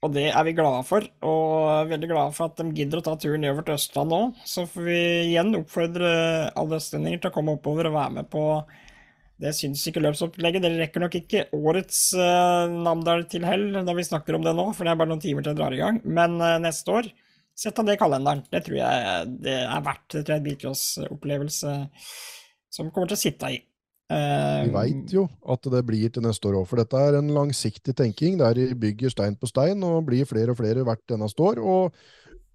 [0.03, 3.13] Og det er vi glade for, og veldig glade for at de gidder å ta
[3.15, 4.21] turen nedover til Østland nå.
[4.43, 4.97] Så får vi
[5.29, 6.09] igjen oppfordre
[6.59, 8.43] alle østlendinger til å komme oppover og være med på
[9.41, 10.63] det syns ikke løpsopplegget.
[10.63, 14.69] Dere rekker nok ikke årets uh, Namdal til hell når vi snakker om det nå,
[14.75, 15.99] for det er bare noen timer til det drar i gang.
[16.05, 17.09] Men uh, neste år,
[17.57, 18.45] sett av det i kalenderen.
[18.53, 20.07] Det tror jeg det er verdt.
[20.13, 21.75] Det tror jeg er en bilcross-opplevelse
[22.73, 23.61] som kommer til å sitte i.
[24.13, 27.31] Eh, Vi veit jo at det blir til neste år òg, for dette er en
[27.33, 31.45] langsiktig tenking der de bygger stein på stein og blir flere og flere hvert eneste
[31.45, 31.61] år.
[31.61, 32.03] Og,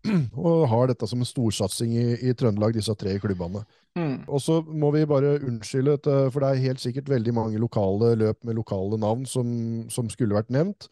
[0.39, 3.65] og har dette som en storsatsing i, i Trøndelag, disse tre klubbene.
[3.99, 4.17] mm.
[4.29, 5.99] Og så må vi bare unnskylde,
[6.33, 9.49] for det er helt sikkert veldig mange lokale løp med lokale navn som,
[9.91, 10.91] som skulle vært nevnt.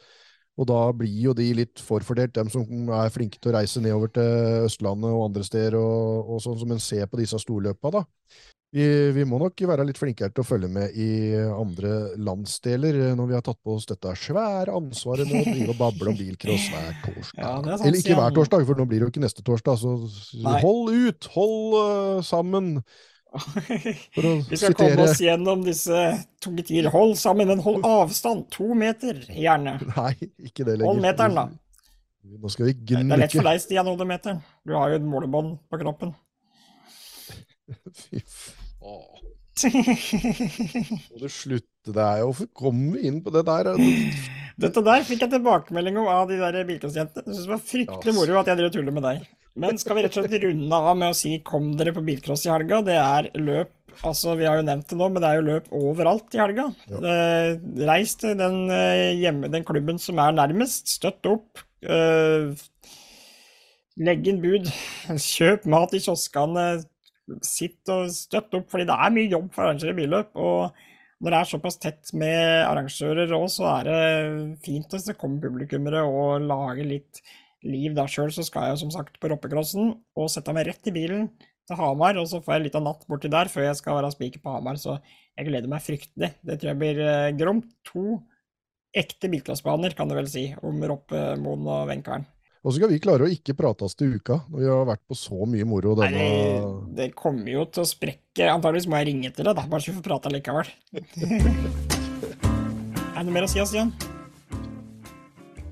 [0.57, 4.09] Og da blir jo de litt forfordelt, dem som er flinke til å reise nedover
[4.17, 8.05] til Østlandet og andre steder, og, og sånn som en ser på disse storløpa, da.
[8.77, 8.85] Vi,
[9.17, 13.31] vi må nok være litt flinkere til å følge med i andre landsdeler eh, når
[13.31, 16.67] vi har tatt på oss dette svære ansvaret med å drive og bable om bilcross
[16.75, 17.41] hver torsdag.
[17.41, 19.81] Ja, sant, Eller ikke hver torsdag, for nå blir det jo ikke neste torsdag.
[19.81, 19.95] Så
[20.45, 20.59] Nei.
[20.61, 21.29] hold ut!
[21.39, 22.75] Hold uh, sammen!
[24.51, 26.03] Vi skal komme oss gjennom disse
[26.45, 26.91] tunge tider.
[26.93, 28.45] Hold sammen, men hold avstand.
[28.59, 29.79] To meter, gjerne.
[29.95, 30.13] Nei,
[30.51, 30.91] ikke det lenger.
[30.91, 31.47] Hold meteren, da.
[32.27, 34.45] Nå skal vi Det er lett for deg, Stian, å holde meteren.
[34.69, 36.13] Du har jo et målebånd på kroppen.
[37.97, 38.21] Fy
[38.87, 39.33] faen.
[39.57, 42.25] Må du slutte deg?
[42.27, 43.73] Hvorfor kom vi inn på det der?
[44.61, 47.25] Dette der fikk jeg tilbakemelding om av de der bilcrossjentene.
[47.25, 49.25] Jeg synes det var fryktelig moro at jeg drev og med deg.
[49.57, 52.45] Men skal vi rett og slett runde av med å si kom dere på bilcross
[52.45, 52.83] i helga?
[52.85, 53.73] Det er løp
[54.05, 56.67] Altså, vi har jo nevnt det nå, men det er jo løp overalt i helga.
[56.93, 57.55] Eh,
[57.89, 60.91] reis til den, eh, hjemme, den klubben som er nærmest.
[60.99, 61.63] Støtt opp.
[61.81, 62.53] Eh,
[63.97, 64.69] legg inn bud.
[65.09, 66.67] Kjøp mat i kioskene.
[67.47, 70.37] Sitt og støtt opp, fordi det er mye jobb for arrangere billøp.
[70.39, 73.99] Og når det er såpass tett med arrangører òg, så er det
[74.67, 77.23] fint hvis det kommer publikummere og lager litt
[77.67, 77.95] liv.
[77.97, 81.31] Da sjøl så skal jeg som sagt på Roppecrossen og sette meg rett i bilen
[81.67, 84.13] til Hamar, og så får jeg litt av natt borti der før jeg skal være
[84.15, 85.01] spiker på Hamar, så
[85.37, 86.31] jeg gleder meg fryktelig.
[86.47, 87.73] Det tror jeg blir eh, gromt.
[87.91, 88.21] To
[88.97, 92.29] ekte bilcrossbaner, kan du vel si, om Roppemoen og Venkvern.
[92.67, 95.05] Og så skal vi klare å ikke prate oss til uka, når vi har vært
[95.07, 96.63] på så mye moro denne Nei,
[96.99, 98.49] det kommer jo til å sprekke.
[98.51, 100.73] Antakeligvis må jeg ringe til deg, da, bare så vi får prate likevel.
[103.15, 103.95] er det noe mer å si, Stian?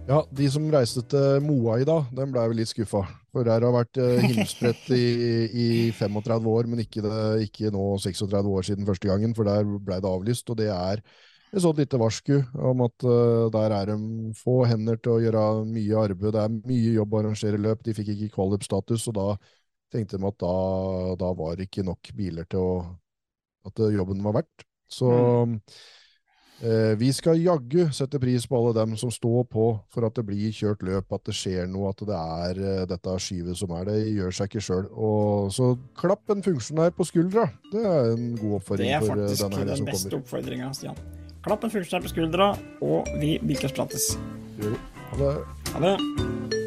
[0.06, 3.02] Ja, de som reiste til Moa i dag, den ble vel litt skuffa.
[3.34, 5.04] For der har vært eh, himmelspredt i,
[5.50, 5.68] i
[5.98, 7.18] 35 år, men ikke, det,
[7.48, 10.46] ikke nå 36 år siden første gangen, for der ble det avlyst.
[10.46, 11.02] Og det er
[11.54, 12.36] et sånt lite varsku
[12.70, 16.30] om at uh, der er de få hender til å gjøre mye arbeid.
[16.34, 17.82] Det er mye jobb å arrangere løp.
[17.86, 19.26] De fikk ikke qualip-status, og da
[19.94, 20.54] tenkte de at da,
[21.20, 22.78] da var det ikke nok biler til å,
[23.70, 24.66] at jobben var verdt.
[24.90, 25.10] Så
[26.62, 30.24] Eh, vi skal jaggu sette pris på alle dem som står på for at det
[30.28, 33.90] blir kjørt løp, at det skjer noe, at det er uh, dette skyvet som er
[33.90, 33.96] det.
[34.14, 34.86] gjør seg ikke sjøl.
[35.52, 37.48] Så klapp en funksjonær på skuldra.
[37.72, 39.26] Det er en god oppfordring Det denne er som kommer.
[39.26, 41.22] faktisk er faktisk den beste oppfordringa, Stian.
[41.44, 44.14] Klapp en fuglestjerne på skuldra, og vi vi.
[45.10, 45.34] Ha det.
[45.74, 46.63] Ha det.